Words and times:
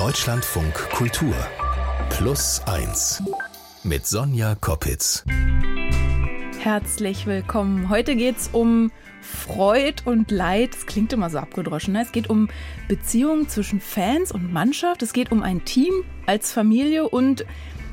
Deutschlandfunk 0.00 0.72
Kultur 0.92 1.34
Plus 2.08 2.62
1 2.64 3.22
mit 3.84 4.06
Sonja 4.06 4.54
Koppitz. 4.54 5.26
Herzlich 6.58 7.26
willkommen. 7.26 7.90
Heute 7.90 8.16
geht 8.16 8.38
es 8.38 8.48
um 8.48 8.92
Freud 9.20 10.00
und 10.06 10.30
Leid. 10.30 10.72
Das 10.72 10.86
klingt 10.86 11.12
immer 11.12 11.28
so 11.28 11.36
abgedroschen. 11.36 11.92
Ne? 11.92 12.00
Es 12.00 12.12
geht 12.12 12.30
um 12.30 12.48
Beziehungen 12.88 13.50
zwischen 13.50 13.78
Fans 13.78 14.32
und 14.32 14.50
Mannschaft. 14.50 15.02
Es 15.02 15.12
geht 15.12 15.32
um 15.32 15.42
ein 15.42 15.66
Team 15.66 15.92
als 16.24 16.50
Familie 16.50 17.06
und, 17.06 17.44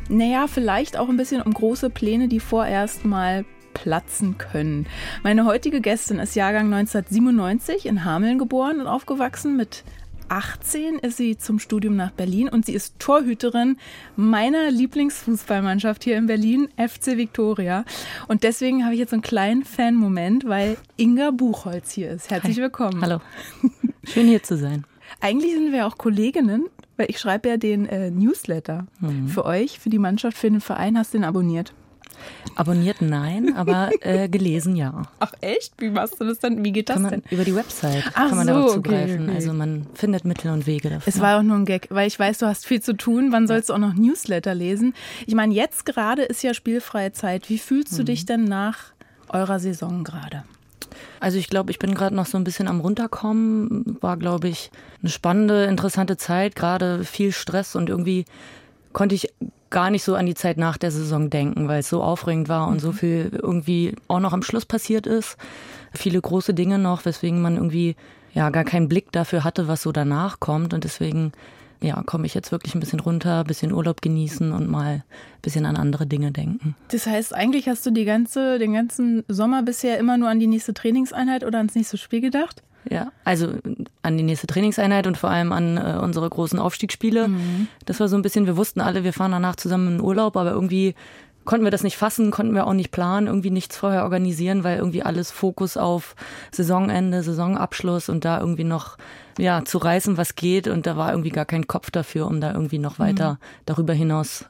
naja, 0.07 0.47
vielleicht 0.47 0.95
auch 0.95 1.09
ein 1.09 1.17
bisschen 1.17 1.41
um 1.41 1.53
große 1.53 1.89
Pläne, 1.89 2.29
die 2.29 2.39
vorerst 2.39 3.03
mal 3.03 3.43
platzen 3.73 4.37
können. 4.37 4.87
Meine 5.23 5.43
heutige 5.43 5.81
Gästin 5.81 6.19
ist 6.19 6.35
Jahrgang 6.35 6.73
1997 6.73 7.85
in 7.85 8.05
Hameln 8.05 8.39
geboren 8.39 8.79
und 8.79 8.87
aufgewachsen. 8.87 9.57
Mit 9.57 9.83
18 10.29 10.99
ist 10.99 11.17
sie 11.17 11.37
zum 11.37 11.59
Studium 11.59 11.95
nach 11.95 12.11
Berlin 12.11 12.49
und 12.49 12.65
sie 12.65 12.73
ist 12.73 12.99
Torhüterin 12.99 13.77
meiner 14.15 14.71
Lieblingsfußballmannschaft 14.71 16.03
hier 16.03 16.17
in 16.17 16.27
Berlin, 16.27 16.69
FC 16.77 17.17
Victoria. 17.17 17.85
Und 18.27 18.43
deswegen 18.43 18.83
habe 18.83 18.93
ich 18.93 18.99
jetzt 18.99 19.13
einen 19.13 19.21
kleinen 19.21 19.63
Fan-Moment, 19.63 20.45
weil 20.47 20.77
Inga 20.97 21.31
Buchholz 21.31 21.91
hier 21.91 22.11
ist. 22.11 22.29
Herzlich 22.29 22.57
Hi. 22.57 22.63
willkommen. 22.63 23.01
Hallo. 23.01 23.21
Schön 24.03 24.27
hier 24.27 24.43
zu 24.43 24.57
sein. 24.57 24.85
Eigentlich 25.21 25.53
sind 25.53 25.71
wir 25.71 25.87
auch 25.87 25.97
Kolleginnen, 25.97 26.65
weil 26.97 27.09
ich 27.09 27.19
schreibe 27.19 27.49
ja 27.49 27.57
den 27.57 27.85
äh, 27.85 28.11
Newsletter 28.11 28.87
mhm. 28.99 29.27
für 29.27 29.45
euch, 29.45 29.79
für 29.79 29.89
die 29.89 29.99
Mannschaft, 29.99 30.37
für 30.37 30.49
den 30.49 30.61
Verein. 30.61 30.97
Hast 30.97 31.13
du 31.13 31.17
den 31.17 31.25
abonniert? 31.25 31.73
Abonniert 32.55 33.01
nein, 33.01 33.55
aber 33.55 33.89
äh, 34.01 34.27
gelesen 34.29 34.75
ja. 34.75 35.03
Ach 35.19 35.31
echt? 35.41 35.73
Wie 35.77 35.89
machst 35.89 36.19
du 36.19 36.25
das 36.25 36.39
dann? 36.39 36.63
Wie 36.63 36.71
geht 36.71 36.89
das 36.89 36.99
man, 36.99 37.11
denn? 37.11 37.23
Über 37.29 37.43
die 37.43 37.53
Website 37.53 38.03
Ach 38.13 38.29
kann 38.29 38.37
man 38.37 38.47
so, 38.47 38.53
darauf 38.53 38.65
okay, 38.71 38.75
zugreifen. 38.75 39.23
okay. 39.25 39.35
Also 39.35 39.53
man 39.53 39.85
findet 39.93 40.25
Mittel 40.25 40.51
und 40.51 40.65
Wege 40.65 40.89
dafür. 40.89 41.13
Es 41.13 41.19
war 41.21 41.37
auch 41.39 41.43
nur 41.43 41.55
ein 41.55 41.65
Gag, 41.65 41.87
weil 41.91 42.07
ich 42.07 42.17
weiß, 42.17 42.39
du 42.39 42.47
hast 42.47 42.65
viel 42.65 42.81
zu 42.81 42.93
tun. 42.97 43.31
Wann 43.31 43.47
sollst 43.47 43.69
du 43.69 43.73
auch 43.73 43.77
noch 43.77 43.93
Newsletter 43.93 44.55
lesen? 44.55 44.93
Ich 45.27 45.35
meine, 45.35 45.53
jetzt 45.53 45.85
gerade 45.85 46.23
ist 46.23 46.41
ja 46.43 46.53
spielfreie 46.53 47.11
Zeit. 47.11 47.49
Wie 47.49 47.59
fühlst 47.59 47.93
du 47.97 48.01
Mhm. 48.01 48.05
dich 48.07 48.25
denn 48.25 48.43
nach 48.45 48.77
eurer 49.29 49.59
Saison 49.59 50.03
gerade? 50.03 50.43
Also 51.19 51.37
ich 51.37 51.49
glaube, 51.49 51.69
ich 51.71 51.77
bin 51.79 51.93
gerade 51.93 52.15
noch 52.15 52.25
so 52.25 52.37
ein 52.37 52.43
bisschen 52.43 52.67
am 52.67 52.79
runterkommen. 52.79 53.97
War, 54.01 54.17
glaube 54.17 54.47
ich, 54.47 54.71
eine 55.01 55.09
spannende, 55.11 55.65
interessante 55.65 56.17
Zeit. 56.17 56.55
Gerade 56.55 57.03
viel 57.03 57.31
Stress 57.31 57.75
und 57.75 57.89
irgendwie 57.89 58.25
konnte 58.93 59.13
ich 59.13 59.29
gar 59.69 59.89
nicht 59.89 60.03
so 60.03 60.15
an 60.15 60.25
die 60.25 60.35
Zeit 60.35 60.57
nach 60.57 60.77
der 60.77 60.91
Saison 60.91 61.29
denken, 61.29 61.67
weil 61.67 61.79
es 61.79 61.89
so 61.89 62.01
aufregend 62.01 62.49
war 62.49 62.67
und 62.67 62.79
so 62.79 62.91
viel 62.91 63.31
irgendwie 63.41 63.95
auch 64.07 64.19
noch 64.19 64.33
am 64.33 64.43
Schluss 64.43 64.65
passiert 64.65 65.07
ist. 65.07 65.37
Viele 65.93 66.21
große 66.21 66.53
Dinge 66.53 66.79
noch, 66.79 67.05
weswegen 67.05 67.41
man 67.41 67.55
irgendwie 67.55 67.95
ja 68.33 68.49
gar 68.49 68.63
keinen 68.63 68.87
Blick 68.87 69.11
dafür 69.11 69.43
hatte, 69.43 69.67
was 69.67 69.81
so 69.81 69.91
danach 69.91 70.39
kommt. 70.39 70.73
Und 70.73 70.83
deswegen 70.83 71.31
ja, 71.81 72.01
komme 72.03 72.25
ich 72.25 72.33
jetzt 72.33 72.51
wirklich 72.51 72.75
ein 72.75 72.79
bisschen 72.79 72.99
runter, 72.99 73.41
ein 73.41 73.47
bisschen 73.47 73.71
Urlaub 73.71 74.01
genießen 74.01 74.51
und 74.51 74.69
mal 74.69 74.93
ein 74.93 75.03
bisschen 75.41 75.65
an 75.65 75.75
andere 75.75 76.07
Dinge 76.07 76.31
denken. 76.31 76.75
Das 76.89 77.05
heißt, 77.05 77.33
eigentlich 77.33 77.67
hast 77.67 77.85
du 77.85 77.91
die 77.91 78.05
ganze, 78.05 78.57
den 78.59 78.73
ganzen 78.73 79.23
Sommer 79.27 79.63
bisher 79.63 79.97
immer 79.97 80.17
nur 80.17 80.29
an 80.29 80.39
die 80.39 80.47
nächste 80.47 80.73
Trainingseinheit 80.73 81.43
oder 81.43 81.59
ans 81.59 81.75
nächste 81.75 81.97
Spiel 81.97 82.21
gedacht? 82.21 82.63
Ja, 82.89 83.11
also 83.25 83.53
an 84.01 84.17
die 84.17 84.23
nächste 84.23 84.47
Trainingseinheit 84.47 85.07
und 85.07 85.17
vor 85.17 85.29
allem 85.29 85.51
an 85.51 85.77
äh, 85.77 85.97
unsere 86.01 86.29
großen 86.29 86.57
Aufstiegsspiele. 86.57 87.29
Das 87.85 87.99
war 87.99 88.07
so 88.07 88.15
ein 88.15 88.21
bisschen, 88.21 88.45
wir 88.45 88.55
wussten 88.55 88.79
alle, 88.79 89.03
wir 89.03 89.13
fahren 89.13 89.31
danach 89.31 89.57
zusammen 89.57 89.95
in 89.95 90.01
Urlaub, 90.01 90.37
aber 90.37 90.51
irgendwie 90.51 90.95
konnten 91.47 91.65
wir 91.65 91.71
das 91.71 91.83
nicht 91.83 91.97
fassen, 91.97 92.29
konnten 92.29 92.53
wir 92.53 92.67
auch 92.67 92.73
nicht 92.73 92.91
planen, 92.91 93.25
irgendwie 93.25 93.49
nichts 93.49 93.77
vorher 93.77 94.03
organisieren, 94.03 94.63
weil 94.63 94.77
irgendwie 94.77 95.01
alles 95.01 95.31
Fokus 95.31 95.77
auf 95.77 96.15
Saisonende, 96.51 97.23
Saisonabschluss 97.23 98.09
und 98.09 98.25
da 98.25 98.39
irgendwie 98.39 98.65
noch 98.65 98.97
ja 99.39 99.63
zu 99.65 99.79
reißen, 99.79 100.17
was 100.17 100.35
geht. 100.35 100.67
Und 100.67 100.85
da 100.85 100.97
war 100.97 101.11
irgendwie 101.11 101.29
gar 101.29 101.45
kein 101.45 101.65
Kopf 101.65 101.89
dafür, 101.89 102.27
um 102.27 102.41
da 102.41 102.53
irgendwie 102.53 102.79
noch 102.79 102.99
weiter 102.99 103.39
darüber 103.65 103.93
hinaus 103.93 104.45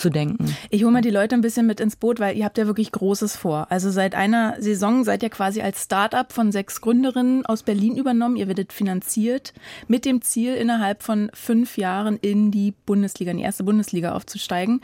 zu 0.00 0.10
denken. 0.10 0.56
Ich 0.70 0.82
hole 0.82 0.92
mal 0.92 1.02
die 1.02 1.10
Leute 1.10 1.34
ein 1.34 1.40
bisschen 1.40 1.66
mit 1.66 1.80
ins 1.80 1.96
Boot, 1.96 2.20
weil 2.20 2.36
ihr 2.36 2.44
habt 2.44 2.58
ja 2.58 2.66
wirklich 2.66 2.92
Großes 2.92 3.36
vor. 3.36 3.66
Also 3.70 3.90
seit 3.90 4.14
einer 4.14 4.56
Saison 4.60 5.04
seid 5.04 5.22
ihr 5.22 5.30
quasi 5.30 5.60
als 5.60 5.84
Start-up 5.84 6.32
von 6.32 6.52
sechs 6.52 6.80
Gründerinnen 6.80 7.44
aus 7.46 7.62
Berlin 7.62 7.96
übernommen. 7.96 8.36
Ihr 8.36 8.48
werdet 8.48 8.72
finanziert 8.72 9.52
mit 9.86 10.04
dem 10.04 10.22
Ziel, 10.22 10.54
innerhalb 10.54 11.02
von 11.02 11.30
fünf 11.34 11.76
Jahren 11.76 12.16
in 12.16 12.50
die 12.50 12.74
Bundesliga, 12.86 13.30
in 13.30 13.38
die 13.38 13.44
erste 13.44 13.64
Bundesliga 13.64 14.12
aufzusteigen. 14.12 14.80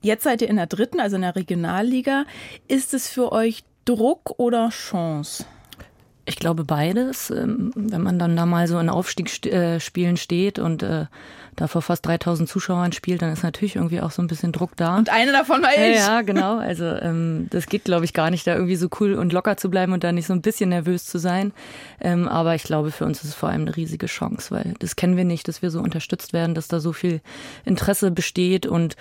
Jetzt 0.00 0.24
seid 0.24 0.42
ihr 0.42 0.48
in 0.48 0.56
der 0.56 0.66
dritten, 0.66 1.00
also 1.00 1.16
in 1.16 1.22
der 1.22 1.36
Regionalliga. 1.36 2.24
Ist 2.68 2.94
es 2.94 3.08
für 3.08 3.32
euch 3.32 3.64
Druck 3.84 4.38
oder 4.38 4.70
Chance? 4.70 5.44
Ich 6.26 6.36
glaube 6.36 6.64
beides. 6.64 7.30
Ähm, 7.30 7.70
Wenn 7.74 8.02
man 8.02 8.18
dann 8.18 8.36
da 8.36 8.46
mal 8.46 8.66
so 8.66 8.78
in 8.78 8.88
Aufstiegsspielen 8.88 10.16
steht 10.16 10.58
und 10.58 10.82
äh, 10.82 11.06
da 11.56 11.66
vor 11.66 11.82
fast 11.82 12.06
3000 12.06 12.48
Zuschauern 12.48 12.92
spielt, 12.92 13.22
dann 13.22 13.32
ist 13.32 13.42
natürlich 13.42 13.76
irgendwie 13.76 14.00
auch 14.00 14.10
so 14.10 14.22
ein 14.22 14.26
bisschen 14.26 14.52
Druck 14.52 14.76
da. 14.76 14.96
Und 14.96 15.10
eine 15.10 15.32
davon 15.32 15.62
war 15.62 15.74
ja, 15.76 15.88
ich. 15.88 15.96
ja, 15.96 16.22
genau. 16.22 16.58
Also 16.58 16.84
ähm, 16.84 17.48
das 17.50 17.66
geht, 17.66 17.84
glaube 17.84 18.04
ich, 18.04 18.12
gar 18.12 18.30
nicht, 18.30 18.46
da 18.46 18.54
irgendwie 18.54 18.76
so 18.76 18.88
cool 19.00 19.14
und 19.14 19.32
locker 19.32 19.56
zu 19.56 19.70
bleiben 19.70 19.92
und 19.92 20.04
da 20.04 20.12
nicht 20.12 20.26
so 20.26 20.34
ein 20.34 20.42
bisschen 20.42 20.68
nervös 20.68 21.06
zu 21.06 21.18
sein. 21.18 21.52
Ähm, 22.00 22.28
aber 22.28 22.54
ich 22.54 22.62
glaube, 22.62 22.90
für 22.90 23.06
uns 23.06 23.24
ist 23.24 23.30
es 23.30 23.34
vor 23.34 23.48
allem 23.48 23.62
eine 23.62 23.76
riesige 23.76 24.06
Chance, 24.06 24.54
weil 24.54 24.74
das 24.78 24.96
kennen 24.96 25.16
wir 25.16 25.24
nicht, 25.24 25.48
dass 25.48 25.62
wir 25.62 25.70
so 25.70 25.80
unterstützt 25.80 26.32
werden, 26.32 26.54
dass 26.54 26.68
da 26.68 26.78
so 26.78 26.92
viel 26.92 27.20
Interesse 27.64 28.10
besteht 28.10 28.66
und 28.66 28.96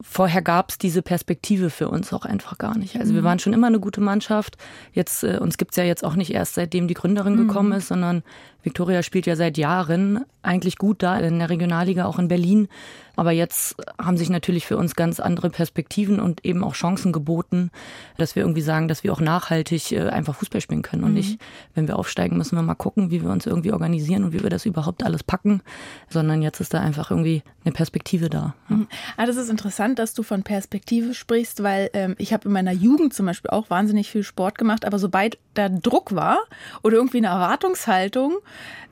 vorher 0.00 0.42
gab 0.42 0.70
es 0.70 0.78
diese 0.78 1.02
Perspektive 1.02 1.70
für 1.70 1.88
uns 1.88 2.12
auch 2.12 2.24
einfach 2.24 2.58
gar 2.58 2.76
nicht. 2.76 2.98
Also 2.98 3.14
wir 3.14 3.22
waren 3.22 3.38
schon 3.38 3.52
immer 3.52 3.68
eine 3.68 3.78
gute 3.78 4.00
Mannschaft. 4.00 4.56
Jetzt 4.92 5.22
äh, 5.22 5.38
uns 5.38 5.56
gibt's 5.56 5.76
ja 5.76 5.84
jetzt 5.84 6.04
auch 6.04 6.16
nicht 6.16 6.32
erst 6.32 6.54
seitdem 6.54 6.88
die 6.88 6.94
Gründerin 6.94 7.36
gekommen 7.36 7.72
ist, 7.72 7.88
sondern 7.88 8.22
Viktoria 8.68 9.02
spielt 9.02 9.24
ja 9.24 9.34
seit 9.34 9.56
Jahren 9.56 10.26
eigentlich 10.42 10.76
gut 10.76 11.02
da 11.02 11.18
in 11.18 11.38
der 11.38 11.48
Regionalliga, 11.48 12.04
auch 12.04 12.18
in 12.18 12.28
Berlin. 12.28 12.68
Aber 13.16 13.32
jetzt 13.32 13.74
haben 14.00 14.16
sich 14.16 14.30
natürlich 14.30 14.64
für 14.64 14.76
uns 14.76 14.94
ganz 14.94 15.18
andere 15.18 15.50
Perspektiven 15.50 16.20
und 16.20 16.44
eben 16.44 16.62
auch 16.62 16.74
Chancen 16.74 17.10
geboten, 17.10 17.70
dass 18.16 18.36
wir 18.36 18.42
irgendwie 18.42 18.60
sagen, 18.60 18.86
dass 18.86 19.02
wir 19.02 19.12
auch 19.12 19.20
nachhaltig 19.20 19.90
äh, 19.90 20.08
einfach 20.10 20.36
Fußball 20.36 20.60
spielen 20.60 20.82
können. 20.82 21.02
Und 21.02 21.14
nicht, 21.14 21.40
wenn 21.74 21.88
wir 21.88 21.98
aufsteigen, 21.98 22.36
müssen 22.36 22.54
wir 22.54 22.62
mal 22.62 22.76
gucken, 22.76 23.10
wie 23.10 23.22
wir 23.22 23.30
uns 23.30 23.46
irgendwie 23.46 23.72
organisieren 23.72 24.22
und 24.22 24.32
wie 24.32 24.42
wir 24.42 24.50
das 24.50 24.66
überhaupt 24.66 25.02
alles 25.02 25.24
packen. 25.24 25.62
Sondern 26.08 26.42
jetzt 26.42 26.60
ist 26.60 26.74
da 26.74 26.80
einfach 26.80 27.10
irgendwie 27.10 27.42
eine 27.64 27.72
Perspektive 27.72 28.30
da. 28.30 28.54
Ja. 28.70 28.86
Ah, 29.16 29.26
das 29.26 29.36
ist 29.36 29.50
interessant, 29.50 29.98
dass 29.98 30.14
du 30.14 30.22
von 30.22 30.44
Perspektive 30.44 31.12
sprichst, 31.12 31.64
weil 31.64 31.90
ähm, 31.94 32.14
ich 32.18 32.32
habe 32.32 32.46
in 32.46 32.52
meiner 32.52 32.72
Jugend 32.72 33.14
zum 33.14 33.26
Beispiel 33.26 33.50
auch 33.50 33.68
wahnsinnig 33.68 34.08
viel 34.10 34.22
Sport 34.22 34.58
gemacht, 34.58 34.84
aber 34.84 35.00
sobald 35.00 35.38
da 35.54 35.68
Druck 35.68 36.14
war 36.14 36.38
oder 36.84 36.98
irgendwie 36.98 37.18
eine 37.18 37.28
Erwartungshaltung 37.28 38.36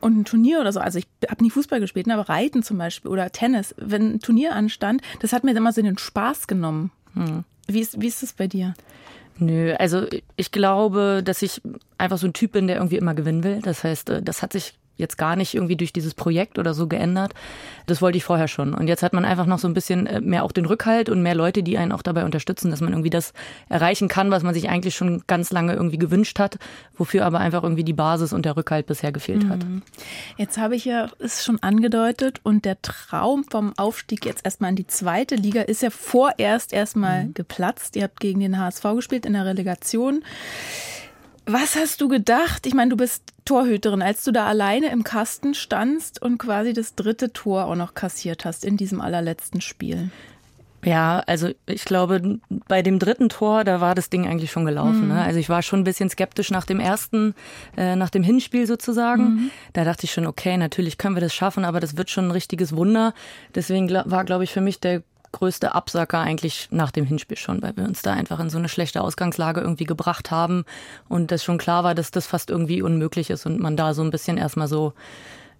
und 0.00 0.18
ein 0.18 0.24
Turnier 0.24 0.60
oder 0.60 0.72
so, 0.72 0.80
also 0.80 0.98
ich 0.98 1.06
habe 1.28 1.42
nie 1.42 1.50
Fußball 1.50 1.80
gespielt, 1.80 2.06
ne, 2.06 2.14
aber 2.14 2.28
Reiten 2.28 2.62
zum 2.62 2.78
Beispiel 2.78 3.10
oder 3.10 3.30
Tennis, 3.30 3.74
wenn 3.78 4.14
ein 4.14 4.20
Turnier 4.20 4.54
anstand, 4.54 5.02
das 5.20 5.32
hat 5.32 5.44
mir 5.44 5.56
immer 5.56 5.72
so 5.72 5.82
den 5.82 5.98
Spaß 5.98 6.46
genommen. 6.46 6.90
Wie, 7.66 7.80
ist, 7.80 8.00
wie 8.00 8.06
ist 8.06 8.22
das 8.22 8.32
bei 8.32 8.46
dir? 8.46 8.74
Nö, 9.38 9.74
also 9.74 10.06
ich 10.36 10.50
glaube, 10.50 11.22
dass 11.24 11.42
ich 11.42 11.60
einfach 11.98 12.18
so 12.18 12.26
ein 12.26 12.32
Typ 12.32 12.52
bin, 12.52 12.66
der 12.66 12.76
irgendwie 12.76 12.96
immer 12.96 13.14
gewinnen 13.14 13.44
will. 13.44 13.60
Das 13.62 13.84
heißt, 13.84 14.10
äh, 14.10 14.22
das 14.22 14.42
hat 14.42 14.52
sich 14.52 14.74
jetzt 14.96 15.18
gar 15.18 15.36
nicht 15.36 15.54
irgendwie 15.54 15.76
durch 15.76 15.92
dieses 15.92 16.14
Projekt 16.14 16.58
oder 16.58 16.74
so 16.74 16.86
geändert. 16.86 17.34
Das 17.86 18.02
wollte 18.02 18.18
ich 18.18 18.24
vorher 18.24 18.48
schon. 18.48 18.74
Und 18.74 18.88
jetzt 18.88 19.02
hat 19.02 19.12
man 19.12 19.24
einfach 19.24 19.46
noch 19.46 19.58
so 19.58 19.68
ein 19.68 19.74
bisschen 19.74 20.06
äh, 20.06 20.20
mehr 20.20 20.44
auch 20.44 20.52
den 20.52 20.66
Rückhalt 20.66 21.08
und 21.08 21.22
mehr 21.22 21.34
Leute, 21.34 21.62
die 21.62 21.78
einen 21.78 21.92
auch 21.92 22.02
dabei 22.02 22.24
unterstützen, 22.24 22.70
dass 22.70 22.80
man 22.80 22.92
irgendwie 22.92 23.10
das 23.10 23.32
erreichen 23.68 24.08
kann, 24.08 24.30
was 24.30 24.42
man 24.42 24.54
sich 24.54 24.68
eigentlich 24.68 24.94
schon 24.94 25.22
ganz 25.26 25.52
lange 25.52 25.74
irgendwie 25.74 25.98
gewünscht 25.98 26.38
hat, 26.38 26.58
wofür 26.96 27.24
aber 27.24 27.38
einfach 27.38 27.62
irgendwie 27.62 27.84
die 27.84 27.92
Basis 27.92 28.32
und 28.32 28.44
der 28.44 28.56
Rückhalt 28.56 28.86
bisher 28.86 29.12
gefehlt 29.12 29.48
hat. 29.48 29.60
Jetzt 30.36 30.58
habe 30.58 30.76
ich 30.76 30.84
ja 30.84 31.10
es 31.18 31.44
schon 31.44 31.62
angedeutet 31.62 32.40
und 32.42 32.64
der 32.64 32.80
Traum 32.82 33.44
vom 33.44 33.72
Aufstieg 33.76 34.24
jetzt 34.24 34.44
erstmal 34.44 34.70
in 34.70 34.76
die 34.76 34.86
zweite 34.86 35.34
Liga 35.34 35.62
ist 35.62 35.82
ja 35.82 35.90
vorerst 35.90 36.72
erstmal 36.72 37.28
geplatzt. 37.32 37.96
Ihr 37.96 38.04
habt 38.04 38.20
gegen 38.20 38.40
den 38.40 38.58
HSV 38.58 38.82
gespielt 38.96 39.26
in 39.26 39.34
der 39.34 39.44
Relegation. 39.44 40.24
Was 41.46 41.76
hast 41.76 42.00
du 42.00 42.08
gedacht? 42.08 42.66
Ich 42.66 42.74
meine, 42.74 42.90
du 42.90 42.96
bist 42.96 43.22
Torhüterin, 43.44 44.02
als 44.02 44.24
du 44.24 44.32
da 44.32 44.46
alleine 44.46 44.90
im 44.90 45.04
Kasten 45.04 45.54
standst 45.54 46.20
und 46.20 46.38
quasi 46.38 46.72
das 46.72 46.96
dritte 46.96 47.32
Tor 47.32 47.66
auch 47.66 47.76
noch 47.76 47.94
kassiert 47.94 48.44
hast 48.44 48.64
in 48.64 48.76
diesem 48.76 49.00
allerletzten 49.00 49.60
Spiel. 49.60 50.10
Ja, 50.84 51.22
also 51.26 51.50
ich 51.66 51.84
glaube, 51.84 52.38
bei 52.68 52.82
dem 52.82 52.98
dritten 52.98 53.28
Tor, 53.28 53.64
da 53.64 53.80
war 53.80 53.94
das 53.94 54.10
Ding 54.10 54.26
eigentlich 54.26 54.52
schon 54.52 54.64
gelaufen. 54.64 55.08
Ne? 55.08 55.20
Also 55.20 55.40
ich 55.40 55.48
war 55.48 55.62
schon 55.62 55.80
ein 55.80 55.84
bisschen 55.84 56.10
skeptisch 56.10 56.50
nach 56.50 56.64
dem 56.64 56.78
ersten, 56.78 57.34
äh, 57.76 57.96
nach 57.96 58.10
dem 58.10 58.22
Hinspiel 58.22 58.66
sozusagen. 58.68 59.50
Da 59.72 59.84
dachte 59.84 60.04
ich 60.04 60.12
schon, 60.12 60.26
okay, 60.26 60.56
natürlich 60.56 60.96
können 60.96 61.16
wir 61.16 61.20
das 61.20 61.34
schaffen, 61.34 61.64
aber 61.64 61.80
das 61.80 61.96
wird 61.96 62.10
schon 62.10 62.26
ein 62.26 62.30
richtiges 62.30 62.76
Wunder. 62.76 63.14
Deswegen 63.54 63.90
war, 63.90 64.24
glaube 64.24 64.44
ich, 64.44 64.52
für 64.52 64.60
mich 64.60 64.78
der 64.78 65.02
größte 65.36 65.74
Absacker 65.74 66.20
eigentlich 66.20 66.68
nach 66.70 66.90
dem 66.90 67.04
Hinspiel 67.04 67.36
schon, 67.36 67.62
weil 67.62 67.76
wir 67.76 67.84
uns 67.84 68.02
da 68.02 68.12
einfach 68.12 68.40
in 68.40 68.50
so 68.50 68.58
eine 68.58 68.68
schlechte 68.68 69.02
Ausgangslage 69.02 69.60
irgendwie 69.60 69.84
gebracht 69.84 70.30
haben 70.30 70.64
und 71.08 71.30
das 71.30 71.44
schon 71.44 71.58
klar 71.58 71.84
war, 71.84 71.94
dass 71.94 72.10
das 72.10 72.26
fast 72.26 72.50
irgendwie 72.50 72.82
unmöglich 72.82 73.30
ist 73.30 73.46
und 73.46 73.60
man 73.60 73.76
da 73.76 73.94
so 73.94 74.02
ein 74.02 74.10
bisschen 74.10 74.38
erstmal 74.38 74.68
so 74.68 74.94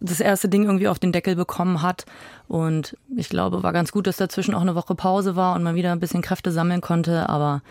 das 0.00 0.20
erste 0.20 0.48
Ding 0.48 0.64
irgendwie 0.64 0.88
auf 0.88 0.98
den 0.98 1.12
Deckel 1.12 1.36
bekommen 1.36 1.82
hat. 1.82 2.04
Und 2.48 2.96
ich 3.16 3.28
glaube, 3.28 3.62
war 3.62 3.72
ganz 3.72 3.92
gut, 3.92 4.06
dass 4.06 4.16
dazwischen 4.16 4.54
auch 4.54 4.60
eine 4.60 4.74
Woche 4.74 4.94
Pause 4.94 5.36
war 5.36 5.54
und 5.54 5.62
man 5.62 5.74
wieder 5.74 5.92
ein 5.92 6.00
bisschen 6.00 6.22
Kräfte 6.22 6.52
sammeln 6.52 6.80
konnte. 6.80 7.28
Aber 7.28 7.62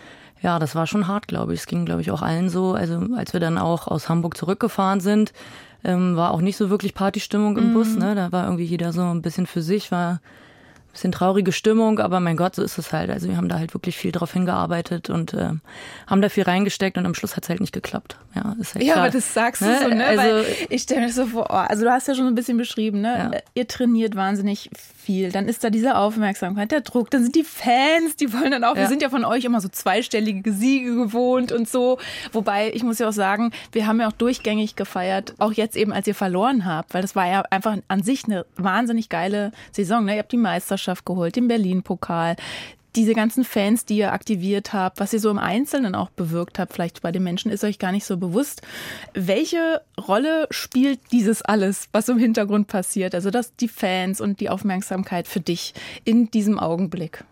ja, 0.42 0.58
das 0.58 0.74
war 0.74 0.86
schon 0.86 1.06
hart, 1.06 1.28
glaube 1.28 1.54
ich. 1.54 1.60
Es 1.60 1.66
ging, 1.66 1.84
glaube 1.84 2.00
ich, 2.00 2.10
auch 2.10 2.22
allen 2.22 2.48
so. 2.48 2.74
Also 2.74 3.00
als 3.16 3.32
wir 3.32 3.40
dann 3.40 3.58
auch 3.58 3.86
aus 3.86 4.08
Hamburg 4.08 4.36
zurückgefahren 4.36 5.00
sind, 5.00 5.32
ähm, 5.84 6.16
war 6.16 6.32
auch 6.32 6.40
nicht 6.40 6.56
so 6.56 6.68
wirklich 6.68 6.94
Partystimmung 6.94 7.56
im 7.56 7.70
mhm. 7.70 7.74
Bus. 7.74 7.96
Ne? 7.96 8.14
Da 8.14 8.32
war 8.32 8.44
irgendwie 8.44 8.64
jeder 8.64 8.92
so 8.92 9.02
ein 9.02 9.22
bisschen 9.22 9.46
für 9.46 9.62
sich, 9.62 9.92
war 9.92 10.20
bisschen 10.96 11.12
traurige 11.12 11.52
Stimmung, 11.52 11.98
aber 11.98 12.20
mein 12.20 12.36
Gott, 12.36 12.54
so 12.54 12.62
ist 12.62 12.78
es 12.78 12.92
halt. 12.92 13.10
Also 13.10 13.28
wir 13.28 13.36
haben 13.36 13.48
da 13.48 13.58
halt 13.58 13.74
wirklich 13.74 13.96
viel 13.96 14.12
drauf 14.12 14.32
hingearbeitet 14.32 15.10
und 15.10 15.34
äh, 15.34 15.50
haben 16.06 16.22
da 16.22 16.28
viel 16.28 16.44
reingesteckt 16.44 16.96
und 16.96 17.04
am 17.04 17.14
Schluss 17.14 17.36
hat 17.36 17.44
es 17.44 17.50
halt 17.50 17.60
nicht 17.60 17.72
geklappt. 17.72 18.16
Ja, 18.34 18.56
ist 18.58 18.74
halt 18.74 18.84
ja 18.84 18.96
aber 18.96 19.10
das 19.10 19.32
sagst 19.32 19.62
ne? 19.62 19.78
du 19.78 19.90
so, 19.90 19.94
ne? 19.94 20.06
Also, 20.06 20.22
Weil 20.22 20.44
ich 20.70 20.82
stelle 20.82 21.02
mir 21.02 21.12
so 21.12 21.26
vor, 21.26 21.46
oh, 21.50 21.54
also 21.54 21.84
du 21.84 21.90
hast 21.90 22.08
ja 22.08 22.14
schon 22.14 22.26
ein 22.26 22.34
bisschen 22.34 22.56
beschrieben, 22.56 23.00
ne? 23.00 23.30
Ja. 23.32 23.40
Ihr 23.54 23.68
trainiert 23.68 24.16
wahnsinnig 24.16 24.70
viel, 25.06 25.30
dann 25.30 25.48
ist 25.48 25.62
da 25.62 25.70
diese 25.70 25.96
Aufmerksamkeit, 25.96 26.72
der 26.72 26.80
Druck, 26.80 27.10
dann 27.10 27.22
sind 27.22 27.34
die 27.34 27.44
Fans, 27.44 28.16
die 28.16 28.32
wollen 28.32 28.50
dann 28.50 28.64
auch, 28.64 28.74
ja. 28.74 28.82
wir 28.82 28.88
sind 28.88 29.02
ja 29.02 29.10
von 29.10 29.24
euch 29.24 29.44
immer 29.44 29.60
so 29.60 29.68
zweistellige 29.68 30.52
Siege 30.52 30.94
gewohnt 30.96 31.52
und 31.52 31.68
so. 31.68 31.98
Wobei, 32.32 32.72
ich 32.72 32.82
muss 32.82 32.98
ja 32.98 33.08
auch 33.08 33.12
sagen, 33.12 33.52
wir 33.72 33.86
haben 33.86 34.00
ja 34.00 34.08
auch 34.08 34.12
durchgängig 34.12 34.76
gefeiert, 34.76 35.34
auch 35.38 35.52
jetzt 35.52 35.76
eben, 35.76 35.92
als 35.92 36.06
ihr 36.06 36.14
verloren 36.14 36.64
habt, 36.64 36.94
weil 36.94 37.02
das 37.02 37.14
war 37.14 37.26
ja 37.26 37.42
einfach 37.50 37.76
an 37.88 38.02
sich 38.02 38.24
eine 38.24 38.46
wahnsinnig 38.56 39.08
geile 39.08 39.52
Saison. 39.72 40.04
Ne? 40.04 40.14
Ihr 40.14 40.18
habt 40.18 40.32
die 40.32 40.36
Meisterschaft 40.36 40.85
geholt, 41.04 41.36
den 41.36 41.48
Berlin-Pokal, 41.48 42.36
diese 42.96 43.14
ganzen 43.14 43.44
Fans, 43.44 43.84
die 43.84 43.98
ihr 43.98 44.12
aktiviert 44.12 44.72
habt, 44.72 45.00
was 45.00 45.12
ihr 45.12 45.20
so 45.20 45.30
im 45.30 45.38
Einzelnen 45.38 45.94
auch 45.94 46.08
bewirkt 46.10 46.58
habt, 46.58 46.72
vielleicht 46.72 47.02
bei 47.02 47.12
den 47.12 47.22
Menschen, 47.22 47.50
ist 47.50 47.62
euch 47.62 47.78
gar 47.78 47.92
nicht 47.92 48.06
so 48.06 48.16
bewusst. 48.16 48.62
Welche 49.12 49.82
Rolle 50.08 50.46
spielt 50.50 51.00
dieses 51.12 51.42
alles, 51.42 51.88
was 51.92 52.08
im 52.08 52.18
Hintergrund 52.18 52.68
passiert? 52.68 53.14
Also 53.14 53.30
dass 53.30 53.54
die 53.56 53.68
Fans 53.68 54.20
und 54.20 54.40
die 54.40 54.48
Aufmerksamkeit 54.48 55.28
für 55.28 55.40
dich 55.40 55.74
in 56.04 56.30
diesem 56.30 56.58
Augenblick? 56.58 57.24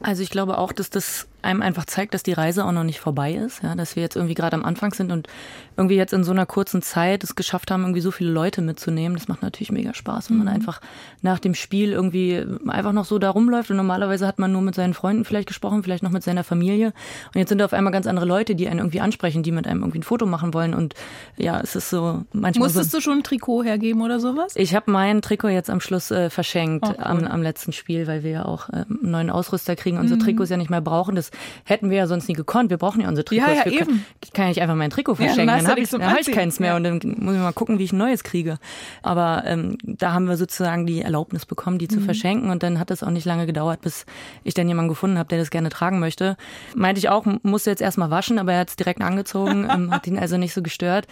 Also 0.00 0.22
ich 0.22 0.30
glaube 0.30 0.58
auch, 0.58 0.72
dass 0.72 0.90
das 0.90 1.28
einem 1.46 1.62
einfach 1.62 1.86
zeigt, 1.86 2.12
dass 2.12 2.22
die 2.22 2.32
Reise 2.32 2.64
auch 2.64 2.72
noch 2.72 2.84
nicht 2.84 3.00
vorbei 3.00 3.34
ist, 3.34 3.62
ja, 3.62 3.74
dass 3.74 3.96
wir 3.96 4.02
jetzt 4.02 4.16
irgendwie 4.16 4.34
gerade 4.34 4.56
am 4.56 4.64
Anfang 4.64 4.92
sind 4.92 5.12
und 5.12 5.28
irgendwie 5.76 5.96
jetzt 5.96 6.12
in 6.12 6.24
so 6.24 6.32
einer 6.32 6.46
kurzen 6.46 6.82
Zeit 6.82 7.24
es 7.24 7.34
geschafft 7.34 7.70
haben, 7.70 7.82
irgendwie 7.82 8.00
so 8.00 8.10
viele 8.10 8.30
Leute 8.30 8.62
mitzunehmen. 8.62 9.16
Das 9.16 9.28
macht 9.28 9.42
natürlich 9.42 9.72
mega 9.72 9.94
Spaß, 9.94 10.30
wenn 10.30 10.38
man 10.38 10.48
mhm. 10.48 10.54
einfach 10.54 10.80
nach 11.22 11.38
dem 11.38 11.54
Spiel 11.54 11.92
irgendwie 11.92 12.44
einfach 12.66 12.92
noch 12.92 13.04
so 13.04 13.18
da 13.18 13.30
rumläuft 13.30 13.70
und 13.70 13.76
normalerweise 13.76 14.26
hat 14.26 14.38
man 14.38 14.52
nur 14.52 14.62
mit 14.62 14.74
seinen 14.74 14.94
Freunden 14.94 15.24
vielleicht 15.24 15.48
gesprochen, 15.48 15.82
vielleicht 15.82 16.02
noch 16.02 16.10
mit 16.10 16.22
seiner 16.22 16.44
Familie 16.44 16.92
und 17.34 17.38
jetzt 17.38 17.48
sind 17.48 17.58
da 17.58 17.64
auf 17.64 17.72
einmal 17.72 17.92
ganz 17.92 18.06
andere 18.06 18.26
Leute, 18.26 18.54
die 18.54 18.68
einen 18.68 18.80
irgendwie 18.80 19.00
ansprechen, 19.00 19.42
die 19.42 19.52
mit 19.52 19.66
einem 19.66 19.80
irgendwie 19.80 20.00
ein 20.00 20.02
Foto 20.02 20.26
machen 20.26 20.52
wollen 20.52 20.74
und 20.74 20.94
ja, 21.36 21.60
es 21.60 21.76
ist 21.76 21.90
so 21.90 22.24
manchmal 22.32 22.66
Musstest 22.68 22.90
so, 22.90 22.98
du 22.98 23.02
schon 23.02 23.18
ein 23.18 23.22
Trikot 23.22 23.64
hergeben 23.64 24.02
oder 24.02 24.20
sowas? 24.20 24.54
Ich 24.56 24.74
habe 24.74 24.90
mein 24.90 25.22
Trikot 25.22 25.48
jetzt 25.48 25.70
am 25.70 25.80
Schluss 25.80 26.10
äh, 26.10 26.30
verschenkt 26.30 26.86
oh, 26.86 26.90
cool. 26.90 27.04
am, 27.04 27.24
am 27.24 27.42
letzten 27.42 27.72
Spiel, 27.72 28.06
weil 28.06 28.22
wir 28.22 28.30
ja 28.30 28.44
auch 28.44 28.68
äh, 28.70 28.84
einen 28.88 29.10
neuen 29.10 29.30
Ausrüster 29.30 29.76
kriegen, 29.76 29.98
unsere 29.98 30.18
mhm. 30.18 30.24
Trikots 30.24 30.50
ja 30.50 30.56
nicht 30.56 30.70
mehr 30.70 30.80
brauchen. 30.80 31.14
Das 31.14 31.30
hätten 31.64 31.90
wir 31.90 31.98
ja 31.98 32.06
sonst 32.06 32.28
nie 32.28 32.34
gekonnt. 32.34 32.70
Wir 32.70 32.78
brauchen 32.78 33.00
ja 33.00 33.08
unsere 33.08 33.24
Trikots. 33.24 33.48
Ja, 33.48 33.64
ja, 33.64 33.64
wir 33.64 33.78
können, 33.78 34.06
ich 34.22 34.32
kann 34.32 34.44
ja 34.44 34.48
nicht 34.48 34.62
einfach 34.62 34.74
mein 34.74 34.90
Trikot 34.90 35.16
verschenken. 35.16 35.48
Ja, 35.48 35.56
dann 35.56 35.68
habe 35.68 35.80
ich, 35.80 35.92
hab 35.92 36.20
ich 36.20 36.32
keins 36.32 36.60
mehr 36.60 36.76
und 36.76 36.84
dann 36.84 37.00
muss 37.18 37.34
ich 37.34 37.40
mal 37.40 37.52
gucken, 37.52 37.78
wie 37.78 37.84
ich 37.84 37.92
ein 37.92 37.98
neues 37.98 38.24
kriege. 38.24 38.58
Aber 39.02 39.42
ähm, 39.46 39.78
da 39.82 40.12
haben 40.12 40.28
wir 40.28 40.36
sozusagen 40.36 40.86
die 40.86 41.02
Erlaubnis 41.02 41.46
bekommen, 41.46 41.78
die 41.78 41.88
zu 41.88 42.00
mhm. 42.00 42.04
verschenken 42.04 42.50
und 42.50 42.62
dann 42.62 42.78
hat 42.78 42.90
es 42.90 43.02
auch 43.02 43.10
nicht 43.10 43.24
lange 43.24 43.46
gedauert, 43.46 43.80
bis 43.80 44.06
ich 44.44 44.54
dann 44.54 44.68
jemanden 44.68 44.88
gefunden 44.88 45.18
habe, 45.18 45.28
der 45.28 45.38
das 45.38 45.50
gerne 45.50 45.68
tragen 45.68 45.98
möchte. 45.98 46.36
Meinte 46.74 46.98
ich 46.98 47.08
auch, 47.08 47.26
musste 47.42 47.70
jetzt 47.70 47.82
erstmal 47.82 48.10
waschen, 48.10 48.38
aber 48.38 48.52
er 48.52 48.60
hat 48.60 48.68
es 48.70 48.76
direkt 48.76 49.02
angezogen, 49.02 49.68
ähm, 49.70 49.90
hat 49.90 50.06
ihn 50.06 50.18
also 50.18 50.36
nicht 50.36 50.54
so 50.54 50.62
gestört. 50.62 51.06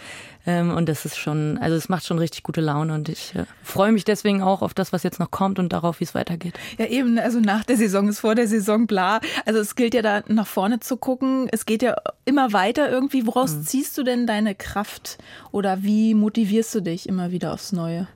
Ähm, 0.47 0.71
und 0.71 0.87
das 0.87 1.05
ist 1.05 1.17
schon, 1.17 1.57
also 1.57 1.75
es 1.75 1.89
macht 1.89 2.05
schon 2.05 2.19
richtig 2.19 2.43
gute 2.43 2.61
Laune 2.61 2.93
und 2.93 3.09
ich 3.09 3.33
äh, 3.35 3.45
freue 3.63 3.91
mich 3.91 4.05
deswegen 4.05 4.43
auch 4.43 4.61
auf 4.61 4.73
das, 4.73 4.93
was 4.93 5.03
jetzt 5.03 5.19
noch 5.19 5.31
kommt 5.31 5.57
und 5.57 5.73
darauf, 5.73 5.99
wie 5.99 6.03
es 6.03 6.13
weitergeht. 6.13 6.53
Ja, 6.77 6.85
eben, 6.85 7.17
also 7.17 7.39
nach 7.39 7.63
der 7.63 7.77
Saison 7.77 8.07
ist 8.07 8.19
vor 8.19 8.35
der 8.35 8.47
Saison 8.47 8.85
bla. 8.85 9.19
Also 9.45 9.59
es 9.59 9.75
gilt 9.75 9.93
ja 9.93 10.01
da 10.01 10.14
nach 10.27 10.47
vorne 10.47 10.79
zu 10.79 10.97
gucken. 10.97 11.47
Es 11.51 11.65
geht 11.65 11.81
ja 11.81 11.95
immer 12.25 12.53
weiter 12.53 12.89
irgendwie. 12.89 13.25
Woraus 13.25 13.55
mhm. 13.55 13.63
ziehst 13.63 13.97
du 13.97 14.03
denn 14.03 14.27
deine 14.27 14.55
Kraft 14.55 15.17
oder 15.51 15.83
wie 15.83 16.13
motivierst 16.13 16.73
du 16.75 16.81
dich 16.81 17.07
immer 17.07 17.31
wieder 17.31 17.53
aufs 17.53 17.71
Neue? 17.71 18.07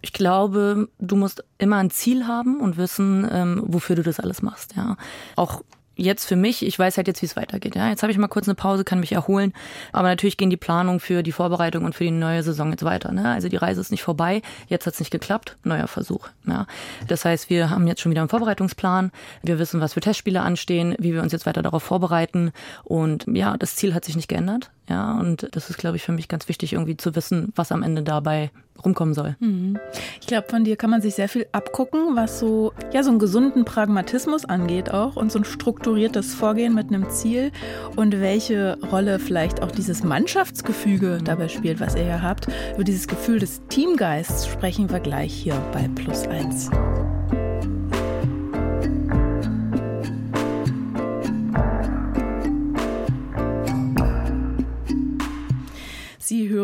Ich 0.00 0.12
glaube, 0.12 0.88
du 0.98 1.16
musst 1.16 1.44
immer 1.56 1.78
ein 1.78 1.90
Ziel 1.90 2.26
haben 2.26 2.60
und 2.60 2.76
wissen, 2.76 3.26
ähm, 3.30 3.62
wofür 3.66 3.96
du 3.96 4.02
das 4.02 4.20
alles 4.20 4.42
machst. 4.42 4.76
Ja, 4.76 4.96
auch 5.34 5.62
jetzt 5.96 6.26
für 6.26 6.36
mich, 6.36 6.64
ich 6.64 6.78
weiß 6.78 6.96
halt 6.96 7.08
jetzt, 7.08 7.22
wie 7.22 7.26
es 7.26 7.36
weitergeht. 7.36 7.74
Ja, 7.74 7.88
jetzt 7.88 8.02
habe 8.02 8.12
ich 8.12 8.18
mal 8.18 8.28
kurz 8.28 8.48
eine 8.48 8.54
Pause, 8.54 8.84
kann 8.84 9.00
mich 9.00 9.12
erholen. 9.12 9.52
Aber 9.92 10.08
natürlich 10.08 10.36
gehen 10.36 10.50
die 10.50 10.56
Planungen 10.56 11.00
für 11.00 11.22
die 11.22 11.32
Vorbereitung 11.32 11.84
und 11.84 11.94
für 11.94 12.04
die 12.04 12.10
neue 12.10 12.42
Saison 12.42 12.70
jetzt 12.70 12.84
weiter. 12.84 13.12
Ne? 13.12 13.30
Also 13.30 13.48
die 13.48 13.56
Reise 13.56 13.80
ist 13.80 13.90
nicht 13.90 14.02
vorbei. 14.02 14.42
Jetzt 14.68 14.86
hat 14.86 14.94
es 14.94 15.00
nicht 15.00 15.10
geklappt. 15.10 15.56
Neuer 15.64 15.88
Versuch. 15.88 16.28
Ja. 16.46 16.66
Das 17.08 17.24
heißt, 17.24 17.50
wir 17.50 17.70
haben 17.70 17.86
jetzt 17.86 18.00
schon 18.00 18.10
wieder 18.10 18.22
einen 18.22 18.28
Vorbereitungsplan. 18.28 19.12
Wir 19.42 19.58
wissen, 19.58 19.80
was 19.80 19.94
für 19.94 20.00
Testspiele 20.00 20.40
anstehen, 20.40 20.94
wie 20.98 21.14
wir 21.14 21.22
uns 21.22 21.32
jetzt 21.32 21.46
weiter 21.46 21.62
darauf 21.62 21.82
vorbereiten. 21.82 22.52
Und 22.84 23.26
ja, 23.26 23.56
das 23.56 23.76
Ziel 23.76 23.94
hat 23.94 24.04
sich 24.04 24.16
nicht 24.16 24.28
geändert. 24.28 24.70
Ja, 24.88 25.18
und 25.18 25.48
das 25.52 25.70
ist, 25.70 25.78
glaube 25.78 25.96
ich, 25.96 26.02
für 26.02 26.12
mich 26.12 26.28
ganz 26.28 26.48
wichtig, 26.48 26.74
irgendwie 26.74 26.96
zu 26.96 27.14
wissen, 27.14 27.52
was 27.56 27.72
am 27.72 27.82
Ende 27.82 28.02
dabei 28.02 28.50
rumkommen 28.82 29.14
soll. 29.14 29.36
Mhm. 29.40 29.78
Ich 30.20 30.26
glaube, 30.26 30.48
von 30.48 30.64
dir 30.64 30.76
kann 30.76 30.90
man 30.90 31.02
sich 31.02 31.14
sehr 31.14 31.28
viel 31.28 31.46
abgucken, 31.52 32.16
was 32.16 32.38
so, 32.38 32.72
ja, 32.92 33.02
so 33.02 33.10
einen 33.10 33.18
gesunden 33.18 33.64
Pragmatismus 33.64 34.44
angeht 34.44 34.92
auch 34.92 35.16
und 35.16 35.30
so 35.32 35.38
ein 35.38 35.44
strukturiertes 35.44 36.34
Vorgehen 36.34 36.74
mit 36.74 36.88
einem 36.88 37.10
Ziel 37.10 37.52
und 37.96 38.20
welche 38.20 38.78
Rolle 38.90 39.18
vielleicht 39.18 39.62
auch 39.62 39.70
dieses 39.70 40.02
Mannschaftsgefüge 40.02 41.18
dabei 41.22 41.48
spielt, 41.48 41.80
was 41.80 41.94
ihr 41.94 42.04
hier 42.04 42.22
habt. 42.22 42.48
Über 42.74 42.84
dieses 42.84 43.08
Gefühl 43.08 43.38
des 43.38 43.62
Teamgeists 43.68 44.46
sprechen 44.46 44.90
wir 44.90 45.00
gleich 45.00 45.32
hier 45.32 45.54
bei 45.72 45.88
Plus 45.94 46.26
1. 46.26 46.70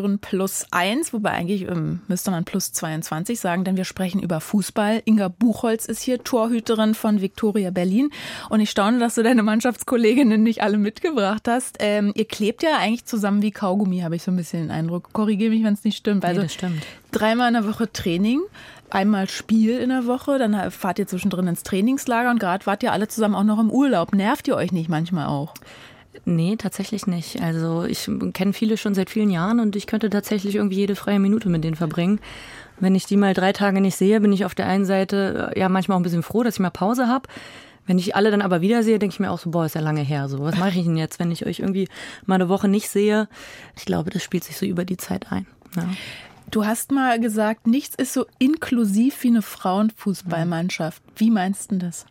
hören 0.01 0.19
plus 0.19 0.67
eins, 0.71 1.13
wobei 1.13 1.31
eigentlich 1.31 1.63
ähm, 1.63 2.01
müsste 2.09 2.31
man 2.31 2.45
plus 2.45 2.73
22 2.73 3.39
sagen, 3.39 3.65
denn 3.65 3.77
wir 3.77 3.85
sprechen 3.85 4.23
über 4.23 4.41
Fußball. 4.41 5.03
Inga 5.05 5.29
Buchholz 5.29 5.87
ist 5.87 6.03
hier, 6.03 6.23
Torhüterin 6.23 6.95
von 6.95 7.21
Viktoria 7.21 7.71
Berlin. 7.71 8.11
Und 8.49 8.61
ich 8.61 8.71
staune, 8.71 8.99
dass 8.99 9.15
du 9.15 9.23
deine 9.23 9.43
Mannschaftskolleginnen 9.43 10.43
nicht 10.43 10.63
alle 10.63 10.79
mitgebracht 10.79 11.47
hast. 11.49 11.77
Ähm, 11.81 12.13
ihr 12.15 12.27
klebt 12.27 12.63
ja 12.63 12.77
eigentlich 12.79 13.05
zusammen 13.05 13.43
wie 13.43 13.51
Kaugummi, 13.51 14.01
habe 14.01 14.17
ich 14.17 14.23
so 14.23 14.31
ein 14.31 14.37
bisschen 14.37 14.63
den 14.63 14.71
Eindruck. 14.71 15.13
Korrigiere 15.13 15.51
mich, 15.51 15.65
wenn 15.65 15.75
es 15.75 15.85
nicht 15.85 15.97
stimmt. 15.97 16.25
Also 16.25 16.41
nee, 16.41 16.47
das 16.47 16.55
stimmt. 16.55 16.83
Dreimal 17.13 17.49
in 17.49 17.55
der 17.55 17.67
Woche 17.67 17.91
Training 17.93 18.41
einmal 18.93 19.29
Spiel 19.29 19.79
in 19.79 19.91
der 19.91 20.07
Woche, 20.07 20.39
dann 20.39 20.71
fahrt 20.73 20.99
ihr 20.99 21.07
zwischendrin 21.07 21.47
ins 21.47 21.63
Trainingslager 21.63 22.31
und 22.31 22.41
gerade 22.41 22.67
wart 22.67 22.83
ihr 22.83 22.93
alle 22.93 23.07
zusammen 23.07 23.35
auch 23.37 23.45
noch 23.45 23.61
im 23.61 23.71
Urlaub. 23.71 24.13
Nervt 24.13 24.49
ihr 24.49 24.57
euch 24.57 24.73
nicht 24.73 24.89
manchmal 24.89 25.27
auch? 25.27 25.55
Nee, 26.25 26.57
tatsächlich 26.57 27.07
nicht. 27.07 27.41
Also 27.41 27.85
ich 27.85 28.11
kenne 28.33 28.53
viele 28.53 28.77
schon 28.77 28.95
seit 28.95 29.11
vielen 29.11 29.31
Jahren 29.31 29.61
und 29.61 29.77
ich 29.77 29.87
könnte 29.87 30.11
tatsächlich 30.11 30.57
irgendwie 30.57 30.77
jede 30.77 30.97
freie 30.97 31.21
Minute 31.21 31.49
mit 31.49 31.63
denen 31.63 31.77
verbringen. 31.77 32.21
Wenn 32.81 32.95
ich 32.95 33.07
die 33.07 33.17
mal 33.17 33.35
drei 33.35 33.53
Tage 33.53 33.81
nicht 33.81 33.97
sehe, 33.97 34.21
bin 34.21 34.33
ich 34.33 34.45
auf 34.45 34.55
der 34.55 34.67
einen 34.67 34.85
Seite 34.85 35.53
ja 35.57 35.69
manchmal 35.69 35.97
auch 35.97 36.01
ein 36.01 36.05
bisschen 36.05 36.23
froh, 36.23 36.43
dass 36.43 36.55
ich 36.55 36.61
mal 36.61 36.71
Pause 36.71 37.09
habe. 37.09 37.29
Wenn 37.87 37.99
ich 37.99 38.15
alle 38.15 38.31
dann 38.31 38.43
aber 38.43 38.61
wiedersehe, 38.61 38.99
denke 38.99 39.15
ich 39.15 39.21
mir 39.21 39.31
auch 39.31 39.39
so, 39.39 39.51
boah, 39.51 39.67
ist 39.67 39.75
ja 39.75 39.81
lange 39.81 40.03
her. 40.03 40.29
So, 40.29 40.41
was 40.41 40.57
mache 40.57 40.79
ich 40.79 40.85
denn 40.85 40.97
jetzt, 40.97 41.19
wenn 41.19 41.31
ich 41.31 41.47
euch 41.47 41.61
irgendwie 41.61 41.89
mal 42.27 42.37
eine 42.37 42.49
Woche 42.49 42.69
nicht 42.69 42.89
sehe? 42.89 43.29
Ich 43.77 43.85
glaube, 43.85 44.11
das 44.11 44.23
spielt 44.23 44.45
sich 44.45 44.57
so 44.57 44.67
über 44.67 44.85
die 44.85 44.97
Zeit 44.97 45.33
ein. 45.33 45.47
Ja. 45.77 45.89
Du 46.51 46.65
hast 46.65 46.91
mal 46.91 47.21
gesagt, 47.21 47.67
nichts 47.67 47.95
ist 47.95 48.13
so 48.13 48.27
inklusiv 48.39 49.23
wie 49.23 49.29
eine 49.29 49.43
Frauenfußballmannschaft. 49.43 51.03
Wie 51.17 51.31
meinst 51.31 51.71
du 51.71 51.79
das? 51.79 52.07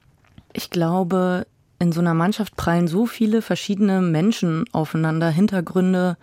Ich 0.53 0.70
glaube, 0.70 1.46
in 1.79 1.91
so 1.91 2.01
einer 2.01 2.13
Mannschaft 2.13 2.55
prallen 2.55 2.88
so 2.88 3.05
viele 3.05 3.41
verschiedene 3.41 4.01
Menschen 4.01 4.65
aufeinander, 4.71 5.29
Hintergründe 5.29 6.17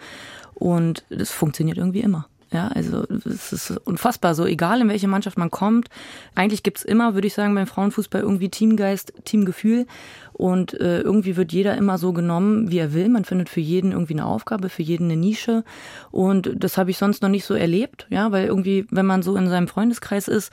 und 0.54 1.04
das 1.10 1.30
funktioniert 1.30 1.78
irgendwie 1.78 2.00
immer. 2.00 2.26
Ja, 2.52 2.68
also 2.68 3.04
es 3.24 3.52
ist 3.52 3.70
unfassbar. 3.84 4.34
So 4.34 4.46
egal 4.46 4.80
in 4.80 4.88
welche 4.88 5.08
Mannschaft 5.08 5.36
man 5.36 5.50
kommt, 5.50 5.88
eigentlich 6.36 6.62
gibt's 6.62 6.84
immer, 6.84 7.14
würde 7.14 7.26
ich 7.26 7.34
sagen, 7.34 7.54
beim 7.54 7.66
Frauenfußball 7.66 8.22
irgendwie 8.22 8.48
Teamgeist, 8.48 9.12
Teamgefühl. 9.24 9.86
Und 10.32 10.74
äh, 10.80 11.00
irgendwie 11.00 11.36
wird 11.36 11.52
jeder 11.52 11.76
immer 11.76 11.98
so 11.98 12.12
genommen, 12.12 12.70
wie 12.70 12.78
er 12.78 12.94
will. 12.94 13.08
Man 13.08 13.24
findet 13.24 13.48
für 13.48 13.60
jeden 13.60 13.92
irgendwie 13.92 14.14
eine 14.14 14.26
Aufgabe, 14.26 14.68
für 14.68 14.82
jeden 14.82 15.10
eine 15.10 15.16
Nische. 15.16 15.64
Und 16.12 16.52
das 16.56 16.78
habe 16.78 16.90
ich 16.90 16.98
sonst 16.98 17.20
noch 17.22 17.30
nicht 17.30 17.44
so 17.44 17.54
erlebt, 17.54 18.06
ja, 18.10 18.30
weil 18.30 18.46
irgendwie, 18.46 18.86
wenn 18.90 19.06
man 19.06 19.22
so 19.22 19.34
in 19.36 19.48
seinem 19.48 19.66
Freundeskreis 19.66 20.28
ist, 20.28 20.52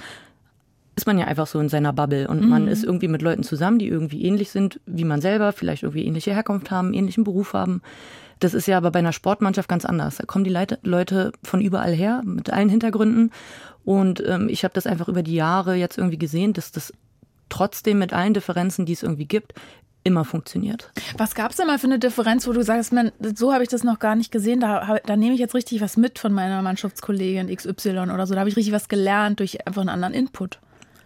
ist 0.95 1.07
man 1.07 1.17
ja 1.17 1.25
einfach 1.25 1.47
so 1.47 1.59
in 1.59 1.69
seiner 1.69 1.93
Bubble 1.93 2.27
und 2.27 2.41
mhm. 2.41 2.49
man 2.49 2.67
ist 2.67 2.83
irgendwie 2.83 3.07
mit 3.07 3.21
Leuten 3.21 3.43
zusammen, 3.43 3.79
die 3.79 3.87
irgendwie 3.87 4.23
ähnlich 4.23 4.51
sind 4.51 4.79
wie 4.85 5.05
man 5.05 5.21
selber, 5.21 5.51
vielleicht 5.51 5.83
irgendwie 5.83 6.05
ähnliche 6.05 6.33
Herkunft 6.33 6.69
haben, 6.71 6.93
ähnlichen 6.93 7.23
Beruf 7.23 7.53
haben. 7.53 7.81
Das 8.39 8.53
ist 8.53 8.67
ja 8.67 8.77
aber 8.77 8.91
bei 8.91 8.99
einer 8.99 9.13
Sportmannschaft 9.13 9.69
ganz 9.69 9.85
anders. 9.85 10.17
Da 10.17 10.25
kommen 10.25 10.43
die 10.43 10.55
Leute 10.83 11.31
von 11.43 11.61
überall 11.61 11.93
her, 11.93 12.21
mit 12.25 12.51
allen 12.51 12.69
Hintergründen. 12.69 13.31
Und 13.85 14.23
ähm, 14.27 14.49
ich 14.49 14.63
habe 14.63 14.73
das 14.73 14.85
einfach 14.85 15.07
über 15.07 15.23
die 15.23 15.35
Jahre 15.35 15.75
jetzt 15.75 15.97
irgendwie 15.97 16.17
gesehen, 16.17 16.53
dass 16.53 16.71
das 16.71 16.93
trotzdem 17.49 17.99
mit 17.99 18.13
allen 18.13 18.33
Differenzen, 18.33 18.85
die 18.85 18.93
es 18.93 19.03
irgendwie 19.03 19.25
gibt, 19.25 19.53
immer 20.03 20.25
funktioniert. 20.25 20.91
Was 21.17 21.35
gab 21.35 21.51
es 21.51 21.57
denn 21.57 21.67
mal 21.67 21.79
für 21.79 21.87
eine 21.87 21.99
Differenz, 21.99 22.47
wo 22.47 22.51
du 22.51 22.63
sagst, 22.63 22.91
man, 22.91 23.11
so 23.35 23.53
habe 23.53 23.63
ich 23.63 23.69
das 23.69 23.83
noch 23.83 23.99
gar 23.99 24.15
nicht 24.15 24.31
gesehen, 24.31 24.59
da, 24.59 24.99
da 25.05 25.15
nehme 25.15 25.33
ich 25.33 25.39
jetzt 25.39 25.55
richtig 25.55 25.81
was 25.81 25.97
mit 25.97 26.19
von 26.19 26.33
meiner 26.33 26.61
Mannschaftskollegin 26.61 27.53
XY 27.55 28.09
oder 28.13 28.27
so, 28.27 28.33
da 28.33 28.41
habe 28.41 28.49
ich 28.49 28.57
richtig 28.57 28.73
was 28.73 28.89
gelernt 28.89 29.39
durch 29.39 29.65
einfach 29.65 29.81
einen 29.81 29.89
anderen 29.89 30.13
Input? 30.13 30.59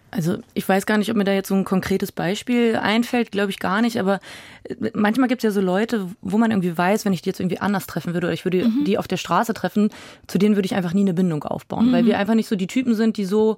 Also 0.10 0.38
ich 0.54 0.68
weiß 0.68 0.86
gar 0.86 0.98
nicht, 0.98 1.12
ob 1.12 1.18
mir 1.18 1.26
da 1.26 1.34
jetzt 1.34 1.50
so 1.50 1.56
ein 1.56 1.66
konkretes 1.66 2.12
Beispiel 2.12 2.78
einfällt, 2.78 3.32
glaube 3.32 3.52
ich 3.52 3.60
gar 3.60 3.82
nicht, 3.82 4.00
aber 4.00 4.20
äh, 4.64 4.76
manchmal 4.94 5.28
gibt 5.28 5.44
es 5.44 5.44
ja 5.44 5.52
so 5.52 5.62
Leute, 5.62 6.08
wo 6.22 6.38
man 6.38 6.52
irgendwie 6.52 6.78
weiß, 6.78 7.04
wenn 7.06 7.14
ich 7.14 7.22
die 7.22 7.30
jetzt 7.30 7.40
irgendwie 7.40 7.60
anders 7.60 7.88
treffen 7.88 8.14
würde 8.14 8.28
oder 8.28 8.34
ich 8.34 8.46
würde 8.46 8.66
mhm. 8.66 8.86
die 8.86 8.98
auf 8.98 9.08
der 9.08 9.18
Straße 9.18 9.54
treffen, 9.54 9.90
zu 10.28 10.38
denen 10.38 10.56
würde 10.56 10.66
ich 10.66 10.76
einfach 10.76 10.94
nie 10.94 11.02
eine 11.02 11.14
Bindung 11.14 11.44
aufbauen, 11.44 11.88
mhm. 11.88 11.92
weil 11.92 12.06
wir 12.06 12.18
einfach 12.18 12.36
nicht 12.36 12.48
so 12.48 12.56
die 12.56 12.68
Typen 12.68 12.96
sind, 12.96 13.18
die 13.18 13.26
so 13.26 13.58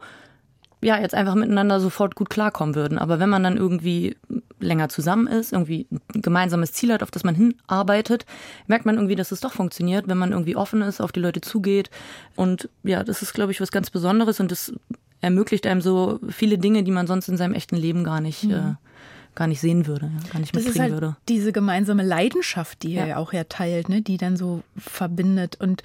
ja, 0.82 1.00
jetzt 1.00 1.14
einfach 1.14 1.36
miteinander 1.36 1.80
sofort 1.80 2.16
gut 2.16 2.30
klarkommen 2.30 2.74
würden. 2.74 2.98
Aber 2.98 3.20
wenn 3.20 3.30
man 3.30 3.44
dann 3.44 3.58
irgendwie 3.58 4.16
länger 4.60 4.90
zusammen 4.90 5.28
ist, 5.28 5.52
irgendwie 5.52 5.88
ein 5.92 6.22
gemeinsames 6.22 6.72
Ziel 6.72 6.94
hat, 6.94 7.04
auf 7.04 7.12
das 7.12 7.24
man 7.24 7.36
hinarbeitet, 7.36 8.26
merkt 8.68 8.86
man 8.86 8.96
irgendwie, 8.96 9.16
dass 9.16 9.32
es 9.32 9.42
doch 9.42 9.52
funktioniert, 9.52 10.08
wenn 10.08 10.18
man 10.18 10.32
irgendwie 10.32 10.56
offen 10.56 10.82
ist, 10.82 11.02
auf 11.02 11.12
die 11.12 11.20
Leute 11.20 11.42
zugeht. 11.42 11.90
Und 12.36 12.70
ja, 12.84 13.04
das 13.04 13.22
ist, 13.22 13.34
glaube 13.34 13.52
ich, 13.52 13.60
was 13.60 13.72
ganz 13.72 13.90
Besonderes 13.90 14.40
und 14.40 14.52
das 14.52 14.74
ermöglicht 15.22 15.66
einem 15.66 15.82
so 15.82 16.20
viele 16.30 16.58
Dinge, 16.58 16.84
die 16.84 16.92
man 16.92 17.08
sonst 17.08 17.28
in 17.28 17.38
seinem 17.38 17.54
echten 17.54 17.76
Leben 17.76 18.04
gar 18.04 18.22
nicht, 18.22 18.46
mhm. 18.46 18.52
äh, 18.52 18.74
gar 19.36 19.48
nicht 19.48 19.62
sehen 19.62 19.86
würde, 19.88 20.12
ja, 20.14 20.30
gar 20.32 20.40
nicht 20.40 20.56
das 20.56 20.64
mitkriegen 20.64 20.82
halt 20.82 20.94
würde. 20.94 21.18
Diese 21.28 21.52
gemeinsame 21.52 22.04
Leidenschaft, 22.04 22.84
die 22.84 22.94
ja. 22.94 23.06
ihr 23.06 23.20
auch 23.20 23.34
ja 23.34 23.44
teilt, 23.44 23.90
ne, 23.90 24.02
die 24.02 24.18
dann 24.18 24.38
so 24.38 24.64
verbindet. 24.78 25.58
Und 25.60 25.84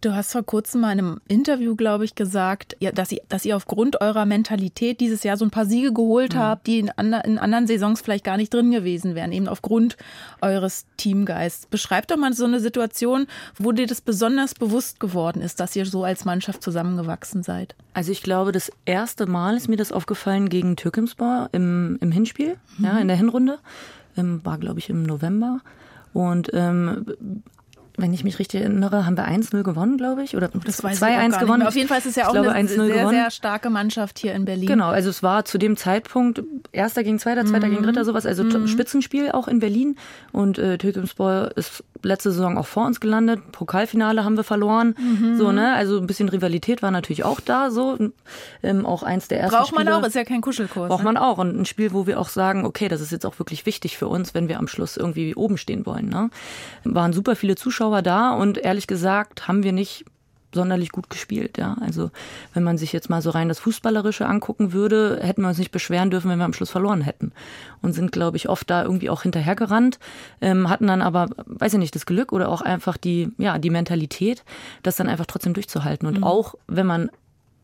Du 0.00 0.14
hast 0.14 0.30
vor 0.30 0.44
kurzem 0.44 0.82
mal 0.82 0.92
in 0.92 1.00
einem 1.00 1.20
Interview, 1.26 1.74
glaube 1.74 2.04
ich, 2.04 2.14
gesagt, 2.14 2.76
dass, 2.94 3.10
ihr, 3.10 3.20
dass 3.28 3.44
ihr 3.44 3.56
aufgrund 3.56 4.00
eurer 4.00 4.26
Mentalität 4.26 5.00
dieses 5.00 5.24
Jahr 5.24 5.36
so 5.36 5.44
ein 5.44 5.50
paar 5.50 5.66
Siege 5.66 5.92
geholt 5.92 6.34
mhm. 6.34 6.38
habt, 6.38 6.68
die 6.68 6.78
in, 6.78 6.90
andre, 6.90 7.22
in, 7.24 7.36
anderen 7.36 7.66
Saisons 7.66 8.00
vielleicht 8.00 8.22
gar 8.22 8.36
nicht 8.36 8.54
drin 8.54 8.70
gewesen 8.70 9.16
wären, 9.16 9.32
eben 9.32 9.48
aufgrund 9.48 9.96
eures 10.40 10.86
Teamgeists. 10.98 11.66
Beschreibt 11.66 12.12
doch 12.12 12.16
mal 12.16 12.32
so 12.32 12.44
eine 12.44 12.60
Situation, 12.60 13.26
wo 13.58 13.72
dir 13.72 13.88
das 13.88 14.00
besonders 14.00 14.54
bewusst 14.54 15.00
geworden 15.00 15.42
ist, 15.42 15.58
dass 15.58 15.74
ihr 15.74 15.84
so 15.84 16.04
als 16.04 16.24
Mannschaft 16.24 16.62
zusammengewachsen 16.62 17.42
seid. 17.42 17.74
Also 17.92 18.12
ich 18.12 18.22
glaube, 18.22 18.52
das 18.52 18.70
erste 18.84 19.26
Mal 19.26 19.56
ist 19.56 19.68
mir 19.68 19.76
das 19.76 19.90
aufgefallen 19.90 20.48
gegen 20.48 20.76
Türkimspor 20.76 21.48
im, 21.50 21.98
im 22.00 22.12
Hinspiel, 22.12 22.56
mhm. 22.78 22.84
ja, 22.84 22.98
in 22.98 23.08
der 23.08 23.16
Hinrunde. 23.16 23.58
Ähm, 24.16 24.42
war, 24.44 24.58
glaube 24.58 24.78
ich, 24.78 24.90
im 24.90 25.02
November. 25.02 25.60
Und 26.12 26.50
ähm, 26.52 27.04
wenn 27.98 28.14
ich 28.14 28.24
mich 28.24 28.38
richtig 28.38 28.62
erinnere, 28.62 29.04
haben 29.04 29.16
wir 29.16 29.28
1-0 29.28 29.62
gewonnen, 29.62 29.98
glaube 29.98 30.22
ich. 30.22 30.36
Oder 30.36 30.48
2-1 30.48 31.38
gewonnen. 31.40 31.62
Auf 31.64 31.74
jeden 31.74 31.88
Fall 31.88 31.98
ist 31.98 32.06
es 32.06 32.14
ja 32.14 32.28
auch 32.28 32.32
glaube, 32.32 32.52
eine 32.52 32.68
sehr, 32.68 32.86
gewonnen. 32.86 33.10
sehr 33.10 33.30
starke 33.30 33.70
Mannschaft 33.70 34.18
hier 34.18 34.34
in 34.34 34.44
Berlin. 34.44 34.66
Genau, 34.66 34.88
also 34.88 35.10
es 35.10 35.22
war 35.22 35.44
zu 35.44 35.58
dem 35.58 35.76
Zeitpunkt 35.76 36.42
Erster 36.72 37.02
gegen 37.02 37.18
Zweiter, 37.18 37.44
Zweiter 37.44 37.66
mhm. 37.66 37.72
gegen 37.72 37.82
Dritter, 37.82 38.04
sowas. 38.04 38.24
Also 38.24 38.44
mhm. 38.44 38.68
Spitzenspiel 38.68 39.32
auch 39.32 39.48
in 39.48 39.58
Berlin. 39.58 39.96
Und 40.32 40.58
äh, 40.58 40.78
Türkimspor 40.78 41.50
ist 41.56 41.84
letzte 42.02 42.30
Saison 42.30 42.58
auch 42.58 42.66
vor 42.66 42.86
uns 42.86 43.00
gelandet. 43.00 43.52
Pokalfinale 43.52 44.24
haben 44.24 44.36
wir 44.36 44.44
verloren. 44.44 44.94
Mhm. 44.98 45.36
So, 45.36 45.52
ne? 45.52 45.74
Also 45.74 45.98
ein 45.98 46.06
bisschen 46.06 46.28
Rivalität 46.28 46.82
war 46.82 46.90
natürlich 46.90 47.24
auch 47.24 47.40
da. 47.40 47.70
So 47.70 47.98
ähm, 48.62 48.86
Auch 48.86 49.02
eins 49.02 49.28
der 49.28 49.40
ersten 49.40 49.56
Braucht 49.56 49.72
man 49.72 49.82
Spiele. 49.82 49.96
auch, 49.96 50.06
ist 50.06 50.14
ja 50.14 50.24
kein 50.24 50.40
Kuschelkurs. 50.40 50.88
Braucht 50.88 51.00
ne? 51.00 51.12
man 51.12 51.16
auch. 51.16 51.38
Und 51.38 51.58
ein 51.58 51.66
Spiel, 51.66 51.92
wo 51.92 52.06
wir 52.06 52.20
auch 52.20 52.28
sagen, 52.28 52.64
okay, 52.64 52.88
das 52.88 53.00
ist 53.00 53.12
jetzt 53.12 53.26
auch 53.26 53.38
wirklich 53.38 53.66
wichtig 53.66 53.98
für 53.98 54.08
uns, 54.08 54.34
wenn 54.34 54.48
wir 54.48 54.58
am 54.58 54.68
Schluss 54.68 54.96
irgendwie 54.96 55.34
oben 55.34 55.56
stehen 55.56 55.86
wollen. 55.86 56.08
Ne? 56.08 56.30
Waren 56.84 57.12
super 57.12 57.36
viele 57.36 57.56
Zuschauer 57.56 57.87
Zuschauer 57.88 58.02
da 58.02 58.30
und 58.32 58.58
ehrlich 58.58 58.86
gesagt 58.86 59.48
haben 59.48 59.62
wir 59.62 59.72
nicht 59.72 60.04
sonderlich 60.54 60.92
gut 60.92 61.10
gespielt. 61.10 61.58
Ja. 61.58 61.76
Also 61.80 62.10
wenn 62.54 62.62
man 62.62 62.78
sich 62.78 62.92
jetzt 62.92 63.10
mal 63.10 63.20
so 63.20 63.30
rein 63.30 63.48
das 63.48 63.58
Fußballerische 63.58 64.26
angucken 64.26 64.72
würde, 64.72 65.20
hätten 65.22 65.42
wir 65.42 65.48
uns 65.48 65.58
nicht 65.58 65.72
beschweren 65.72 66.10
dürfen, 66.10 66.30
wenn 66.30 66.38
wir 66.38 66.46
am 66.46 66.54
Schluss 66.54 66.70
verloren 66.70 67.02
hätten. 67.02 67.32
Und 67.82 67.92
sind, 67.92 68.12
glaube 68.12 68.38
ich, 68.38 68.48
oft 68.48 68.68
da 68.70 68.82
irgendwie 68.82 69.10
auch 69.10 69.22
hinterhergerannt, 69.22 69.98
ähm, 70.40 70.70
hatten 70.70 70.86
dann 70.86 71.02
aber, 71.02 71.28
weiß 71.44 71.74
ich 71.74 71.78
nicht, 71.78 71.94
das 71.94 72.06
Glück 72.06 72.32
oder 72.32 72.48
auch 72.48 72.62
einfach 72.62 72.96
die, 72.96 73.30
ja, 73.36 73.58
die 73.58 73.70
Mentalität, 73.70 74.42
das 74.82 74.96
dann 74.96 75.08
einfach 75.08 75.26
trotzdem 75.26 75.52
durchzuhalten. 75.52 76.08
Und 76.08 76.18
mhm. 76.18 76.24
auch 76.24 76.54
wenn 76.66 76.86
man 76.86 77.10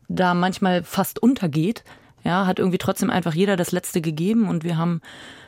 da 0.07 0.35
manchmal 0.35 0.83
fast 0.83 1.21
untergeht, 1.21 1.83
ja, 2.25 2.45
hat 2.47 2.59
irgendwie 2.59 2.79
trotzdem 2.79 3.09
einfach 3.09 3.33
jeder 3.33 3.55
das 3.55 3.71
Letzte 3.71 4.01
gegeben 4.01 4.49
und 4.49 4.63
wir 4.63 4.77
haben 4.77 5.01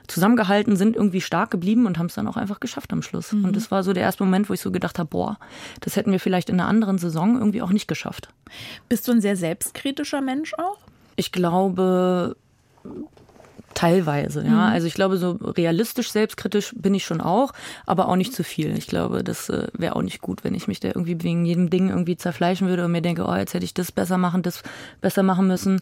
zusammengehalten, 0.08 0.78
sind 0.78 0.96
irgendwie 0.96 1.20
stark 1.20 1.52
geblieben 1.52 1.86
und 1.86 1.98
haben 1.98 2.06
es 2.06 2.14
dann 2.14 2.28
auch 2.28 2.38
einfach 2.38 2.60
geschafft 2.60 2.94
am 2.94 3.02
Schluss. 3.02 3.34
Mhm. 3.34 3.46
Und 3.46 3.56
das 3.56 3.72
war 3.72 3.84
so 3.84 3.92
der 3.92 4.04
erste 4.04 4.24
Moment, 4.24 4.48
wo 4.48 4.54
ich 4.54 4.62
so 4.62 4.72
gedacht 4.72 5.00
habe, 5.00 5.10
boah, 5.10 5.38
das 5.82 5.96
hätten 5.98 6.12
wir 6.12 6.20
vielleicht 6.20 6.50
in 6.50 6.60
einer 6.60 6.70
anderen 6.70 6.98
Saison 6.98 7.38
irgendwie 7.38 7.62
auch 7.62 7.72
nicht 7.72 7.88
geschafft. 7.88 8.30
Bist 8.88 9.08
du 9.08 9.12
ein 9.12 9.22
sehr 9.22 9.36
selbstkritischer 9.36 10.22
Mensch 10.22 10.54
auch? 10.54 10.78
Ich 11.18 11.32
glaube, 11.32 12.38
Teilweise, 13.78 14.42
ja. 14.42 14.50
Mhm. 14.50 14.74
Also 14.74 14.88
ich 14.88 14.96
glaube, 14.96 15.18
so 15.18 15.34
realistisch 15.34 16.12
selbstkritisch 16.12 16.74
bin 16.76 16.96
ich 16.96 17.06
schon 17.06 17.22
auch, 17.22 17.54
aber 17.86 18.10
auch 18.10 18.16
nicht 18.16 18.34
zu 18.34 18.44
viel. 18.44 18.76
Ich 18.76 18.88
glaube, 18.88 19.24
das 19.24 19.50
äh, 19.50 19.68
wäre 19.78 19.96
auch 19.96 20.02
nicht 20.02 20.20
gut, 20.20 20.44
wenn 20.44 20.56
ich 20.56 20.68
mich 20.68 20.80
da 20.80 20.88
irgendwie 20.88 21.22
wegen 21.22 21.46
jedem 21.46 21.70
Ding 21.70 21.90
irgendwie 21.90 22.18
zerfleischen 22.18 22.68
würde 22.68 22.86
und 22.86 22.92
mir 22.92 23.04
denke, 23.04 23.28
oh, 23.28 23.36
jetzt 23.36 23.54
hätte 23.54 23.66
ich 23.66 23.76
das 23.76 23.92
besser 23.92 24.18
machen, 24.18 24.42
das 24.42 24.64
besser 25.00 25.22
machen 25.22 25.46
müssen. 25.46 25.80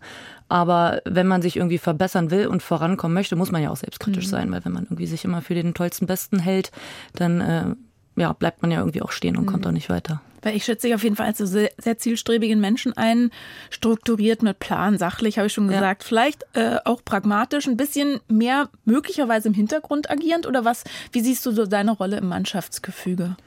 Aber 0.49 0.99
wenn 1.05 1.25
man 1.25 1.41
sich 1.41 1.55
irgendwie 1.55 1.77
verbessern 1.77 2.31
will 2.31 2.47
und 2.47 2.61
vorankommen 2.61 3.13
möchte, 3.13 3.37
muss 3.37 3.53
man 3.53 3.63
ja 3.63 3.69
auch 3.69 3.77
selbstkritisch 3.77 4.25
mhm. 4.25 4.29
sein, 4.29 4.51
weil 4.51 4.65
wenn 4.65 4.73
man 4.73 4.83
irgendwie 4.83 5.07
sich 5.07 5.23
immer 5.23 5.41
für 5.41 5.55
den 5.55 5.73
tollsten 5.73 6.05
Besten 6.05 6.37
hält, 6.37 6.73
dann 7.13 7.39
äh, 7.39 7.75
ja, 8.17 8.33
bleibt 8.33 8.61
man 8.61 8.71
ja 8.71 8.79
irgendwie 8.79 9.03
auch 9.03 9.13
stehen 9.13 9.37
und 9.37 9.45
mhm. 9.45 9.51
kommt 9.51 9.67
auch 9.67 9.71
nicht 9.71 9.89
weiter. 9.89 10.19
Weil 10.45 10.55
ich 10.55 10.63
schätze 10.63 10.85
dich 10.85 10.93
auf 10.93 11.01
jeden 11.01 11.15
Fall 11.15 11.25
als 11.25 11.39
sehr, 11.39 11.71
sehr 11.75 11.97
zielstrebigen 11.97 12.61
Menschen 12.61 12.95
ein, 12.95 13.31
strukturiert 13.71 14.43
mit 14.43 14.59
Plan, 14.59 14.99
sachlich, 14.99 15.39
habe 15.39 15.47
ich 15.47 15.53
schon 15.53 15.67
gesagt. 15.67 16.03
Ja. 16.03 16.07
Vielleicht 16.07 16.45
äh, 16.53 16.77
auch 16.85 17.03
pragmatisch, 17.03 17.67
ein 17.67 17.77
bisschen 17.77 18.19
mehr 18.27 18.69
möglicherweise 18.85 19.47
im 19.47 19.55
Hintergrund 19.55 20.11
agierend 20.11 20.45
oder 20.45 20.63
was? 20.63 20.83
Wie 21.11 21.21
siehst 21.21 21.43
du 21.47 21.51
so 21.51 21.65
deine 21.65 21.93
Rolle 21.93 22.17
im 22.17 22.27
Mannschaftsgefüge? 22.27 23.37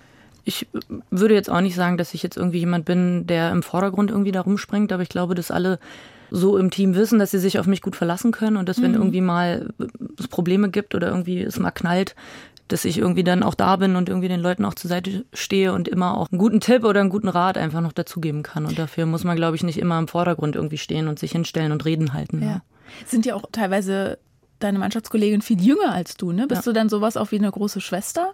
Ich 0.42 0.66
würde 1.10 1.34
jetzt 1.34 1.48
auch 1.48 1.60
nicht 1.60 1.76
sagen, 1.76 1.98
dass 1.98 2.14
ich 2.14 2.24
jetzt 2.24 2.36
irgendwie 2.36 2.58
jemand 2.58 2.84
bin, 2.84 3.28
der 3.28 3.52
im 3.52 3.62
Vordergrund 3.62 4.10
irgendwie 4.10 4.32
da 4.32 4.40
rumspringt, 4.40 4.90
aber 4.90 5.04
ich 5.04 5.08
glaube, 5.08 5.36
dass 5.36 5.52
alle 5.52 5.78
so 6.32 6.58
im 6.58 6.72
Team 6.72 6.96
wissen, 6.96 7.20
dass 7.20 7.30
sie 7.30 7.38
sich 7.38 7.60
auf 7.60 7.66
mich 7.66 7.80
gut 7.80 7.94
verlassen 7.94 8.32
können 8.32 8.56
und 8.56 8.68
dass 8.68 8.82
wenn 8.82 8.90
mhm. 8.90 8.96
irgendwie 8.96 9.20
mal 9.20 9.72
es 10.18 10.26
Probleme 10.26 10.68
gibt 10.68 10.96
oder 10.96 11.10
irgendwie 11.10 11.42
es 11.42 11.60
mal 11.60 11.70
knallt, 11.70 12.16
dass 12.68 12.84
ich 12.84 12.98
irgendwie 12.98 13.24
dann 13.24 13.42
auch 13.42 13.54
da 13.54 13.76
bin 13.76 13.96
und 13.96 14.08
irgendwie 14.08 14.28
den 14.28 14.40
Leuten 14.40 14.64
auch 14.64 14.74
zur 14.74 14.88
Seite 14.88 15.24
stehe 15.32 15.72
und 15.72 15.88
immer 15.88 16.16
auch 16.16 16.30
einen 16.30 16.38
guten 16.38 16.60
Tipp 16.60 16.84
oder 16.84 17.00
einen 17.00 17.10
guten 17.10 17.28
Rat 17.28 17.58
einfach 17.58 17.80
noch 17.80 17.92
dazugeben 17.92 18.42
kann. 18.42 18.66
Und 18.66 18.78
dafür 18.78 19.06
muss 19.06 19.24
man, 19.24 19.36
glaube 19.36 19.56
ich, 19.56 19.62
nicht 19.62 19.78
immer 19.78 19.98
im 19.98 20.08
Vordergrund 20.08 20.54
irgendwie 20.54 20.78
stehen 20.78 21.08
und 21.08 21.18
sich 21.18 21.32
hinstellen 21.32 21.72
und 21.72 21.84
reden 21.84 22.12
halten. 22.12 22.42
Ja. 22.42 22.48
ja. 22.48 22.62
Sind 23.06 23.26
ja 23.26 23.34
auch 23.34 23.44
teilweise 23.50 24.18
deine 24.58 24.78
Mannschaftskollegin 24.78 25.40
viel 25.40 25.60
jünger 25.60 25.92
als 25.92 26.16
du, 26.16 26.32
ne? 26.32 26.46
Bist 26.46 26.66
ja. 26.66 26.72
du 26.72 26.74
dann 26.74 26.88
sowas 26.88 27.16
auch 27.16 27.30
wie 27.30 27.38
eine 27.38 27.50
große 27.50 27.80
Schwester? 27.80 28.32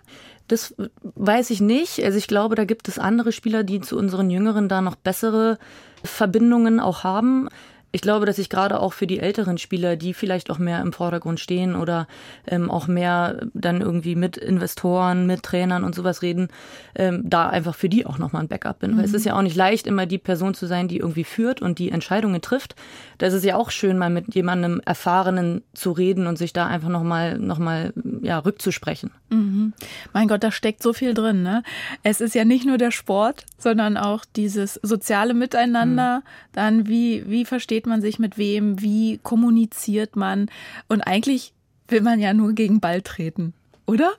Das 0.49 0.75
weiß 1.03 1.51
ich 1.51 1.61
nicht. 1.61 2.03
Also 2.03 2.19
ich 2.19 2.27
glaube, 2.27 2.55
da 2.55 2.65
gibt 2.65 2.89
es 2.89 2.99
andere 2.99 3.33
Spieler, 3.33 3.63
die 3.63 3.81
zu 3.81 3.97
unseren 3.97 4.31
Jüngeren 4.31 4.69
da 4.69 4.81
noch 4.81 4.95
bessere 4.95 5.59
Verbindungen 6.03 6.81
auch 6.81 7.05
haben 7.05 7.49
ich 7.95 8.01
glaube, 8.01 8.27
dass 8.27 8.39
ich 8.39 8.51
gerade 8.51 8.81
auch 8.81 8.93
für 8.93 9.07
die 9.07 9.21
älteren 9.21 9.57
Spieler, 9.57 9.95
die 9.95 10.15
vielleicht 10.15 10.51
auch 10.51 10.59
mehr 10.59 10.81
im 10.81 10.93
Vordergrund 10.93 11.39
stehen 11.39 11.77
oder 11.77 12.09
ähm, 12.45 12.69
auch 12.69 12.89
mehr 12.89 13.47
dann 13.55 13.81
irgendwie 13.81 14.17
mit 14.17 14.37
Investoren, 14.37 15.29
mit 15.29 15.45
Trainern 15.45 15.85
und 15.85 15.95
sowas 15.95 16.21
reden, 16.21 16.49
ähm, 16.97 17.23
da 17.25 17.49
einfach 17.49 17.77
für 17.77 17.89
die 17.89 18.05
auch 18.05 18.19
nochmal 18.19 18.43
ein 18.43 18.49
Backup 18.49 18.81
bin. 18.81 18.95
Mhm. 18.95 18.97
Weil 18.97 19.05
es 19.05 19.13
mhm. 19.13 19.17
ist 19.17 19.27
ja 19.27 19.37
auch 19.37 19.43
nicht 19.43 19.55
leicht, 19.55 19.87
immer 19.87 20.07
die 20.07 20.19
Person 20.19 20.55
zu 20.55 20.67
sein, 20.67 20.89
die 20.89 20.97
irgendwie 20.97 21.23
führt 21.23 21.63
und 21.63 21.79
die 21.79 21.93
Entscheidungen 21.93 22.43
trifft. 22.43 22.75
Da 23.19 23.29
ist 23.29 23.35
es 23.35 23.45
ja 23.45 23.55
auch 23.55 23.71
schön, 23.71 23.97
mal 23.97 24.11
mit 24.11 24.35
jemandem 24.35 24.81
Erfahrenen 24.85 25.63
zu 25.73 25.93
reden 25.93 26.27
und 26.27 26.37
sich 26.37 26.53
da 26.53 26.67
einfach 26.67 26.89
nochmal 26.89 27.39
noch 27.39 27.61
mal, 27.61 27.93
ja, 28.23 28.41
rückzusprechen. 28.41 29.13
Mhm. 29.31 29.73
Mein 30.13 30.27
Gott, 30.27 30.43
da 30.43 30.51
steckt 30.51 30.83
so 30.83 30.93
viel 30.93 31.15
drin. 31.15 31.45
Ne? 31.45 31.63
Es 32.03 32.21
ist 32.21 32.35
ja 32.35 32.45
nicht 32.45 32.67
nur 32.67 32.77
der 32.77 32.91
Sport, 32.91 33.47
sondern 33.57 33.97
auch 33.97 34.25
dieses 34.35 34.81
soziale 34.83 35.33
Miteinander. 35.33 36.19
Mhm. 36.19 36.23
Dann, 36.53 36.89
wie, 36.89 37.31
wie 37.31 37.45
versteht 37.45 37.84
versteht 37.85 37.87
man 37.87 38.01
sich 38.01 38.19
mit 38.19 38.39
wem, 38.39 38.81
wie 38.81 39.19
kommuniziert 39.23 40.17
man. 40.17 40.49
Und 40.89 41.03
eigentlich 41.03 41.53
will 41.89 42.01
man 42.01 42.19
ja 42.19 42.33
nur 42.33 42.55
gegen 42.55 42.81
Ball 42.81 43.03
treten, 43.03 43.53
oder? 43.87 44.13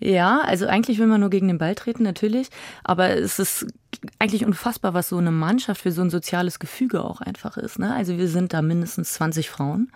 Ja, 0.00 0.40
also 0.40 0.66
eigentlich 0.66 0.98
will 0.98 1.06
man 1.06 1.20
nur 1.20 1.30
gegen 1.30 1.48
den 1.48 1.58
Ball 1.58 1.74
treten, 1.74 2.02
natürlich. 2.02 2.48
Aber 2.84 3.10
es 3.10 3.38
ist 3.38 3.66
eigentlich 4.18 4.44
unfassbar, 4.44 4.94
was 4.94 5.08
so 5.08 5.18
eine 5.18 5.30
Mannschaft 5.30 5.82
für 5.82 5.92
so 5.92 6.02
ein 6.02 6.10
soziales 6.10 6.58
Gefüge 6.58 7.02
auch 7.02 7.20
einfach 7.20 7.56
ist. 7.56 7.78
Ne? 7.78 7.92
Also 7.92 8.16
wir 8.18 8.28
sind 8.28 8.52
da 8.52 8.62
mindestens 8.62 9.14
20 9.14 9.50
Frauen. 9.50 9.90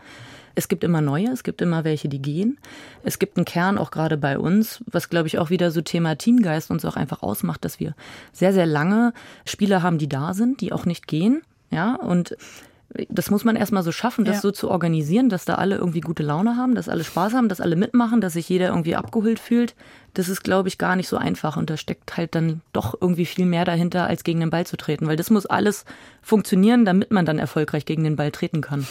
Es 0.54 0.66
gibt 0.66 0.82
immer 0.82 1.00
neue, 1.00 1.28
es 1.28 1.44
gibt 1.44 1.62
immer 1.62 1.84
welche, 1.84 2.08
die 2.08 2.20
gehen. 2.20 2.58
Es 3.04 3.20
gibt 3.20 3.36
einen 3.36 3.44
Kern 3.44 3.78
auch 3.78 3.92
gerade 3.92 4.16
bei 4.16 4.38
uns, 4.38 4.82
was 4.90 5.08
glaube 5.08 5.28
ich 5.28 5.38
auch 5.38 5.50
wieder 5.50 5.70
so 5.70 5.82
Thema 5.82 6.16
Teamgeist 6.16 6.72
uns 6.72 6.84
auch 6.84 6.96
einfach 6.96 7.22
ausmacht, 7.22 7.64
dass 7.64 7.78
wir 7.78 7.94
sehr, 8.32 8.52
sehr 8.52 8.66
lange 8.66 9.12
Spieler 9.44 9.84
haben, 9.84 9.98
die 9.98 10.08
da 10.08 10.34
sind, 10.34 10.60
die 10.60 10.72
auch 10.72 10.84
nicht 10.84 11.06
gehen. 11.06 11.42
Ja, 11.70 11.94
und 11.96 12.36
das 13.10 13.30
muss 13.30 13.44
man 13.44 13.56
erstmal 13.56 13.82
so 13.82 13.92
schaffen, 13.92 14.24
das 14.24 14.36
ja. 14.36 14.40
so 14.40 14.50
zu 14.50 14.70
organisieren, 14.70 15.28
dass 15.28 15.44
da 15.44 15.56
alle 15.56 15.76
irgendwie 15.76 16.00
gute 16.00 16.22
Laune 16.22 16.56
haben, 16.56 16.74
dass 16.74 16.88
alle 16.88 17.04
Spaß 17.04 17.34
haben, 17.34 17.48
dass 17.48 17.60
alle 17.60 17.76
mitmachen, 17.76 18.20
dass 18.20 18.32
sich 18.32 18.48
jeder 18.48 18.68
irgendwie 18.68 18.96
abgeholt 18.96 19.38
fühlt. 19.38 19.74
Das 20.14 20.28
ist, 20.28 20.42
glaube 20.42 20.68
ich, 20.68 20.78
gar 20.78 20.96
nicht 20.96 21.08
so 21.08 21.18
einfach. 21.18 21.58
Und 21.58 21.68
da 21.68 21.76
steckt 21.76 22.16
halt 22.16 22.34
dann 22.34 22.62
doch 22.72 22.96
irgendwie 22.98 23.26
viel 23.26 23.44
mehr 23.44 23.66
dahinter, 23.66 24.06
als 24.06 24.24
gegen 24.24 24.40
den 24.40 24.50
Ball 24.50 24.66
zu 24.66 24.78
treten. 24.78 25.06
Weil 25.06 25.16
das 25.16 25.28
muss 25.28 25.44
alles 25.44 25.84
funktionieren, 26.22 26.86
damit 26.86 27.10
man 27.10 27.26
dann 27.26 27.38
erfolgreich 27.38 27.84
gegen 27.84 28.04
den 28.04 28.16
Ball 28.16 28.30
treten 28.30 28.62
kann. 28.62 28.86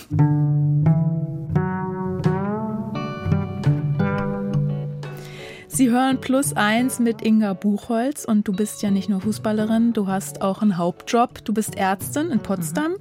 Sie 5.77 5.91
hören 5.91 6.19
Plus 6.19 6.53
eins 6.53 6.97
mit 6.97 7.21
Inga 7.21 7.53
Buchholz 7.53 8.25
und 8.25 8.47
du 8.47 8.51
bist 8.51 8.81
ja 8.81 8.89
nicht 8.89 9.09
nur 9.09 9.21
Fußballerin, 9.21 9.93
du 9.93 10.07
hast 10.07 10.41
auch 10.41 10.63
einen 10.63 10.77
Hauptjob. 10.77 11.45
Du 11.45 11.53
bist 11.53 11.75
Ärztin 11.77 12.31
in 12.31 12.39
Potsdam. 12.39 12.93
Mhm. 12.93 12.97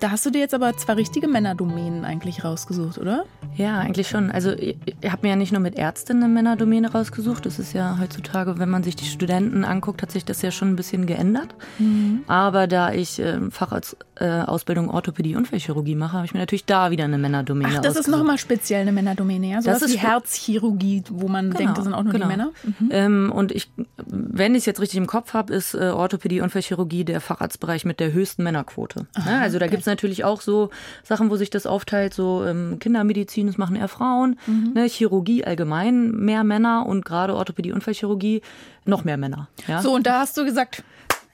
Da 0.00 0.10
hast 0.10 0.24
du 0.24 0.30
dir 0.30 0.38
jetzt 0.38 0.54
aber 0.54 0.74
zwei 0.78 0.94
richtige 0.94 1.28
Männerdomänen 1.28 2.06
eigentlich 2.06 2.42
rausgesucht, 2.42 2.96
oder? 2.96 3.24
Ja, 3.56 3.78
eigentlich 3.78 4.08
schon. 4.08 4.30
Also 4.30 4.52
ich, 4.52 4.78
ich 4.86 5.10
habe 5.10 5.22
mir 5.22 5.30
ja 5.30 5.36
nicht 5.36 5.52
nur 5.52 5.60
mit 5.60 5.76
Ärztin 5.76 6.16
eine 6.16 6.28
Männerdomäne 6.28 6.90
rausgesucht. 6.90 7.44
Das 7.44 7.58
ist 7.58 7.74
ja 7.74 7.98
heutzutage, 8.00 8.58
wenn 8.58 8.70
man 8.70 8.82
sich 8.82 8.96
die 8.96 9.04
Studenten 9.04 9.62
anguckt, 9.62 10.00
hat 10.00 10.10
sich 10.10 10.24
das 10.24 10.40
ja 10.40 10.50
schon 10.50 10.68
ein 10.68 10.76
bisschen 10.76 11.04
geändert. 11.04 11.54
Mhm. 11.78 12.22
Aber 12.28 12.66
da 12.66 12.92
ich 12.92 13.18
äh, 13.18 13.50
Fachausbildung 13.50 14.88
äh, 14.88 14.92
Orthopädie 14.92 15.34
und 15.34 15.40
Unfallchirurgie 15.40 15.94
mache, 15.96 16.14
habe 16.14 16.24
ich 16.24 16.32
mir 16.32 16.40
natürlich 16.40 16.64
da 16.64 16.90
wieder 16.90 17.04
eine 17.04 17.18
Männerdomäne 17.18 17.74
Ach, 17.76 17.82
das 17.82 17.96
ist 17.96 18.08
nochmal 18.08 18.38
speziell 18.38 18.80
eine 18.80 18.92
Männerdomäne, 18.92 19.48
ja? 19.48 19.60
So 19.60 19.70
das 19.70 19.82
ist 19.82 19.92
wie 19.92 19.98
Herzchirurgie, 19.98 21.04
wo 21.10 21.28
man 21.28 21.50
genau, 21.50 21.58
denkt, 21.58 21.76
das 21.76 21.84
sind 21.84 21.92
auch 21.92 22.04
nur 22.04 22.14
genau. 22.14 22.24
die 22.24 22.30
Männer. 22.30 22.52
Mhm. 22.62 22.88
Ähm, 22.90 23.32
und 23.34 23.52
ich, 23.52 23.70
wenn 24.06 24.54
ich 24.54 24.60
es 24.60 24.66
jetzt 24.66 24.80
richtig 24.80 24.96
im 24.96 25.06
Kopf 25.06 25.34
habe, 25.34 25.52
ist 25.52 25.74
äh, 25.74 25.90
Orthopädie 25.90 26.40
und 26.40 26.44
Unfallchirurgie 26.44 27.04
der 27.04 27.20
Facharztbereich 27.20 27.84
mit 27.84 28.00
der 28.00 28.12
höchsten 28.12 28.42
Männerquote. 28.44 29.06
Aha, 29.14 29.30
ja, 29.30 29.40
also 29.40 29.58
da 29.58 29.66
okay. 29.66 29.72
gibt 29.72 29.80
es 29.82 29.89
natürlich 29.90 30.24
auch 30.24 30.40
so 30.40 30.70
Sachen, 31.02 31.30
wo 31.30 31.36
sich 31.36 31.50
das 31.50 31.66
aufteilt, 31.66 32.14
so 32.14 32.44
ähm, 32.44 32.78
Kindermedizin, 32.78 33.46
das 33.46 33.58
machen 33.58 33.76
eher 33.76 33.88
Frauen, 33.88 34.38
mhm. 34.46 34.72
ne, 34.74 34.84
Chirurgie 34.84 35.44
allgemein 35.44 36.10
mehr 36.12 36.44
Männer 36.44 36.86
und 36.86 37.04
gerade 37.04 37.34
Orthopädie, 37.34 37.72
Unfallchirurgie 37.72 38.42
noch 38.84 39.04
mehr 39.04 39.16
Männer. 39.16 39.48
Ja? 39.66 39.82
So, 39.82 39.94
und 39.94 40.06
da 40.06 40.20
hast 40.20 40.36
du 40.36 40.44
gesagt, 40.44 40.82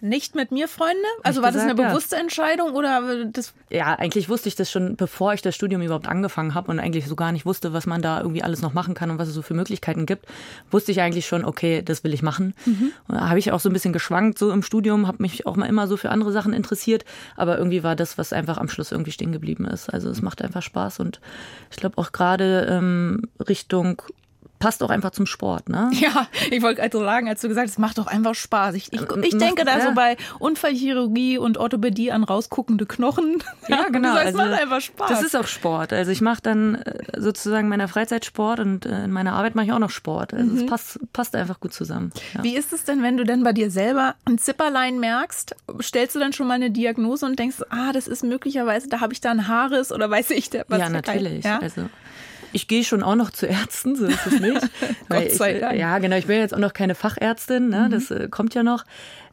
nicht 0.01 0.35
mit 0.35 0.53
mir, 0.53 0.69
Freunde? 0.69 0.97
Also 1.23 1.43
war 1.43 1.53
das 1.53 1.63
eine 1.63 1.75
bewusste 1.75 2.17
ja. 2.17 2.23
Entscheidung 2.23 2.75
oder 2.75 3.25
das? 3.25 3.55
Ja, 3.71 3.95
eigentlich 3.95 4.29
wusste 4.29 4.49
ich 4.49 4.55
das 4.55 4.71
schon, 4.71 4.97
bevor 4.97 5.33
ich 5.33 5.43
das 5.43 5.55
Studium 5.55 5.83
überhaupt 5.83 6.07
angefangen 6.07 6.55
habe 6.55 6.71
und 6.71 6.79
eigentlich 6.79 7.07
so 7.07 7.17
gar 7.17 7.33
nicht 7.33 7.47
wusste, 7.47 7.73
was 7.73 7.87
man 7.87 8.03
da 8.03 8.21
irgendwie 8.21 8.43
alles 8.43 8.63
noch 8.63 8.75
machen 8.75 8.95
kann 8.95 9.11
und 9.11 9.19
was 9.19 9.29
es 9.29 9.35
so 9.35 9.43
für 9.43 9.55
Möglichkeiten 9.55 10.07
gibt, 10.07 10.27
wusste 10.71 10.93
ich 10.93 11.01
eigentlich 11.01 11.27
schon, 11.27 11.45
okay, 11.45 11.83
das 11.83 12.05
will 12.05 12.13
ich 12.13 12.23
machen. 12.23 12.55
Mhm. 12.67 12.93
Da 13.09 13.29
habe 13.29 13.39
ich 13.39 13.53
auch 13.53 13.61
so 13.61 13.71
ein 13.71 13.73
bisschen 13.73 13.93
geschwankt 13.93 14.39
so 14.39 14.51
im 14.51 14.63
Studium, 14.63 15.07
habe 15.07 15.23
mich 15.23 15.47
auch 15.47 15.57
mal 15.57 15.67
immer 15.67 15.87
so 15.89 15.97
für 15.97 16.11
andere 16.11 16.33
Sachen 16.33 16.53
interessiert, 16.53 17.05
aber 17.37 17.57
irgendwie 17.59 17.83
war 17.83 17.97
das, 17.97 18.19
was 18.19 18.33
einfach 18.33 18.59
am 18.59 18.69
Schluss 18.69 18.93
irgendwie 18.93 19.13
stehen 19.13 19.33
geblieben 19.33 19.65
ist. 19.67 19.89
Also 19.89 20.11
es 20.11 20.21
macht 20.21 20.43
einfach 20.43 20.63
Spaß 20.63 21.01
und 21.01 21.21
ich 21.71 21.77
glaube 21.77 21.99
auch 21.99 22.13
gerade 22.13 22.67
ähm, 22.71 23.23
Richtung 23.49 24.03
passt 24.59 24.83
auch 24.83 24.91
einfach 24.91 25.11
zum 25.11 25.27
Sport, 25.27 25.69
ne? 25.69 25.91
Ja, 25.97 26.29
ich 26.51 26.63
wollte 26.63 26.83
also 26.83 27.01
sagen, 27.01 27.29
als 27.29 27.41
du 27.41 27.49
gesagt 27.49 27.67
hast, 27.67 27.73
es 27.73 27.79
macht 27.79 27.99
doch 27.99 28.07
einfach 28.07 28.35
Spaß. 28.35 28.75
Ich, 28.75 28.93
ich, 28.93 29.01
ich 29.01 29.39
denke 29.39 29.65
da 29.65 29.79
ja. 29.79 29.87
so 29.87 29.95
bei 29.95 30.17
Unfallchirurgie 30.39 31.39
und 31.39 31.59
Orthopädie 31.59 32.13
an 32.13 32.25
rausguckende 32.25 32.87
Knochen. 32.87 33.43
Ja, 33.69 33.89
genau. 33.89 34.15
Das 34.15 34.27
also, 34.27 34.39
macht 34.39 34.53
einfach 34.53 34.81
Spaß. 34.81 35.09
Das 35.09 35.23
ist 35.23 35.35
auch 35.35 35.47
Sport. 35.47 35.93
Also 35.93 36.13
ich 36.13 36.21
mache 36.21 36.41
dann 36.41 36.77
äh, 36.77 37.21
sozusagen 37.21 37.69
meiner 37.69 37.89
Freizeit 37.89 38.25
Sport 38.25 38.61
und 38.61 38.87
äh, 38.87 39.05
in 39.05 39.11
meiner 39.11 39.33
Arbeit 39.33 39.57
mache 39.57 39.67
ich 39.67 39.73
auch 39.73 39.81
noch 39.81 39.91
Sport. 39.91 40.33
Also 40.35 40.53
mhm. 40.53 40.59
es 40.59 40.67
passt, 40.67 41.01
passt 41.13 41.35
einfach 41.35 41.59
gut 41.59 41.73
zusammen. 41.73 42.13
Ja. 42.35 42.45
Wie 42.45 42.55
ist 42.55 42.73
es 42.73 42.85
denn, 42.85 43.03
wenn 43.03 43.17
du 43.17 43.25
denn 43.25 43.43
bei 43.43 43.53
dir 43.53 43.73
selber 43.73 44.15
ein 44.25 44.39
Zipperlein 44.39 45.01
merkst? 45.01 45.57
Stellst 45.83 46.15
du 46.15 46.21
dann 46.21 46.33
schon 46.33 46.47
mal 46.47 46.55
eine 46.55 46.71
Diagnose 46.71 47.27
und 47.27 47.39
denkst, 47.39 47.57
ah, 47.71 47.93
das 47.93 48.07
ist 48.07 48.23
möglicherweise, 48.23 48.89
da 48.89 49.01
habe 49.01 49.13
ich 49.13 49.21
da 49.21 49.33
ein 49.33 49.49
Haares 49.49 49.91
oder 49.91 50.11
weiß 50.17 50.31
ich 50.31 50.51
was? 50.69 50.79
Ja, 50.79 50.89
natürlich. 50.89 51.45
Ja? 51.45 51.59
Also 51.59 51.89
ich 52.53 52.69
gehe 52.69 52.85
schon 52.85 53.03
auch 53.03 53.15
noch 53.15 53.31
zu 53.31 53.47
Ärzten, 53.47 53.97
so 53.97 54.07
ist 54.07 54.27
es 54.27 54.41
nicht. 54.41 54.61
Gott 55.09 55.31
sei 55.33 55.55
ich, 55.55 55.61
Dank. 55.61 55.79
Ja, 55.79 55.99
genau. 55.99 56.17
Ich 56.17 56.27
bin 56.27 56.39
jetzt 56.39 56.55
auch 56.55 56.59
noch 56.59 56.73
keine 56.73 56.95
Fachärztin, 56.95 57.69
ne? 57.69 57.87
Mhm. 57.87 57.91
das 57.91 58.11
äh, 58.11 58.29
kommt 58.29 58.55
ja 58.55 58.63
noch. 58.63 58.85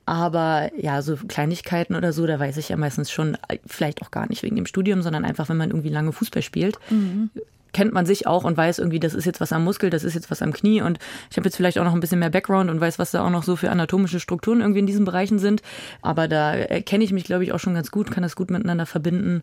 Aber 0.05 0.69
ja, 0.77 1.01
so 1.01 1.15
Kleinigkeiten 1.15 1.95
oder 1.95 2.11
so, 2.11 2.27
da 2.27 2.37
weiß 2.37 2.57
ich 2.57 2.69
ja 2.69 2.77
meistens 2.77 3.09
schon, 3.09 3.37
äh, 3.47 3.59
vielleicht 3.65 4.01
auch 4.01 4.11
gar 4.11 4.27
nicht 4.27 4.43
wegen 4.43 4.55
dem 4.55 4.65
Studium, 4.65 5.01
sondern 5.01 5.23
einfach, 5.23 5.47
wenn 5.49 5.57
man 5.57 5.69
irgendwie 5.69 5.89
lange 5.89 6.11
Fußball 6.11 6.41
spielt. 6.41 6.77
Mhm 6.89 7.29
kennt 7.73 7.91
man 7.91 8.05
sich 8.05 8.25
auch 8.27 8.45
und 8.45 8.55
weiß 8.55 8.79
irgendwie, 8.79 8.99
das 8.99 9.13
ist 9.13 9.25
jetzt 9.25 9.41
was 9.41 9.51
am 9.51 9.63
Muskel, 9.63 9.89
das 9.89 10.03
ist 10.03 10.13
jetzt 10.13 10.31
was 10.31 10.41
am 10.41 10.53
Knie 10.53 10.81
und 10.81 10.99
ich 11.29 11.37
habe 11.37 11.47
jetzt 11.47 11.57
vielleicht 11.57 11.79
auch 11.79 11.83
noch 11.83 11.93
ein 11.93 11.99
bisschen 11.99 12.19
mehr 12.19 12.29
Background 12.29 12.69
und 12.69 12.79
weiß, 12.79 12.99
was 12.99 13.11
da 13.11 13.25
auch 13.25 13.29
noch 13.29 13.43
so 13.43 13.55
für 13.55 13.71
anatomische 13.71 14.19
Strukturen 14.19 14.61
irgendwie 14.61 14.79
in 14.79 14.85
diesen 14.85 15.05
Bereichen 15.05 15.39
sind. 15.39 15.61
Aber 16.01 16.27
da 16.27 16.55
kenne 16.81 17.03
ich 17.03 17.11
mich, 17.11 17.25
glaube 17.25 17.43
ich, 17.43 17.51
auch 17.51 17.59
schon 17.59 17.73
ganz 17.73 17.91
gut, 17.91 18.11
kann 18.11 18.23
das 18.23 18.35
gut 18.35 18.51
miteinander 18.51 18.85
verbinden 18.85 19.41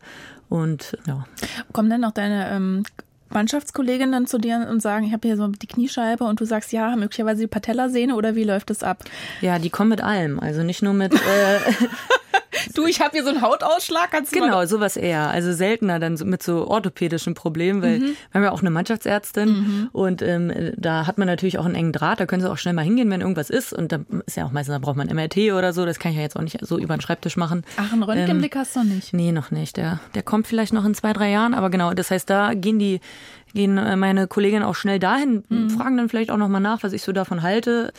und 0.48 0.96
ja. 1.06 1.26
Kommen 1.72 1.90
denn 1.90 2.00
noch 2.00 2.12
deine 2.12 2.50
ähm, 2.50 2.84
Mannschaftskolleginnen 3.30 4.12
dann 4.12 4.26
zu 4.26 4.38
dir 4.38 4.66
und 4.70 4.80
sagen, 4.80 5.06
ich 5.06 5.12
habe 5.12 5.26
hier 5.26 5.36
so 5.36 5.46
die 5.48 5.66
Kniescheibe 5.66 6.24
und 6.24 6.40
du 6.40 6.44
sagst, 6.44 6.72
ja, 6.72 6.94
möglicherweise 6.96 7.42
die 7.42 7.46
Patellasehne 7.46 8.14
oder 8.14 8.34
wie 8.34 8.44
läuft 8.44 8.70
das 8.70 8.82
ab? 8.82 9.04
Ja, 9.40 9.58
die 9.58 9.70
kommen 9.70 9.90
mit 9.90 10.02
allem. 10.02 10.40
Also 10.40 10.62
nicht 10.62 10.82
nur 10.82 10.94
mit. 10.94 11.14
Äh, 11.14 11.18
du, 12.74 12.86
ich 12.86 13.00
habe 13.00 13.10
hier 13.12 13.24
so 13.24 13.30
einen 13.30 13.42
Hautausschlag. 13.42 14.10
Kannst 14.10 14.34
du 14.34 14.40
genau, 14.40 14.64
sowas 14.66 14.96
eher. 14.96 15.28
Also 15.30 15.52
seltener 15.52 15.98
dann 15.98 16.14
mit 16.24 16.42
so 16.42 16.66
orthopädischen 16.66 17.34
Problemen, 17.34 17.82
weil 17.82 17.98
mhm. 17.98 18.04
wir 18.04 18.34
haben 18.34 18.42
ja 18.42 18.52
auch 18.52 18.60
eine 18.60 18.70
Mannschaftsärztin 18.70 19.48
mhm. 19.48 19.88
und 19.92 20.22
ähm, 20.22 20.72
da 20.76 21.06
hat 21.06 21.18
man 21.18 21.26
natürlich 21.26 21.58
auch 21.58 21.64
einen 21.64 21.74
engen 21.74 21.92
Draht. 21.92 22.20
Da 22.20 22.26
können 22.26 22.42
sie 22.42 22.50
auch 22.50 22.58
schnell 22.58 22.74
mal 22.74 22.84
hingehen, 22.84 23.10
wenn 23.10 23.20
irgendwas 23.20 23.50
ist. 23.50 23.72
Und 23.72 23.92
da 23.92 24.00
ist 24.26 24.36
ja 24.36 24.44
auch 24.46 24.52
meistens, 24.52 24.74
da 24.74 24.78
braucht 24.78 24.96
man 24.96 25.08
MRT 25.08 25.52
oder 25.52 25.72
so. 25.72 25.84
Das 25.86 25.98
kann 25.98 26.12
ich 26.12 26.16
ja 26.16 26.22
jetzt 26.22 26.36
auch 26.36 26.42
nicht 26.42 26.58
so 26.60 26.78
über 26.78 26.96
den 26.96 27.00
Schreibtisch 27.00 27.36
machen. 27.36 27.64
Ach, 27.76 27.92
einen 27.92 28.02
Röntgenblick 28.02 28.54
ähm, 28.54 28.60
hast 28.60 28.76
du 28.76 28.80
noch 28.80 28.86
nicht? 28.86 29.12
Nee, 29.12 29.32
noch 29.32 29.50
nicht. 29.50 29.76
Der, 29.76 30.00
der 30.14 30.22
kommt 30.22 30.46
vielleicht 30.46 30.72
noch 30.72 30.84
in 30.84 30.94
zwei, 30.94 31.12
drei 31.12 31.30
Jahren. 31.30 31.54
Aber 31.54 31.70
genau, 31.70 31.92
das 31.94 32.10
heißt, 32.10 32.28
da 32.28 32.54
gehen 32.54 32.78
die 32.78 33.00
gehen 33.54 33.78
äh, 33.78 33.96
meine 33.96 34.26
Kolleginnen 34.26 34.62
auch 34.62 34.74
schnell 34.74 34.98
dahin, 34.98 35.44
mhm. 35.48 35.70
fragen 35.70 35.96
dann 35.96 36.08
vielleicht 36.08 36.30
auch 36.30 36.36
nochmal 36.36 36.60
nach, 36.60 36.82
was 36.82 36.92
ich 36.92 37.02
so 37.02 37.12
davon 37.12 37.42
halte. 37.42 37.92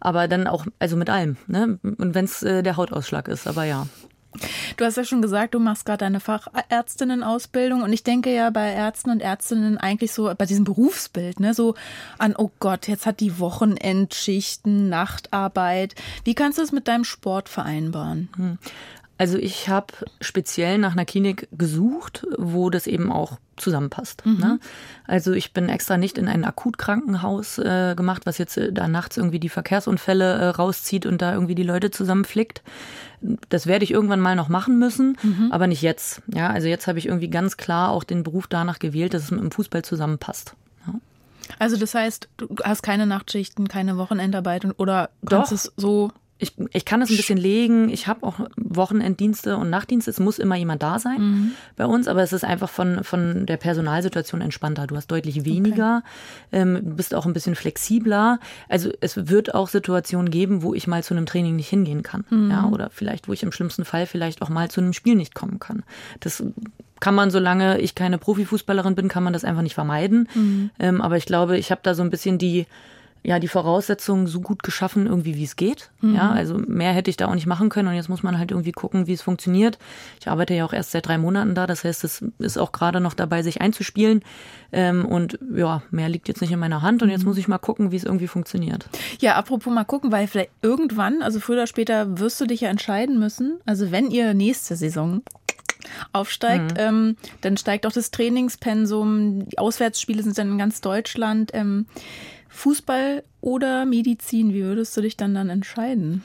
Aber 0.00 0.28
dann 0.28 0.46
auch, 0.46 0.64
also 0.78 0.96
mit 0.96 1.10
allem. 1.10 1.36
Ne? 1.48 1.78
Und 1.82 2.14
wenn 2.14 2.24
es 2.24 2.42
äh, 2.44 2.62
der 2.62 2.76
Hautausschlag 2.76 3.26
ist, 3.26 3.48
aber 3.48 3.64
ja. 3.64 3.88
Du 4.76 4.84
hast 4.84 4.96
ja 4.96 5.04
schon 5.04 5.22
gesagt, 5.22 5.54
du 5.54 5.60
machst 5.60 5.84
gerade 5.84 5.98
deine 5.98 6.20
Fachärztinnenausbildung 6.20 7.82
und 7.82 7.92
ich 7.92 8.02
denke 8.02 8.34
ja 8.34 8.50
bei 8.50 8.72
Ärzten 8.72 9.10
und 9.10 9.20
Ärztinnen 9.20 9.78
eigentlich 9.78 10.12
so 10.12 10.32
bei 10.36 10.46
diesem 10.46 10.64
Berufsbild, 10.64 11.40
ne, 11.40 11.54
so 11.54 11.74
an, 12.18 12.34
oh 12.36 12.50
Gott, 12.60 12.88
jetzt 12.88 13.06
hat 13.06 13.20
die 13.20 13.38
Wochenendschichten, 13.38 14.88
Nachtarbeit. 14.88 15.94
Wie 16.24 16.34
kannst 16.34 16.58
du 16.58 16.62
es 16.62 16.72
mit 16.72 16.88
deinem 16.88 17.04
Sport 17.04 17.48
vereinbaren? 17.48 18.58
Also 19.18 19.36
ich 19.36 19.68
habe 19.68 19.92
speziell 20.20 20.78
nach 20.78 20.92
einer 20.92 21.04
Klinik 21.04 21.48
gesucht, 21.50 22.24
wo 22.38 22.70
das 22.70 22.86
eben 22.86 23.10
auch 23.10 23.38
zusammenpasst. 23.56 24.24
Mhm. 24.24 24.38
Ne? 24.38 24.60
Also 25.08 25.32
ich 25.32 25.52
bin 25.52 25.68
extra 25.68 25.96
nicht 25.96 26.18
in 26.18 26.28
ein 26.28 26.44
Akutkrankenhaus 26.44 27.58
äh, 27.58 27.94
gemacht, 27.96 28.26
was 28.26 28.38
jetzt 28.38 28.56
äh, 28.56 28.72
da 28.72 28.86
nachts 28.86 29.16
irgendwie 29.16 29.40
die 29.40 29.48
Verkehrsunfälle 29.48 30.34
äh, 30.34 30.46
rauszieht 30.50 31.04
und 31.04 31.20
da 31.20 31.34
irgendwie 31.34 31.56
die 31.56 31.64
Leute 31.64 31.90
zusammenflickt. 31.90 32.62
Das 33.48 33.66
werde 33.66 33.84
ich 33.84 33.90
irgendwann 33.90 34.20
mal 34.20 34.36
noch 34.36 34.48
machen 34.48 34.78
müssen, 34.78 35.18
mhm. 35.20 35.50
aber 35.50 35.66
nicht 35.66 35.82
jetzt. 35.82 36.22
Ja, 36.32 36.50
also 36.50 36.68
jetzt 36.68 36.86
habe 36.86 37.00
ich 37.00 37.06
irgendwie 37.06 37.28
ganz 37.28 37.56
klar 37.56 37.90
auch 37.90 38.04
den 38.04 38.22
Beruf 38.22 38.46
danach 38.46 38.78
gewählt, 38.78 39.14
dass 39.14 39.24
es 39.24 39.30
mit 39.32 39.40
dem 39.40 39.50
Fußball 39.50 39.82
zusammenpasst. 39.82 40.54
Ja. 40.86 40.94
Also 41.58 41.76
das 41.76 41.94
heißt, 41.94 42.28
du 42.36 42.54
hast 42.62 42.82
keine 42.82 43.06
Nachtschichten, 43.06 43.66
keine 43.66 43.96
Wochenendarbeit 43.96 44.64
oder 44.78 45.10
kannst 45.26 45.50
Doch. 45.50 45.56
es 45.56 45.72
so 45.76 46.12
ich, 46.38 46.52
ich 46.72 46.84
kann 46.84 47.00
das 47.00 47.10
ein 47.10 47.16
bisschen 47.16 47.38
legen. 47.38 47.88
Ich 47.88 48.06
habe 48.06 48.24
auch 48.24 48.38
Wochenenddienste 48.56 49.56
und 49.56 49.70
Nachtdienste. 49.70 50.10
Es 50.10 50.20
muss 50.20 50.38
immer 50.38 50.54
jemand 50.54 50.82
da 50.82 50.98
sein 51.00 51.20
mhm. 51.20 51.50
bei 51.76 51.84
uns, 51.84 52.06
aber 52.06 52.22
es 52.22 52.32
ist 52.32 52.44
einfach 52.44 52.68
von, 52.70 53.02
von 53.02 53.44
der 53.44 53.56
Personalsituation 53.56 54.40
entspannter. 54.40 54.86
Du 54.86 54.94
hast 54.96 55.08
deutlich 55.08 55.44
weniger, 55.44 56.04
okay. 56.48 56.60
ähm, 56.60 56.96
bist 56.96 57.14
auch 57.14 57.26
ein 57.26 57.32
bisschen 57.32 57.56
flexibler. 57.56 58.38
Also 58.68 58.90
es 59.00 59.28
wird 59.28 59.54
auch 59.54 59.68
Situationen 59.68 60.30
geben, 60.30 60.62
wo 60.62 60.74
ich 60.74 60.86
mal 60.86 61.02
zu 61.02 61.14
einem 61.14 61.26
Training 61.26 61.56
nicht 61.56 61.68
hingehen 61.68 62.04
kann. 62.04 62.24
Mhm. 62.30 62.50
Ja, 62.50 62.66
oder 62.66 62.90
vielleicht, 62.90 63.26
wo 63.26 63.32
ich 63.32 63.42
im 63.42 63.50
schlimmsten 63.50 63.84
Fall 63.84 64.06
vielleicht 64.06 64.40
auch 64.40 64.48
mal 64.48 64.70
zu 64.70 64.80
einem 64.80 64.92
Spiel 64.92 65.16
nicht 65.16 65.34
kommen 65.34 65.58
kann. 65.58 65.82
Das 66.20 66.44
kann 67.00 67.14
man, 67.14 67.30
solange 67.30 67.80
ich 67.80 67.96
keine 67.96 68.18
Profifußballerin 68.18 68.94
bin, 68.94 69.08
kann 69.08 69.24
man 69.24 69.32
das 69.32 69.44
einfach 69.44 69.62
nicht 69.62 69.74
vermeiden. 69.74 70.28
Mhm. 70.34 70.70
Ähm, 70.78 71.00
aber 71.00 71.16
ich 71.16 71.26
glaube, 71.26 71.58
ich 71.58 71.72
habe 71.72 71.80
da 71.82 71.94
so 71.94 72.02
ein 72.02 72.10
bisschen 72.10 72.38
die 72.38 72.66
ja, 73.22 73.38
die 73.38 73.48
Voraussetzungen 73.48 74.26
so 74.26 74.40
gut 74.40 74.62
geschaffen, 74.62 75.06
irgendwie 75.06 75.36
wie 75.36 75.44
es 75.44 75.56
geht. 75.56 75.90
Mhm. 76.00 76.14
Ja, 76.14 76.30
also 76.30 76.58
mehr 76.58 76.92
hätte 76.92 77.10
ich 77.10 77.16
da 77.16 77.28
auch 77.28 77.34
nicht 77.34 77.46
machen 77.46 77.68
können 77.68 77.88
und 77.88 77.94
jetzt 77.94 78.08
muss 78.08 78.22
man 78.22 78.38
halt 78.38 78.50
irgendwie 78.50 78.72
gucken, 78.72 79.06
wie 79.06 79.12
es 79.12 79.22
funktioniert. 79.22 79.78
Ich 80.20 80.28
arbeite 80.28 80.54
ja 80.54 80.64
auch 80.64 80.72
erst 80.72 80.92
seit 80.92 81.06
drei 81.06 81.18
Monaten 81.18 81.54
da, 81.54 81.66
das 81.66 81.84
heißt, 81.84 82.04
es 82.04 82.24
ist 82.38 82.58
auch 82.58 82.72
gerade 82.72 83.00
noch 83.00 83.14
dabei, 83.14 83.42
sich 83.42 83.60
einzuspielen. 83.60 84.22
Ähm, 84.70 85.04
und 85.04 85.38
ja, 85.54 85.82
mehr 85.90 86.08
liegt 86.08 86.28
jetzt 86.28 86.40
nicht 86.40 86.52
in 86.52 86.58
meiner 86.58 86.82
Hand 86.82 87.02
und 87.02 87.10
jetzt 87.10 87.22
mhm. 87.22 87.28
muss 87.28 87.38
ich 87.38 87.48
mal 87.48 87.58
gucken, 87.58 87.90
wie 87.90 87.96
es 87.96 88.04
irgendwie 88.04 88.28
funktioniert. 88.28 88.88
Ja, 89.20 89.36
apropos 89.36 89.72
mal 89.72 89.84
gucken, 89.84 90.12
weil 90.12 90.26
vielleicht 90.26 90.50
irgendwann, 90.62 91.22
also 91.22 91.40
früher 91.40 91.56
oder 91.56 91.66
später, 91.66 92.18
wirst 92.18 92.40
du 92.40 92.46
dich 92.46 92.60
ja 92.60 92.68
entscheiden 92.68 93.18
müssen. 93.18 93.58
Also 93.64 93.90
wenn 93.90 94.10
ihr 94.10 94.34
nächste 94.34 94.76
Saison 94.76 95.22
aufsteigt, 96.12 96.72
mhm. 96.72 96.78
ähm, 96.78 97.16
dann 97.40 97.56
steigt 97.56 97.86
auch 97.86 97.92
das 97.92 98.10
Trainingspensum, 98.10 99.48
die 99.48 99.58
Auswärtsspiele 99.58 100.22
sind 100.22 100.38
dann 100.38 100.52
in 100.52 100.58
ganz 100.58 100.80
Deutschland. 100.80 101.50
Ähm, 101.54 101.86
Fußball 102.48 103.22
oder 103.40 103.84
Medizin? 103.84 104.52
Wie 104.52 104.62
würdest 104.62 104.96
du 104.96 105.00
dich 105.00 105.16
dann 105.16 105.34
dann 105.34 105.50
entscheiden? 105.50 106.22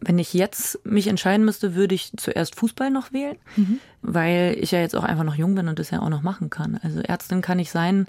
Wenn 0.00 0.18
ich 0.18 0.32
jetzt 0.32 0.84
mich 0.86 1.08
entscheiden 1.08 1.44
müsste, 1.44 1.74
würde 1.74 1.94
ich 1.94 2.12
zuerst 2.16 2.54
Fußball 2.54 2.90
noch 2.90 3.12
wählen, 3.12 3.36
mhm. 3.56 3.80
weil 4.00 4.56
ich 4.60 4.70
ja 4.70 4.80
jetzt 4.80 4.94
auch 4.94 5.02
einfach 5.02 5.24
noch 5.24 5.34
jung 5.34 5.54
bin 5.54 5.68
und 5.68 5.78
das 5.78 5.90
ja 5.90 6.00
auch 6.00 6.08
noch 6.08 6.22
machen 6.22 6.50
kann. 6.50 6.78
Also 6.82 7.00
Ärztin 7.00 7.42
kann 7.42 7.58
ich 7.58 7.70
sein, 7.70 8.06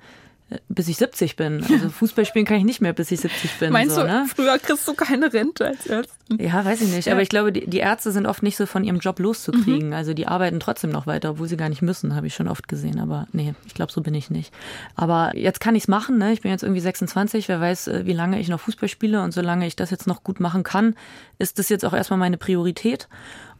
bis 0.68 0.88
ich 0.88 0.98
70 0.98 1.36
bin. 1.36 1.64
Also 1.64 1.90
Fußball 2.00 2.26
spielen 2.26 2.46
kann 2.46 2.58
ich 2.58 2.64
nicht 2.64 2.82
mehr, 2.82 2.94
bis 2.94 3.12
ich 3.12 3.20
70 3.20 3.60
bin. 3.60 3.72
Meinst 3.72 3.96
so, 3.96 4.02
du, 4.02 4.08
ne? 4.08 4.26
früher 4.34 4.58
kriegst 4.58 4.88
du 4.88 4.94
keine 4.94 5.32
Rente 5.32 5.68
als 5.68 5.86
Ärztin? 5.88 6.40
Ja, 6.40 6.64
weiß 6.64 6.82
ich 6.82 6.90
nicht. 6.90 7.06
Ja. 7.06 7.14
Aber 7.14 7.22
ich 7.22 7.30
glaube, 7.30 7.52
die, 7.52 7.68
die 7.68 7.80
Ärzte 7.80 8.12
sind 8.12 8.26
oft 8.26 8.44
nicht 8.44 8.58
so 8.58 8.66
von 8.66 8.84
ihrem 8.84 9.00
Job 9.00 9.20
loszukriegen. 9.20 9.88
Mhm. 9.88 9.94
Also 9.94 10.14
die 10.14 10.28
arbeiten 10.28 10.60
trotzdem 10.60 10.90
noch 10.92 11.08
weiter, 11.08 11.32
obwohl 11.32 11.48
sie 11.48 11.58
gar 11.58 11.70
nicht 11.70 11.82
müssen, 11.82 12.16
habe 12.16 12.28
ich 12.28 12.36
schon 12.36 12.48
oft 12.48 12.68
gesehen. 12.68 13.00
Aber 13.00 13.28
nee, 13.32 13.54
ich 13.66 13.74
glaube, 13.74 13.92
so 13.92 14.02
bin 14.02 14.14
ich 14.14 14.30
nicht. 14.30 14.54
Aber 14.96 15.36
jetzt 15.36 15.60
kann 15.60 15.76
ich 15.76 15.84
es 15.84 15.88
machen. 15.88 16.18
Ne? 16.18 16.34
Ich 16.34 16.42
bin 16.42 16.52
jetzt 16.52 16.64
irgendwie 16.64 16.82
26. 16.82 17.48
Wer 17.48 17.62
weiß, 17.62 17.88
äh, 17.88 18.06
wie 18.06 18.14
lange 18.14 18.40
ich 18.40 18.50
noch 18.50 18.60
Fußball 18.60 18.90
spiele. 18.90 19.22
Und 19.22 19.34
solange 19.34 19.68
ich 19.68 19.76
das 19.76 19.90
jetzt 19.92 20.08
noch 20.08 20.24
gut 20.24 20.40
machen 20.40 20.64
kann, 20.64 20.96
ist 21.38 21.60
das 21.60 21.70
jetzt 21.70 21.86
auch 21.86 21.94
erstmal 21.94 22.20
meine 22.20 22.38
Priorität. 22.38 23.08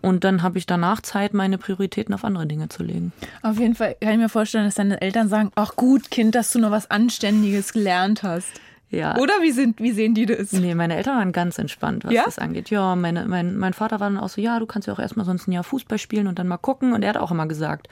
Und 0.02 0.24
dann 0.24 0.44
habe 0.44 0.58
ich 0.58 0.66
danach 0.66 1.02
Zeit, 1.02 1.34
meine 1.34 1.58
Prioritäten 1.58 2.14
auf 2.14 2.24
andere 2.24 2.48
Dinge 2.48 2.70
zu 2.70 2.84
legen. 2.84 3.12
Auf 3.42 3.60
jeden 3.60 3.76
Fall 3.76 3.96
kann 4.00 4.14
ich 4.14 4.18
mir 4.18 4.30
vorstellen, 4.30 4.66
dass 4.66 4.76
deine 4.76 5.02
Eltern 5.02 5.28
sagen, 5.28 5.52
ach 5.56 5.76
gut, 5.76 6.10
Kind, 6.10 6.36
dass 6.36 6.52
du 6.52 6.60
noch 6.60 6.72
was 6.72 6.90
Anständiges 6.90 7.74
gelernt 7.74 8.24
hast. 8.24 8.50
Ja. 8.92 9.18
Oder 9.18 9.34
wie, 9.42 9.52
sind, 9.52 9.80
wie 9.80 9.92
sehen 9.92 10.16
die 10.16 10.26
das? 10.26 10.52
Nee, 10.52 10.74
meine 10.74 10.96
Eltern 10.96 11.18
waren 11.18 11.32
ganz 11.32 11.60
entspannt, 11.60 12.06
was 12.06 12.14
Ja? 12.14 12.24
das 12.26 12.40
angeht. 12.40 12.72
Ja, 12.72 12.96
meine, 12.96 13.26
mein, 13.26 13.56
mein 13.56 13.74
Vater 13.74 14.00
war 14.00 14.10
dann 14.10 14.18
auch 14.18 14.30
so, 14.30 14.42
ja, 14.42 14.58
du 14.58 14.66
kannst 14.66 14.88
ja 14.88 14.94
auch 14.94 15.00
erstmal 15.00 15.26
sonst 15.26 15.48
ein 15.48 15.52
Jahr 15.52 15.64
Fußball 15.64 16.00
spielen 16.00 16.26
und 16.28 16.40
dann 16.40 16.48
mal 16.48 16.58
gucken. 16.58 16.94
Und 16.94 17.04
er 17.04 17.10
hat 17.10 17.18
auch 17.18 17.30
immer 17.32 17.46
gesagt, 17.46 17.88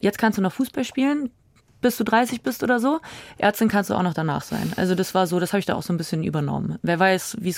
jetzt 0.00 0.18
kannst 0.18 0.38
du 0.38 0.42
noch 0.42 0.52
Fußball 0.52 0.82
spielen, 0.84 1.30
bis 1.80 1.96
du 1.96 2.04
30 2.04 2.42
bist 2.42 2.62
oder 2.62 2.78
so. 2.80 3.00
Ärztin 3.38 3.68
kannst 3.68 3.90
du 3.90 3.94
auch 3.94 4.02
noch 4.02 4.14
danach 4.14 4.42
sein. 4.42 4.72
Also 4.76 4.94
das 4.94 5.14
war 5.14 5.26
so, 5.26 5.40
das 5.40 5.52
habe 5.52 5.60
ich 5.60 5.66
da 5.66 5.74
auch 5.74 5.82
so 5.82 5.92
ein 5.92 5.96
bisschen 5.96 6.22
übernommen. 6.22 6.78
Wer 6.82 6.98
weiß, 6.98 7.36
wie 7.40 7.54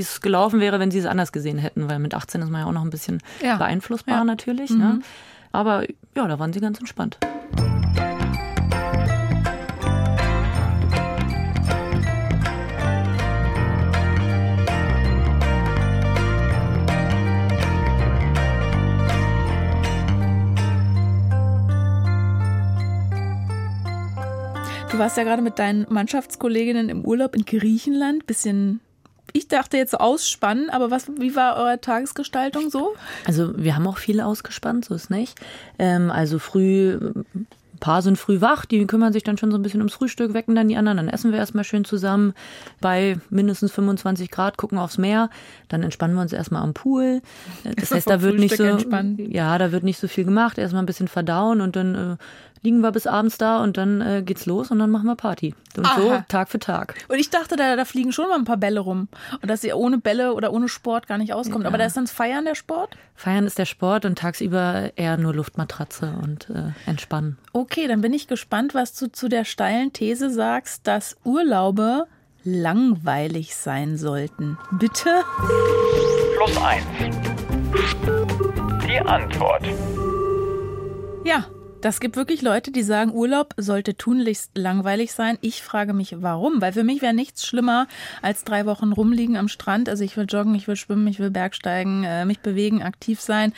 es 0.00 0.20
gelaufen 0.20 0.60
wäre, 0.60 0.80
wenn 0.80 0.90
sie 0.90 0.98
es 0.98 1.06
anders 1.06 1.32
gesehen 1.32 1.58
hätten, 1.58 1.88
weil 1.90 1.98
mit 1.98 2.14
18 2.14 2.42
ist 2.42 2.50
man 2.50 2.62
ja 2.62 2.66
auch 2.66 2.72
noch 2.72 2.82
ein 2.82 2.90
bisschen 2.90 3.22
Ja. 3.42 3.56
beeinflussbar 3.56 4.16
Ja. 4.16 4.24
natürlich. 4.24 4.70
Ne? 4.70 5.00
Aber 5.52 5.82
ja, 6.14 6.26
da 6.26 6.38
waren 6.38 6.52
sie 6.52 6.60
ganz 6.60 6.78
entspannt. 6.78 7.18
Du 24.96 25.02
warst 25.02 25.18
ja 25.18 25.24
gerade 25.24 25.42
mit 25.42 25.58
deinen 25.58 25.84
Mannschaftskolleginnen 25.90 26.88
im 26.88 27.04
Urlaub 27.04 27.36
in 27.36 27.44
Griechenland. 27.44 28.26
Bisschen, 28.26 28.80
ich 29.34 29.46
dachte 29.46 29.76
jetzt 29.76 30.00
ausspannen, 30.00 30.70
aber 30.70 30.90
was, 30.90 31.08
wie 31.20 31.36
war 31.36 31.56
eure 31.58 31.78
Tagesgestaltung 31.82 32.70
so? 32.70 32.94
Also 33.26 33.52
wir 33.58 33.76
haben 33.76 33.86
auch 33.86 33.98
viele 33.98 34.24
ausgespannt, 34.24 34.86
so 34.86 34.94
ist 34.94 35.10
nicht. 35.10 35.38
Ähm, 35.78 36.10
also 36.10 36.38
früh, 36.38 36.94
ein 36.94 37.78
paar 37.78 38.00
sind 38.00 38.16
früh 38.16 38.40
wach, 38.40 38.64
die 38.64 38.86
kümmern 38.86 39.12
sich 39.12 39.22
dann 39.22 39.36
schon 39.36 39.50
so 39.50 39.58
ein 39.58 39.62
bisschen 39.62 39.82
ums 39.82 39.92
Frühstück, 39.92 40.32
wecken 40.32 40.54
dann 40.54 40.68
die 40.68 40.78
anderen, 40.78 40.96
dann 40.96 41.08
essen 41.10 41.30
wir 41.30 41.38
erstmal 41.38 41.64
schön 41.64 41.84
zusammen 41.84 42.32
bei 42.80 43.18
mindestens 43.28 43.72
25 43.72 44.30
Grad, 44.30 44.56
gucken 44.56 44.78
aufs 44.78 44.96
Meer, 44.96 45.28
dann 45.68 45.82
entspannen 45.82 46.16
wir 46.16 46.22
uns 46.22 46.32
erstmal 46.32 46.62
am 46.62 46.72
Pool. 46.72 47.20
Äh, 47.64 47.74
Das 47.74 47.90
heißt, 47.90 48.08
da 48.08 48.22
wird 48.22 48.38
nicht 48.38 48.56
so, 48.56 48.64
Frühstück 48.64 48.80
entspannen. 48.80 49.30
ja, 49.30 49.58
da 49.58 49.72
wird 49.72 49.84
nicht 49.84 49.98
so 50.00 50.08
viel 50.08 50.24
gemacht, 50.24 50.56
erstmal 50.56 50.82
ein 50.82 50.86
bisschen 50.86 51.08
verdauen 51.08 51.60
und 51.60 51.76
dann 51.76 51.94
äh, 51.94 52.16
liegen 52.62 52.80
wir 52.80 52.92
bis 52.92 53.06
abends 53.06 53.38
da 53.38 53.62
und 53.62 53.76
dann 53.76 54.00
äh, 54.00 54.22
geht's 54.24 54.46
los 54.46 54.70
und 54.70 54.78
dann 54.78 54.90
machen 54.90 55.06
wir 55.06 55.16
Party. 55.16 55.54
Und 55.76 55.86
so 55.96 56.10
Aha. 56.10 56.24
Tag 56.28 56.48
für 56.48 56.58
Tag. 56.58 56.94
Und 57.08 57.18
ich 57.18 57.30
dachte, 57.30 57.56
da, 57.56 57.76
da 57.76 57.84
fliegen 57.84 58.12
schon 58.12 58.28
mal 58.28 58.36
ein 58.36 58.44
paar 58.44 58.56
Bälle 58.56 58.80
rum. 58.80 59.08
Und 59.42 59.50
dass 59.50 59.62
ihr 59.62 59.76
ohne 59.76 59.98
Bälle 59.98 60.34
oder 60.34 60.52
ohne 60.52 60.68
Sport 60.68 61.06
gar 61.06 61.18
nicht 61.18 61.32
auskommt. 61.32 61.66
Aber 61.66 61.78
da 61.78 61.84
ist 61.84 61.96
dann 61.96 62.04
das 62.04 62.12
Feiern 62.12 62.44
der 62.44 62.54
Sport? 62.54 62.96
Feiern 63.14 63.46
ist 63.46 63.58
der 63.58 63.64
Sport 63.66 64.04
und 64.04 64.18
tagsüber 64.18 64.92
eher 64.96 65.16
nur 65.16 65.34
Luftmatratze 65.34 66.14
und 66.22 66.50
äh, 66.50 66.72
entspannen. 66.88 67.38
Okay, 67.52 67.86
dann 67.88 68.00
bin 68.00 68.12
ich 68.12 68.26
gespannt, 68.26 68.74
was 68.74 68.94
du 68.94 69.10
zu 69.10 69.28
der 69.28 69.44
steilen 69.44 69.92
These 69.92 70.30
sagst, 70.30 70.86
dass 70.86 71.16
Urlaube 71.24 72.06
langweilig 72.44 73.56
sein 73.56 73.96
sollten. 73.96 74.56
Bitte? 74.72 75.24
Plus 76.36 76.56
eins. 76.58 76.84
Die 78.86 79.00
Antwort. 79.00 79.64
Ja, 81.24 81.44
das 81.86 82.00
gibt 82.00 82.16
wirklich 82.16 82.42
Leute, 82.42 82.72
die 82.72 82.82
sagen, 82.82 83.14
Urlaub 83.14 83.54
sollte 83.56 83.96
tunlichst 83.96 84.58
langweilig 84.58 85.12
sein. 85.12 85.38
Ich 85.40 85.62
frage 85.62 85.92
mich, 85.92 86.20
warum? 86.20 86.60
Weil 86.60 86.72
für 86.72 86.82
mich 86.82 87.00
wäre 87.00 87.14
nichts 87.14 87.46
schlimmer 87.46 87.86
als 88.22 88.42
drei 88.42 88.66
Wochen 88.66 88.90
rumliegen 88.90 89.36
am 89.36 89.46
Strand. 89.46 89.88
Also 89.88 90.02
ich 90.02 90.16
will 90.16 90.26
joggen, 90.28 90.56
ich 90.56 90.66
will 90.66 90.74
schwimmen, 90.74 91.06
ich 91.06 91.20
will 91.20 91.30
Bergsteigen, 91.30 92.02
äh, 92.02 92.24
mich 92.24 92.40
bewegen, 92.40 92.82
aktiv 92.82 93.20
sein. 93.20 93.52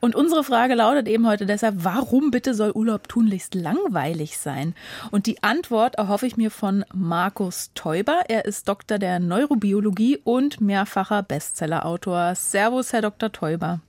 Und 0.00 0.14
unsere 0.14 0.44
Frage 0.44 0.74
lautet 0.74 1.08
eben 1.08 1.26
heute 1.26 1.46
deshalb, 1.46 1.76
warum 1.78 2.30
bitte 2.30 2.52
soll 2.52 2.72
Urlaub 2.72 3.08
tunlichst 3.08 3.54
langweilig 3.54 4.36
sein? 4.36 4.74
Und 5.10 5.24
die 5.24 5.42
Antwort 5.42 5.94
erhoffe 5.94 6.26
ich 6.26 6.36
mir 6.36 6.50
von 6.50 6.84
Markus 6.92 7.70
Teuber. 7.74 8.24
Er 8.28 8.44
ist 8.44 8.68
Doktor 8.68 8.98
der 8.98 9.18
Neurobiologie 9.18 10.18
und 10.24 10.60
mehrfacher 10.60 11.22
Bestsellerautor. 11.22 12.34
Servus, 12.34 12.92
Herr 12.92 13.00
Dr. 13.00 13.32
Teuber. 13.32 13.80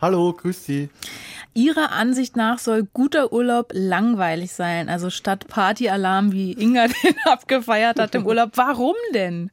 Hallo, 0.00 0.32
grüß 0.32 0.64
Sie. 0.64 0.88
Ihrer 1.54 1.92
Ansicht 1.92 2.36
nach 2.36 2.58
soll 2.58 2.88
guter 2.92 3.32
Urlaub 3.32 3.72
langweilig 3.72 4.52
sein. 4.52 4.88
Also 4.88 5.10
statt 5.10 5.48
Partyalarm, 5.48 6.32
wie 6.32 6.52
Inga 6.52 6.86
den 7.02 7.14
abgefeiert 7.24 7.98
hat 7.98 8.14
im 8.14 8.26
Urlaub. 8.26 8.52
Warum 8.54 8.94
denn? 9.14 9.50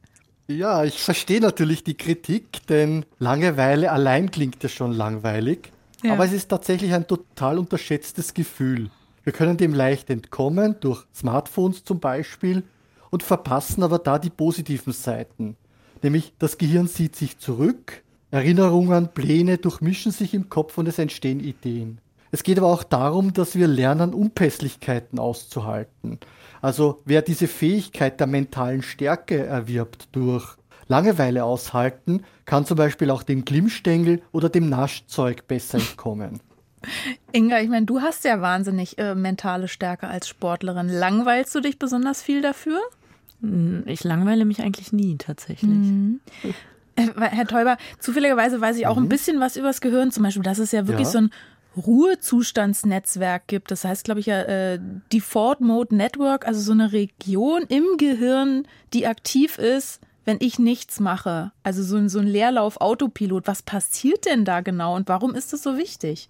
Ja, 0.48 0.84
ich 0.84 1.02
verstehe 1.02 1.40
natürlich 1.40 1.82
die 1.82 1.96
Kritik, 1.96 2.66
denn 2.68 3.04
Langeweile 3.18 3.90
allein 3.90 4.30
klingt 4.30 4.62
ja 4.62 4.68
schon 4.68 4.92
langweilig. 4.92 5.72
Ja. 6.04 6.12
Aber 6.12 6.24
es 6.24 6.32
ist 6.32 6.48
tatsächlich 6.48 6.92
ein 6.94 7.06
total 7.06 7.58
unterschätztes 7.58 8.32
Gefühl. 8.32 8.90
Wir 9.24 9.32
können 9.32 9.56
dem 9.56 9.74
leicht 9.74 10.08
entkommen, 10.08 10.76
durch 10.78 11.04
Smartphones 11.12 11.82
zum 11.84 11.98
Beispiel, 11.98 12.62
und 13.10 13.24
verpassen 13.24 13.82
aber 13.82 13.98
da 13.98 14.18
die 14.20 14.30
positiven 14.30 14.92
Seiten. 14.92 15.56
Nämlich 16.02 16.32
das 16.38 16.58
Gehirn 16.58 16.86
zieht 16.86 17.16
sich 17.16 17.38
zurück, 17.38 18.02
Erinnerungen, 18.36 19.08
Pläne 19.08 19.58
durchmischen 19.58 20.12
sich 20.12 20.34
im 20.34 20.48
Kopf 20.48 20.76
und 20.78 20.86
es 20.86 20.98
entstehen 20.98 21.40
Ideen. 21.40 22.00
Es 22.30 22.42
geht 22.42 22.58
aber 22.58 22.66
auch 22.66 22.82
darum, 22.82 23.32
dass 23.32 23.54
wir 23.54 23.66
lernen, 23.66 24.12
Unpässlichkeiten 24.12 25.18
auszuhalten. 25.18 26.18
Also 26.60 27.00
wer 27.04 27.22
diese 27.22 27.46
Fähigkeit 27.46 28.20
der 28.20 28.26
mentalen 28.26 28.82
Stärke 28.82 29.46
erwirbt 29.46 30.08
durch 30.12 30.56
Langeweile 30.86 31.44
aushalten, 31.44 32.22
kann 32.44 32.66
zum 32.66 32.76
Beispiel 32.76 33.10
auch 33.10 33.22
dem 33.22 33.44
Glimmstängel 33.44 34.22
oder 34.32 34.48
dem 34.48 34.68
Naschzeug 34.68 35.48
besser 35.48 35.78
entkommen. 35.78 36.40
Inga, 37.32 37.60
ich 37.60 37.68
meine, 37.68 37.86
du 37.86 38.00
hast 38.00 38.24
ja 38.24 38.40
wahnsinnig 38.42 38.98
äh, 38.98 39.14
mentale 39.14 39.66
Stärke 39.66 40.06
als 40.08 40.28
Sportlerin. 40.28 40.88
Langweilst 40.88 41.54
du 41.54 41.60
dich 41.60 41.78
besonders 41.78 42.22
viel 42.22 42.42
dafür? 42.42 42.80
Ich 43.86 44.04
langweile 44.04 44.44
mich 44.44 44.60
eigentlich 44.60 44.92
nie 44.92 45.16
tatsächlich. 45.16 45.70
Äh, 46.42 46.52
Herr 47.18 47.46
Teuber, 47.46 47.76
zufälligerweise 47.98 48.60
weiß 48.60 48.76
ich 48.76 48.86
auch 48.86 48.96
ein 48.96 49.08
bisschen 49.08 49.40
was 49.40 49.56
übers 49.56 49.80
Gehirn. 49.80 50.10
Zum 50.10 50.22
Beispiel, 50.22 50.42
dass 50.42 50.58
es 50.58 50.72
ja 50.72 50.86
wirklich 50.86 51.06
Ja. 51.08 51.12
so 51.12 51.18
ein 51.18 51.30
Ruhezustandsnetzwerk 51.76 53.46
gibt. 53.46 53.70
Das 53.70 53.84
heißt, 53.84 54.04
glaube 54.04 54.20
ich, 54.20 54.26
ja 54.26 54.40
äh, 54.42 54.78
Default 55.12 55.60
Mode 55.60 55.94
Network, 55.94 56.46
also 56.46 56.60
so 56.60 56.72
eine 56.72 56.92
Region 56.92 57.62
im 57.68 57.84
Gehirn, 57.98 58.66
die 58.92 59.06
aktiv 59.06 59.58
ist, 59.58 60.00
wenn 60.24 60.38
ich 60.40 60.58
nichts 60.58 61.00
mache. 61.00 61.52
Also 61.62 61.82
so 61.82 61.96
ein, 61.96 62.08
so 62.08 62.18
ein 62.18 62.26
Leerlauf-Autopilot. 62.26 63.46
Was 63.46 63.62
passiert 63.62 64.24
denn 64.26 64.44
da 64.44 64.60
genau 64.60 64.96
und 64.96 65.08
warum 65.08 65.34
ist 65.34 65.52
das 65.52 65.62
so 65.62 65.76
wichtig? 65.76 66.28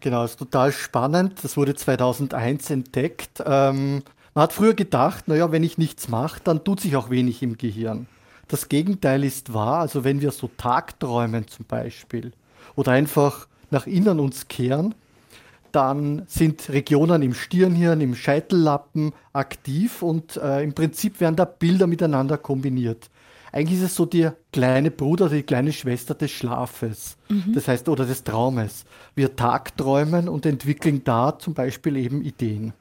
Genau, 0.00 0.24
ist 0.24 0.38
total 0.38 0.72
spannend. 0.72 1.42
Das 1.42 1.56
wurde 1.56 1.74
2001 1.74 2.70
entdeckt. 2.70 3.42
Ähm, 3.44 4.02
man 4.34 4.42
hat 4.42 4.52
früher 4.52 4.74
gedacht, 4.74 5.28
naja, 5.28 5.50
wenn 5.50 5.64
ich 5.64 5.78
nichts 5.78 6.08
mache, 6.08 6.40
dann 6.44 6.62
tut 6.62 6.80
sich 6.80 6.96
auch 6.96 7.10
wenig 7.10 7.42
im 7.42 7.56
Gehirn. 7.56 8.06
Das 8.48 8.68
Gegenteil 8.68 9.24
ist 9.24 9.52
wahr. 9.52 9.80
Also 9.80 10.04
wenn 10.04 10.20
wir 10.20 10.30
so 10.30 10.48
Tagträumen 10.56 11.48
zum 11.48 11.66
Beispiel 11.66 12.32
oder 12.74 12.92
einfach 12.92 13.48
nach 13.70 13.86
innen 13.86 14.20
uns 14.20 14.48
kehren, 14.48 14.94
dann 15.72 16.22
sind 16.26 16.70
Regionen 16.70 17.22
im 17.22 17.34
Stirnhirn, 17.34 18.00
im 18.00 18.14
Scheitellappen 18.14 19.12
aktiv 19.32 20.02
und 20.02 20.36
äh, 20.36 20.62
im 20.62 20.72
Prinzip 20.72 21.20
werden 21.20 21.36
da 21.36 21.44
Bilder 21.44 21.86
miteinander 21.86 22.38
kombiniert. 22.38 23.10
Eigentlich 23.52 23.80
ist 23.80 23.86
es 23.86 23.94
so 23.94 24.06
der 24.06 24.36
kleine 24.52 24.90
Bruder, 24.90 25.28
die 25.28 25.42
kleine 25.42 25.72
Schwester 25.72 26.14
des 26.14 26.30
Schlafes, 26.30 27.16
das 27.54 27.68
heißt, 27.68 27.88
oder 27.88 28.04
des 28.04 28.22
Traumes. 28.22 28.84
Wir 29.14 29.34
tagträumen 29.34 30.28
und 30.28 30.44
entwickeln 30.44 31.02
da 31.04 31.38
zum 31.38 31.54
Beispiel 31.54 31.96
eben 31.96 32.22
Ideen. 32.22 32.74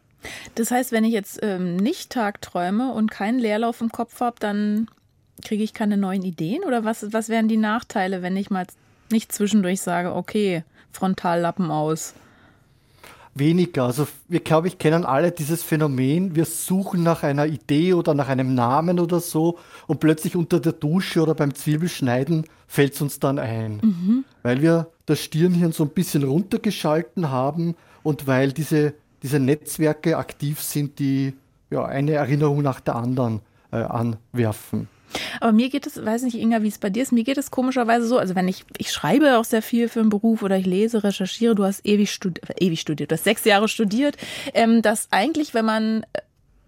Das 0.56 0.72
heißt, 0.72 0.92
wenn 0.92 1.04
ich 1.04 1.14
jetzt 1.14 1.40
ähm, 1.44 1.78
nicht 1.78 2.12
tagträume 2.12 2.92
und 2.92 3.12
keinen 3.12 3.40
Leerlauf 3.40 3.80
im 3.80 3.90
Kopf 3.90 4.20
habe, 4.20 4.36
dann 4.40 4.88
kriege 5.44 5.64
ich 5.64 5.74
keine 5.74 5.98
neuen 5.98 6.24
Ideen? 6.24 6.64
Oder 6.64 6.84
was, 6.84 7.12
was 7.14 7.30
wären 7.30 7.48
die 7.48 7.58
Nachteile, 7.58 8.22
wenn 8.22 8.38
ich 8.38 8.50
mal 8.50 8.66
nicht 9.12 9.32
zwischendurch 9.32 9.82
sage, 9.82 10.14
okay, 10.14 10.64
Frontallappen 10.92 11.72
aus? 11.72 12.14
Weniger. 13.38 13.84
Also 13.84 14.08
wir, 14.30 14.40
glaube 14.40 14.70
ich, 14.70 14.78
kennen 14.78 15.04
alle 15.04 15.32
dieses 15.32 15.62
Phänomen. 15.62 16.36
Wir 16.36 16.46
suchen 16.46 17.04
nach 17.04 17.24
einer 17.24 17.46
Idee 17.46 17.94
oder 17.94 18.14
nach 18.14 18.30
einem 18.30 18.56
Namen 18.56 18.98
oder 18.98 19.20
so 19.20 19.60
und 19.88 20.00
plötzlich 20.00 20.38
unter 20.38 20.62
der 20.62 20.72
Dusche 20.72 21.22
oder 21.22 21.36
beim 21.36 21.54
Zwiebelschneiden 21.54 22.46
fällt 22.66 22.94
es 22.94 23.02
uns 23.02 23.20
dann 23.20 23.38
ein. 23.38 24.24
Weil 24.42 24.62
wir 24.62 24.88
das 25.06 25.20
Stirnhirn 25.20 25.74
so 25.74 25.84
ein 25.84 25.90
bisschen 25.90 26.24
runtergeschalten 26.24 27.30
haben 27.30 27.76
und 28.04 28.26
weil 28.26 28.54
diese, 28.54 28.94
diese 29.22 29.42
Netzwerke 29.42 30.18
aktiv 30.18 30.62
sind, 30.62 31.00
die 31.00 31.34
ja, 31.70 31.84
eine 31.84 32.14
Erinnerung 32.14 32.62
nach 32.62 32.80
der 32.80 32.96
anderen 32.96 33.42
äh, 33.74 33.78
anwerfen. 33.78 34.88
Aber 35.40 35.52
mir 35.52 35.70
geht 35.70 35.88
es, 35.88 36.04
weiß 36.04 36.24
nicht, 36.24 36.38
Inga, 36.38 36.62
wie 36.62 36.68
es 36.68 36.78
bei 36.78 36.90
dir 36.90 37.04
ist, 37.04 37.12
mir 37.12 37.24
geht 37.24 37.38
es 37.38 37.52
komischerweise 37.52 38.08
so, 38.08 38.18
also 38.18 38.36
wenn 38.36 38.48
ich, 38.48 38.66
ich 38.78 38.92
schreibe 38.92 39.38
auch 39.38 39.46
sehr 39.46 39.62
viel 39.62 39.90
für 39.90 40.00
einen 40.00 40.10
Beruf 40.10 40.44
oder 40.44 40.58
ich 40.58 40.66
lese, 40.66 41.04
recherchiere, 41.04 41.56
du 41.56 41.64
hast 41.64 41.86
ewig, 41.86 42.12
studi 42.12 42.42
ewig 42.60 42.82
studiert, 42.82 43.12
du 43.12 43.16
hast 43.16 43.24
sechs 43.24 43.46
Jahre 43.46 43.68
studiert, 43.68 44.18
ähm, 44.54 44.82
dass 44.82 45.08
eigentlich, 45.12 45.54
wenn 45.54 45.66
man 45.66 46.04
äh, 46.14 46.22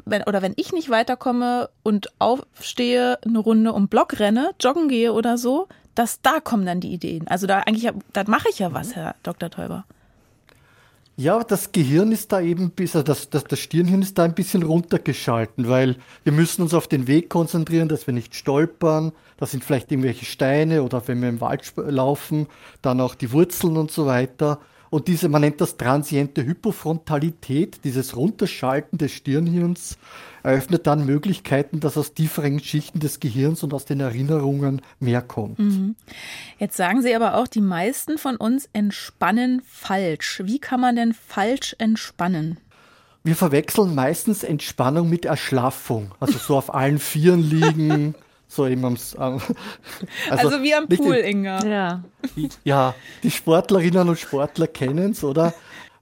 wenn, 0.05 0.23
oder 0.23 0.41
wenn 0.41 0.53
ich 0.55 0.71
nicht 0.71 0.89
weiterkomme 0.89 1.69
und 1.83 2.11
aufstehe, 2.19 3.19
eine 3.25 3.39
Runde 3.39 3.73
um 3.73 3.89
Block 3.89 4.19
renne, 4.19 4.51
joggen 4.59 4.87
gehe 4.87 5.11
oder 5.11 5.37
so, 5.37 5.67
dass 5.95 6.21
da 6.21 6.39
kommen 6.39 6.65
dann 6.65 6.79
die 6.79 6.93
Ideen. 6.93 7.27
Also 7.27 7.47
da 7.47 7.59
eigentlich, 7.59 7.91
da 8.13 8.23
mache 8.27 8.47
ich 8.49 8.59
ja 8.59 8.73
was, 8.73 8.95
Herr 8.95 9.15
Dr. 9.23 9.49
Teuber. 9.49 9.85
Ja, 11.19 11.43
das 11.43 11.71
Gehirn 11.71 12.11
ist 12.11 12.31
da 12.31 12.41
eben, 12.41 12.71
also 12.79 13.01
das, 13.01 13.31
das, 13.31 13.43
das 13.43 13.57
Stirnhirn 13.59 14.03
ist 14.03 14.19
da 14.19 14.23
ein 14.23 14.35
bisschen 14.35 14.61
runtergeschalten, 14.61 15.67
weil 15.67 15.95
wir 16.23 16.31
müssen 16.31 16.61
uns 16.61 16.75
auf 16.75 16.87
den 16.87 17.07
Weg 17.07 17.27
konzentrieren, 17.27 17.89
dass 17.89 18.05
wir 18.05 18.13
nicht 18.13 18.35
stolpern. 18.35 19.13
Da 19.37 19.47
sind 19.47 19.63
vielleicht 19.63 19.91
irgendwelche 19.91 20.25
Steine 20.25 20.83
oder 20.83 21.07
wenn 21.07 21.19
wir 21.19 21.29
im 21.29 21.41
Wald 21.41 21.73
laufen, 21.75 22.45
dann 22.83 23.01
auch 23.01 23.15
die 23.15 23.31
Wurzeln 23.31 23.77
und 23.77 23.89
so 23.89 24.05
weiter. 24.05 24.59
Und 24.89 25.07
diese, 25.07 25.29
man 25.29 25.41
nennt 25.41 25.61
das 25.61 25.77
transiente 25.77 26.45
Hypofrontalität, 26.45 27.83
dieses 27.83 28.15
Runterschalten 28.15 28.97
des 28.97 29.11
Stirnhirns, 29.11 29.97
eröffnet 30.43 30.87
dann 30.87 31.05
Möglichkeiten, 31.05 31.79
dass 31.79 31.97
aus 31.97 32.13
tieferen 32.13 32.59
Schichten 32.59 32.99
des 32.99 33.19
Gehirns 33.19 33.63
und 33.63 33.73
aus 33.73 33.85
den 33.85 33.99
Erinnerungen 33.99 34.81
mehr 34.99 35.21
kommt. 35.21 35.59
Mhm. 35.59 35.95
Jetzt 36.57 36.77
sagen 36.77 37.01
Sie 37.01 37.13
aber 37.15 37.35
auch, 37.35 37.47
die 37.47 37.61
meisten 37.61 38.17
von 38.17 38.37
uns 38.37 38.69
entspannen 38.73 39.61
falsch. 39.65 40.41
Wie 40.45 40.59
kann 40.59 40.79
man 40.79 40.95
denn 40.95 41.13
falsch 41.13 41.75
entspannen? 41.79 42.57
Wir 43.23 43.35
verwechseln 43.35 43.93
meistens 43.93 44.43
Entspannung 44.43 45.09
mit 45.09 45.25
Erschlaffung. 45.25 46.13
Also 46.21 46.37
so 46.37 46.55
auf 46.55 46.73
allen 46.73 46.99
Vieren 46.99 47.41
liegen. 47.41 48.15
So 48.47 48.65
eben 48.65 48.85
am, 48.85 48.93
ähm, 48.93 49.41
also, 50.29 50.47
also, 50.47 50.63
wie 50.63 50.73
am 50.73 50.87
Pool, 50.87 51.15
in, 51.15 51.39
Inga. 51.39 51.65
Ja. 51.65 52.03
ja, 52.63 52.95
die 53.23 53.31
Sportlerinnen 53.31 54.07
und 54.07 54.17
Sportler 54.17 54.67
kennen 54.67 55.11
es, 55.11 55.23
oder? 55.23 55.53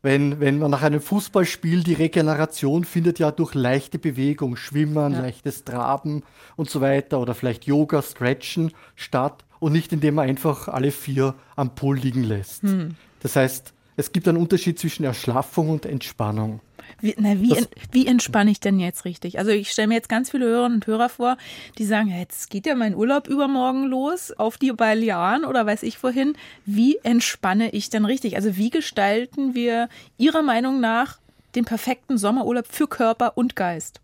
Wenn, 0.03 0.39
wenn 0.39 0.59
man 0.59 0.69
nach 0.69 0.83
einem 0.83 1.01
Fußballspiel 1.01 1.83
die 1.83 1.93
Regeneration 1.93 2.83
findet 2.83 3.17
ja 3.17 3.31
durch 3.31 3.55
leichte 3.55 3.97
Bewegung, 3.97 4.55
Schwimmen, 4.55 5.13
ja. 5.13 5.21
leichtes 5.21 5.63
Traben 5.63 6.21
und 6.55 6.69
so 6.69 6.79
weiter 6.79 7.19
oder 7.19 7.33
vielleicht 7.33 7.65
Yoga, 7.65 8.03
Stretchen 8.03 8.71
statt 8.95 9.43
und 9.59 9.73
nicht 9.73 9.91
indem 9.93 10.15
man 10.15 10.29
einfach 10.29 10.67
alle 10.67 10.91
vier 10.91 11.33
am 11.55 11.73
Pool 11.73 11.97
liegen 11.97 12.23
lässt. 12.23 12.61
Hm. 12.61 12.95
Das 13.21 13.35
heißt, 13.35 13.73
es 13.97 14.11
gibt 14.11 14.27
einen 14.27 14.37
Unterschied 14.37 14.77
zwischen 14.77 15.05
Erschlaffung 15.05 15.69
und 15.69 15.87
Entspannung. 15.87 16.59
Wie, 16.99 17.15
na, 17.17 17.39
wie, 17.41 17.49
das, 17.49 17.69
wie 17.91 18.07
entspanne 18.07 18.51
ich 18.51 18.59
denn 18.59 18.79
jetzt 18.79 19.05
richtig? 19.05 19.39
Also 19.39 19.51
ich 19.51 19.71
stelle 19.71 19.89
mir 19.89 19.95
jetzt 19.95 20.09
ganz 20.09 20.31
viele 20.31 20.45
Hörerinnen 20.45 20.77
und 20.77 20.87
Hörer 20.87 21.09
vor, 21.09 21.37
die 21.77 21.85
sagen, 21.85 22.09
jetzt 22.09 22.49
geht 22.49 22.65
ja 22.65 22.75
mein 22.75 22.95
Urlaub 22.95 23.27
übermorgen 23.27 23.85
los 23.85 24.31
auf 24.31 24.57
die 24.57 24.71
Balearen 24.71 25.45
oder 25.45 25.65
weiß 25.65 25.83
ich 25.83 26.01
wohin. 26.03 26.33
Wie 26.65 26.97
entspanne 27.03 27.71
ich 27.71 27.89
denn 27.89 28.05
richtig? 28.05 28.35
Also 28.35 28.55
wie 28.57 28.69
gestalten 28.69 29.55
wir 29.55 29.89
Ihrer 30.17 30.41
Meinung 30.41 30.79
nach 30.79 31.19
den 31.55 31.65
perfekten 31.65 32.17
Sommerurlaub 32.17 32.67
für 32.69 32.87
Körper 32.87 33.37
und 33.37 33.55
Geist? 33.55 34.01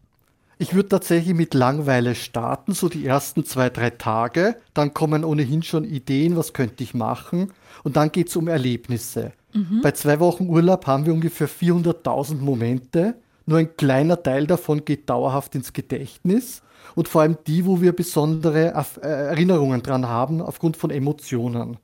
Ich 0.61 0.75
würde 0.75 0.89
tatsächlich 0.89 1.33
mit 1.33 1.55
Langweile 1.55 2.13
starten, 2.13 2.73
so 2.73 2.87
die 2.87 3.03
ersten 3.03 3.45
zwei, 3.45 3.71
drei 3.71 3.89
Tage. 3.89 4.57
Dann 4.75 4.93
kommen 4.93 5.23
ohnehin 5.23 5.63
schon 5.63 5.83
Ideen, 5.83 6.37
was 6.37 6.53
könnte 6.53 6.83
ich 6.83 6.93
machen. 6.93 7.51
Und 7.83 7.95
dann 7.95 8.11
geht 8.11 8.29
es 8.29 8.35
um 8.35 8.47
Erlebnisse. 8.47 9.31
Mhm. 9.53 9.81
Bei 9.81 9.91
zwei 9.91 10.19
Wochen 10.19 10.47
Urlaub 10.47 10.87
haben 10.87 11.05
wir 11.05 11.13
ungefähr 11.13 11.49
400.000 11.49 12.35
Momente. 12.35 13.15
Nur 13.45 13.59
ein 13.59 13.75
kleiner 13.75 14.21
Teil 14.21 14.47
davon 14.47 14.85
geht 14.85 15.09
dauerhaft 15.09 15.55
ins 15.55 15.73
Gedächtnis. 15.73 16.61
Und 16.95 17.07
vor 17.07 17.21
allem 17.21 17.37
die, 17.47 17.65
wo 17.65 17.81
wir 17.81 17.93
besondere 17.93 18.73
äh, 18.73 19.07
Erinnerungen 19.07 19.81
dran 19.81 20.07
haben, 20.07 20.41
aufgrund 20.41 20.77
von 20.77 20.89
Emotionen. 20.89 21.77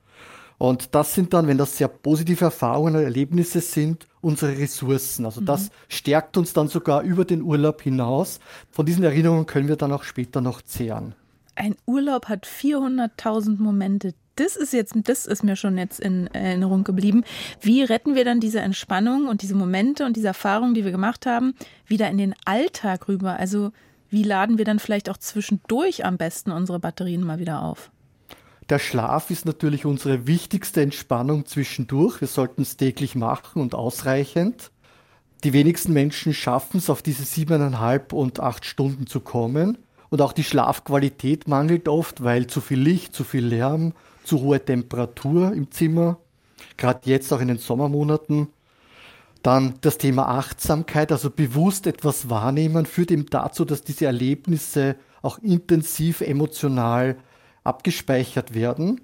Und 0.58 0.96
das 0.96 1.14
sind 1.14 1.34
dann, 1.34 1.48
wenn 1.48 1.58
das 1.58 1.78
sehr 1.78 1.88
positive 1.88 2.46
Erfahrungen 2.46 2.96
und 2.96 3.04
Erlebnisse 3.04 3.62
sind, 3.62 4.08
unsere 4.22 4.58
Ressourcen. 4.58 5.26
Also 5.26 5.42
mhm. 5.42 5.46
das 5.46 5.70
stärkt 5.88 6.36
uns 6.36 6.54
dann 6.54 6.68
sogar 6.68 7.04
über 7.04 7.26
den 7.26 7.44
Urlaub 7.44 7.82
hinaus. 7.82 8.40
Von 8.72 8.86
diesen 8.86 9.04
Erinnerungen 9.04 9.46
können 9.46 9.68
wir 9.68 9.76
dann 9.76 9.92
auch 9.92 10.04
später 10.04 10.42
noch 10.42 10.62
zehren. 10.62 11.14
Ein 11.56 11.76
Urlaub 11.86 12.28
hat 12.28 12.46
400.000 12.46 13.60
Momente 13.60 14.14
das 14.40 14.56
ist 14.56 14.74
jetzt, 14.74 14.94
das 15.04 15.26
ist 15.26 15.44
mir 15.44 15.56
schon 15.56 15.78
jetzt 15.78 16.00
in 16.00 16.28
Erinnerung 16.28 16.84
geblieben. 16.84 17.24
Wie 17.62 17.84
retten 17.84 18.16
wir 18.16 18.26
dann 18.26 18.40
diese 18.40 18.60
Entspannung 18.60 19.28
und 19.28 19.42
diese 19.42 19.56
Momente 19.56 20.06
und 20.06 20.16
diese 20.16 20.28
Erfahrungen, 20.28 20.74
die 20.74 20.86
wir 20.86 20.92
gemacht 20.92 21.26
haben, 21.26 21.54
wieder 21.86 22.10
in 22.10 22.18
den 22.18 22.36
Alltag 22.46 23.08
rüber? 23.08 23.38
Also 23.38 23.72
wie 24.10 24.24
laden 24.24 24.58
wir 24.58 24.66
dann 24.66 24.80
vielleicht 24.80 25.10
auch 25.10 25.18
zwischendurch 25.18 26.06
am 26.06 26.18
besten 26.18 26.52
unsere 26.52 26.80
Batterien 26.80 27.24
mal 27.24 27.40
wieder 27.40 27.62
auf? 27.62 27.92
Der 28.70 28.80
Schlaf 28.80 29.30
ist 29.30 29.46
natürlich 29.46 29.86
unsere 29.86 30.28
wichtigste 30.28 30.82
Entspannung 30.82 31.46
zwischendurch. 31.46 32.20
Wir 32.20 32.28
sollten 32.28 32.62
es 32.62 32.76
täglich 32.76 33.16
machen 33.16 33.62
und 33.62 33.76
ausreichend. 33.76 34.72
Die 35.44 35.54
wenigsten 35.54 35.94
Menschen 35.94 36.34
schaffen 36.34 36.78
es, 36.78 36.90
auf 36.90 37.02
diese 37.02 37.24
siebeneinhalb 37.24 38.12
und 38.12 38.40
acht 38.40 38.66
Stunden 38.66 39.08
zu 39.08 39.22
kommen. 39.22 39.78
Und 40.10 40.22
auch 40.22 40.34
die 40.34 40.44
Schlafqualität 40.44 41.48
mangelt 41.48 41.88
oft, 41.88 42.24
weil 42.24 42.48
zu 42.48 42.60
viel 42.62 42.80
Licht, 42.80 43.14
zu 43.14 43.24
viel 43.24 43.46
Lärm, 43.46 43.94
zu 44.28 44.42
hohe 44.42 44.64
Temperatur 44.64 45.54
im 45.54 45.72
Zimmer, 45.72 46.18
gerade 46.76 47.10
jetzt 47.10 47.32
auch 47.34 47.42
in 47.42 47.48
den 47.48 47.58
Sommermonaten. 47.58 48.50
Dann 49.44 49.76
das 49.82 49.98
Thema 49.98 50.28
Achtsamkeit, 50.28 51.12
also 51.12 51.30
bewusst 51.30 51.88
etwas 51.88 52.30
wahrnehmen, 52.30 52.86
führt 52.86 53.12
eben 53.12 53.28
dazu, 53.28 53.66
dass 53.66 53.84
diese 53.84 54.06
Erlebnisse 54.06 54.96
auch 55.22 55.40
intensiv 55.40 56.22
emotional 56.22 57.16
abgespeichert 57.64 58.54
werden. 58.54 59.02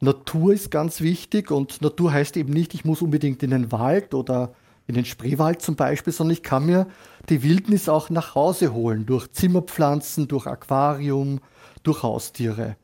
Natur 0.00 0.52
ist 0.52 0.70
ganz 0.70 1.00
wichtig 1.00 1.50
und 1.50 1.82
Natur 1.82 2.12
heißt 2.12 2.36
eben 2.36 2.52
nicht, 2.52 2.74
ich 2.74 2.84
muss 2.84 3.02
unbedingt 3.02 3.42
in 3.42 3.50
den 3.50 3.70
Wald 3.70 4.14
oder 4.14 4.52
in 4.86 4.94
den 4.94 5.04
Spreewald 5.04 5.62
zum 5.62 5.76
Beispiel, 5.76 6.12
sondern 6.12 6.32
ich 6.32 6.42
kann 6.42 6.66
mir 6.66 6.86
die 7.28 7.42
Wildnis 7.42 7.88
auch 7.88 8.10
nach 8.10 8.34
Hause 8.34 8.72
holen 8.72 9.06
durch 9.06 9.30
Zimmerpflanzen, 9.30 10.26
durch 10.26 10.46
Aquarium, 10.46 11.40
durch 11.82 12.02
Haustiere. 12.02 12.76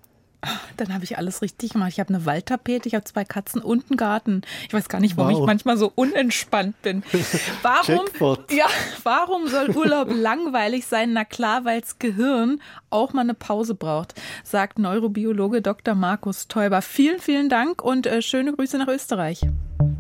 Dann 0.77 0.95
habe 0.95 1.03
ich 1.03 1.19
alles 1.19 1.43
richtig 1.43 1.73
gemacht. 1.73 1.91
Ich 1.91 1.99
habe 1.99 2.15
eine 2.15 2.25
Waldtapete, 2.25 2.89
ich 2.89 2.95
habe 2.95 3.05
zwei 3.05 3.25
Katzen 3.25 3.61
und 3.61 3.91
einen 3.91 3.97
Garten. 3.97 4.43
Ich 4.69 4.73
weiß 4.73 4.89
gar 4.89 5.01
nicht, 5.01 5.17
warum 5.17 5.33
wow. 5.33 5.41
ich 5.41 5.47
manchmal 5.47 5.77
so 5.77 5.91
unentspannt 5.95 6.81
bin. 6.83 7.03
Warum, 7.63 8.07
ja, 8.51 8.67
warum 9.03 9.49
soll 9.49 9.71
Urlaub 9.71 10.09
langweilig 10.15 10.87
sein? 10.87 11.13
Na 11.13 11.25
klar, 11.25 11.65
weil 11.65 11.81
das 11.81 11.99
Gehirn 11.99 12.61
auch 12.91 13.13
mal 13.13 13.23
eine 13.23 13.35
Pause 13.35 13.75
braucht, 13.75 14.15
sagt 14.45 14.79
Neurobiologe 14.79 15.61
Dr. 15.61 15.95
Markus 15.95 16.49
Teuber. 16.49 16.83
Vielen, 16.83 17.19
vielen 17.19 17.49
Dank 17.49 17.83
und 17.83 18.07
äh, 18.07 18.23
schöne 18.23 18.53
Grüße 18.53 18.79
nach 18.79 18.89
Österreich. 18.89 19.43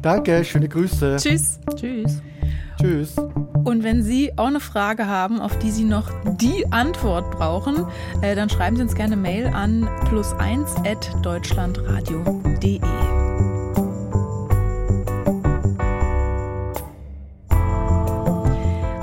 Danke, 0.02 0.44
schöne 0.44 0.68
Grüße. 0.68 1.16
Tschüss. 1.18 1.58
Tschüss. 1.74 2.22
Tschüss. 2.80 3.16
Und 3.64 3.82
wenn 3.82 4.02
Sie 4.02 4.32
auch 4.36 4.46
eine 4.46 4.60
Frage 4.60 5.06
haben, 5.06 5.40
auf 5.40 5.58
die 5.58 5.70
Sie 5.70 5.84
noch 5.84 6.10
die 6.40 6.70
Antwort 6.70 7.30
brauchen, 7.32 7.86
äh, 8.22 8.36
dann 8.36 8.48
schreiben 8.48 8.76
Sie 8.76 8.82
uns 8.82 8.94
gerne 8.94 9.16
Mail 9.16 9.48
an 9.48 9.88
plus1 10.04 10.88
at 10.88 11.10
deutschlandradio.de. 11.24 12.80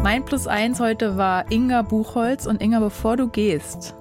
Mein 0.03 0.23
Plus 0.23 0.47
eins 0.47 0.79
heute 0.79 1.17
war 1.17 1.51
Inga 1.51 1.81
Buchholz 1.81 2.45
und 2.45 2.61
Inga, 2.61 2.79
bevor 2.79 3.17
du 3.17 3.27
gehst, 3.27 3.95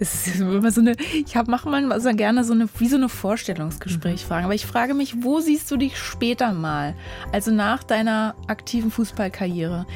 es 0.00 0.26
ist 0.26 0.40
immer 0.40 0.70
so 0.70 0.80
eine, 0.80 0.96
ich 1.12 1.34
mache 1.46 1.68
manchmal 1.68 2.00
so 2.00 2.10
gerne 2.14 2.44
so 2.44 2.52
eine, 2.52 2.68
wie 2.78 2.88
so 2.88 2.96
eine 2.96 3.08
Vorstellungsgespräch 3.08 4.24
fragen. 4.24 4.44
Aber 4.44 4.54
ich 4.54 4.66
frage 4.66 4.94
mich, 4.94 5.22
wo 5.22 5.40
siehst 5.40 5.70
du 5.70 5.76
dich 5.76 5.98
später 5.98 6.52
mal? 6.52 6.94
Also 7.32 7.50
nach 7.50 7.82
deiner 7.84 8.34
aktiven 8.48 8.90
Fußballkarriere? 8.90 9.86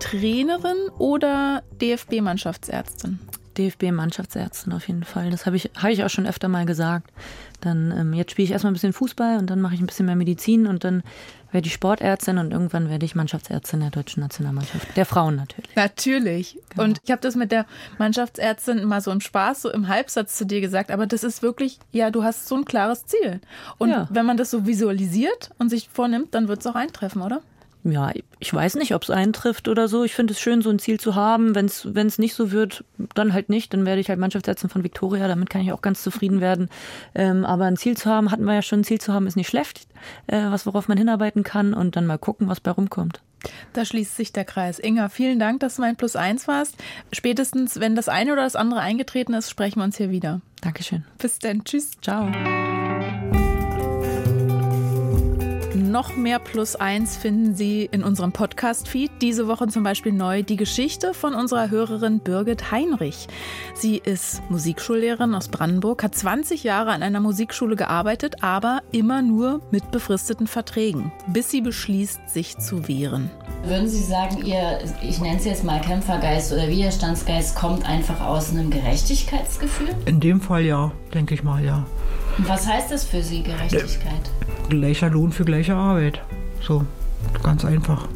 Trainerin 0.00 0.88
oder 0.98 1.62
DFB-Mannschaftsärztin? 1.80 3.18
DFB-Mannschaftsärztin 3.58 4.72
auf 4.72 4.88
jeden 4.88 5.04
Fall. 5.04 5.30
Das 5.30 5.46
habe 5.46 5.56
ich, 5.56 5.70
hab 5.76 5.90
ich 5.90 6.02
auch 6.04 6.08
schon 6.10 6.26
öfter 6.26 6.48
mal 6.48 6.64
gesagt. 6.64 7.10
Dann 7.60 7.92
ähm, 7.96 8.14
jetzt 8.14 8.30
spiele 8.30 8.44
ich 8.44 8.52
erstmal 8.52 8.70
ein 8.70 8.74
bisschen 8.74 8.92
Fußball 8.92 9.38
und 9.38 9.50
dann 9.50 9.60
mache 9.60 9.74
ich 9.74 9.80
ein 9.80 9.86
bisschen 9.86 10.06
mehr 10.06 10.16
Medizin 10.16 10.66
und 10.66 10.84
dann 10.84 11.02
werde 11.52 11.66
ich 11.66 11.74
Sportärztin 11.74 12.38
und 12.38 12.52
irgendwann 12.52 12.88
werde 12.88 13.04
ich 13.04 13.14
Mannschaftsärztin 13.14 13.80
der 13.80 13.90
deutschen 13.90 14.20
Nationalmannschaft. 14.20 14.96
Der 14.96 15.06
Frauen 15.06 15.36
natürlich. 15.36 15.74
Natürlich. 15.74 16.58
Genau. 16.70 16.84
Und 16.84 17.00
ich 17.04 17.10
habe 17.10 17.20
das 17.20 17.36
mit 17.36 17.52
der 17.52 17.66
Mannschaftsärztin 17.98 18.84
mal 18.84 19.00
so 19.00 19.10
im 19.10 19.20
Spaß, 19.20 19.62
so 19.62 19.70
im 19.70 19.88
Halbsatz 19.88 20.36
zu 20.36 20.46
dir 20.46 20.60
gesagt, 20.60 20.90
aber 20.90 21.06
das 21.06 21.24
ist 21.24 21.42
wirklich, 21.42 21.78
ja, 21.92 22.10
du 22.10 22.22
hast 22.22 22.46
so 22.46 22.56
ein 22.56 22.64
klares 22.64 23.06
Ziel. 23.06 23.40
Und 23.78 23.90
ja. 23.90 24.08
wenn 24.10 24.26
man 24.26 24.36
das 24.36 24.50
so 24.50 24.66
visualisiert 24.66 25.50
und 25.58 25.70
sich 25.70 25.88
vornimmt, 25.88 26.34
dann 26.34 26.48
wird 26.48 26.60
es 26.60 26.66
auch 26.66 26.76
eintreffen, 26.76 27.22
oder? 27.22 27.42
Ja, 27.82 28.12
ich 28.38 28.52
weiß 28.52 28.74
nicht, 28.74 28.94
ob 28.94 29.02
es 29.02 29.10
eintrifft 29.10 29.68
oder 29.68 29.88
so. 29.88 30.04
Ich 30.04 30.14
finde 30.14 30.32
es 30.32 30.40
schön, 30.40 30.60
so 30.60 30.70
ein 30.70 30.78
Ziel 30.78 31.00
zu 31.00 31.14
haben. 31.14 31.54
Wenn 31.54 31.66
es 32.06 32.18
nicht 32.18 32.34
so 32.34 32.50
wird, 32.50 32.84
dann 33.14 33.32
halt 33.32 33.48
nicht. 33.48 33.72
Dann 33.72 33.86
werde 33.86 34.00
ich 34.00 34.08
halt 34.08 34.18
Mannschaftsärztin 34.18 34.68
von 34.68 34.84
Victoria. 34.84 35.28
Damit 35.28 35.48
kann 35.48 35.62
ich 35.62 35.72
auch 35.72 35.82
ganz 35.82 36.02
zufrieden 36.02 36.40
werden. 36.40 36.68
Ähm, 37.14 37.44
aber 37.44 37.64
ein 37.64 37.76
Ziel 37.76 37.96
zu 37.96 38.10
haben, 38.10 38.30
hatten 38.30 38.44
wir 38.44 38.54
ja 38.54 38.62
schon, 38.62 38.80
ein 38.80 38.84
Ziel 38.84 39.00
zu 39.00 39.12
haben, 39.12 39.26
ist 39.26 39.36
nicht 39.36 39.48
schlecht. 39.48 39.86
Äh, 40.26 40.50
was, 40.50 40.66
worauf 40.66 40.88
man 40.88 40.98
hinarbeiten 40.98 41.42
kann 41.42 41.74
und 41.74 41.96
dann 41.96 42.06
mal 42.06 42.18
gucken, 42.18 42.48
was 42.48 42.60
bei 42.60 42.70
rumkommt. 42.70 43.20
Da 43.72 43.86
schließt 43.86 44.16
sich 44.16 44.32
der 44.32 44.44
Kreis. 44.44 44.78
Inga, 44.78 45.08
vielen 45.08 45.38
Dank, 45.38 45.60
dass 45.60 45.76
du 45.76 45.82
mein 45.82 45.96
Plus 45.96 46.16
eins 46.16 46.46
warst. 46.46 46.76
Spätestens, 47.12 47.80
wenn 47.80 47.94
das 47.94 48.08
eine 48.08 48.32
oder 48.32 48.42
das 48.42 48.56
andere 48.56 48.80
eingetreten 48.80 49.32
ist, 49.32 49.48
sprechen 49.48 49.80
wir 49.80 49.84
uns 49.84 49.96
hier 49.96 50.10
wieder. 50.10 50.42
Dankeschön. 50.60 51.04
Bis 51.18 51.38
dann. 51.38 51.64
Tschüss. 51.64 51.92
Ciao. 52.02 52.30
Noch 55.90 56.14
mehr 56.14 56.38
Plus 56.38 56.76
eins 56.76 57.16
finden 57.16 57.56
Sie 57.56 57.88
in 57.90 58.04
unserem 58.04 58.30
Podcast-Feed. 58.30 59.10
Diese 59.20 59.48
Woche 59.48 59.66
zum 59.66 59.82
Beispiel 59.82 60.12
neu 60.12 60.44
die 60.44 60.54
Geschichte 60.54 61.14
von 61.14 61.34
unserer 61.34 61.68
Hörerin 61.68 62.20
Birgit 62.20 62.70
Heinrich. 62.70 63.26
Sie 63.74 63.96
ist 63.96 64.40
Musikschullehrerin 64.50 65.34
aus 65.34 65.48
Brandenburg, 65.48 66.04
hat 66.04 66.14
20 66.14 66.62
Jahre 66.62 66.92
an 66.92 67.02
einer 67.02 67.18
Musikschule 67.18 67.74
gearbeitet, 67.74 68.36
aber 68.40 68.82
immer 68.92 69.20
nur 69.20 69.62
mit 69.72 69.90
befristeten 69.90 70.46
Verträgen, 70.46 71.10
bis 71.26 71.50
sie 71.50 71.60
beschließt, 71.60 72.20
sich 72.30 72.56
zu 72.58 72.86
wehren. 72.86 73.28
Würden 73.64 73.88
Sie 73.88 74.04
sagen, 74.04 74.46
Ihr, 74.46 74.78
ich 75.02 75.20
nenne 75.20 75.38
es 75.38 75.44
jetzt 75.44 75.64
mal 75.64 75.80
Kämpfergeist 75.80 76.52
oder 76.52 76.68
Widerstandsgeist, 76.68 77.56
kommt 77.56 77.84
einfach 77.84 78.20
aus 78.20 78.50
einem 78.50 78.70
Gerechtigkeitsgefühl? 78.70 79.88
In 80.06 80.20
dem 80.20 80.40
Fall 80.40 80.62
ja, 80.62 80.92
denke 81.12 81.34
ich 81.34 81.42
mal, 81.42 81.64
ja. 81.64 81.84
Und 82.40 82.48
was 82.48 82.66
heißt 82.66 82.90
das 82.90 83.04
für 83.04 83.22
Sie, 83.22 83.42
Gerechtigkeit? 83.42 84.30
Gleicher 84.70 85.10
Lohn 85.10 85.30
für 85.30 85.44
gleiche 85.44 85.74
Arbeit. 85.74 86.22
So, 86.62 86.86
ganz 87.42 87.66
einfach. 87.66 88.08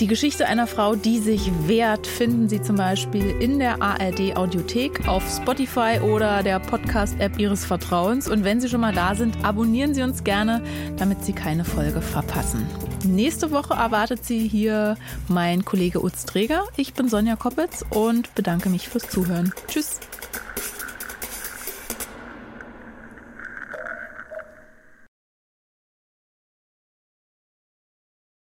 Die 0.00 0.06
Geschichte 0.06 0.46
einer 0.46 0.66
Frau, 0.66 0.96
die 0.96 1.18
sich 1.18 1.50
wehrt, 1.66 2.06
finden 2.06 2.50
Sie 2.50 2.60
zum 2.60 2.76
Beispiel 2.76 3.30
in 3.40 3.58
der 3.58 3.80
ARD 3.80 4.36
Audiothek, 4.36 5.08
auf 5.08 5.22
Spotify 5.34 5.98
oder 6.02 6.42
der 6.42 6.58
Podcast-App 6.58 7.38
Ihres 7.38 7.64
Vertrauens. 7.64 8.28
Und 8.28 8.44
wenn 8.44 8.60
Sie 8.60 8.68
schon 8.68 8.82
mal 8.82 8.92
da 8.92 9.14
sind, 9.14 9.42
abonnieren 9.46 9.94
Sie 9.94 10.02
uns 10.02 10.24
gerne, 10.24 10.62
damit 10.98 11.24
Sie 11.24 11.32
keine 11.32 11.64
Folge 11.64 12.02
verpassen. 12.02 12.66
Nächste 13.06 13.50
Woche 13.50 13.72
erwartet 13.72 14.26
Sie 14.26 14.46
hier 14.46 14.98
mein 15.28 15.64
Kollege 15.64 16.04
Utz 16.04 16.26
Träger. 16.26 16.64
Ich 16.76 16.92
bin 16.92 17.08
Sonja 17.08 17.36
Koppitz 17.36 17.82
und 17.88 18.34
bedanke 18.34 18.68
mich 18.68 18.90
fürs 18.90 19.08
Zuhören. 19.08 19.54
Tschüss. 19.68 20.00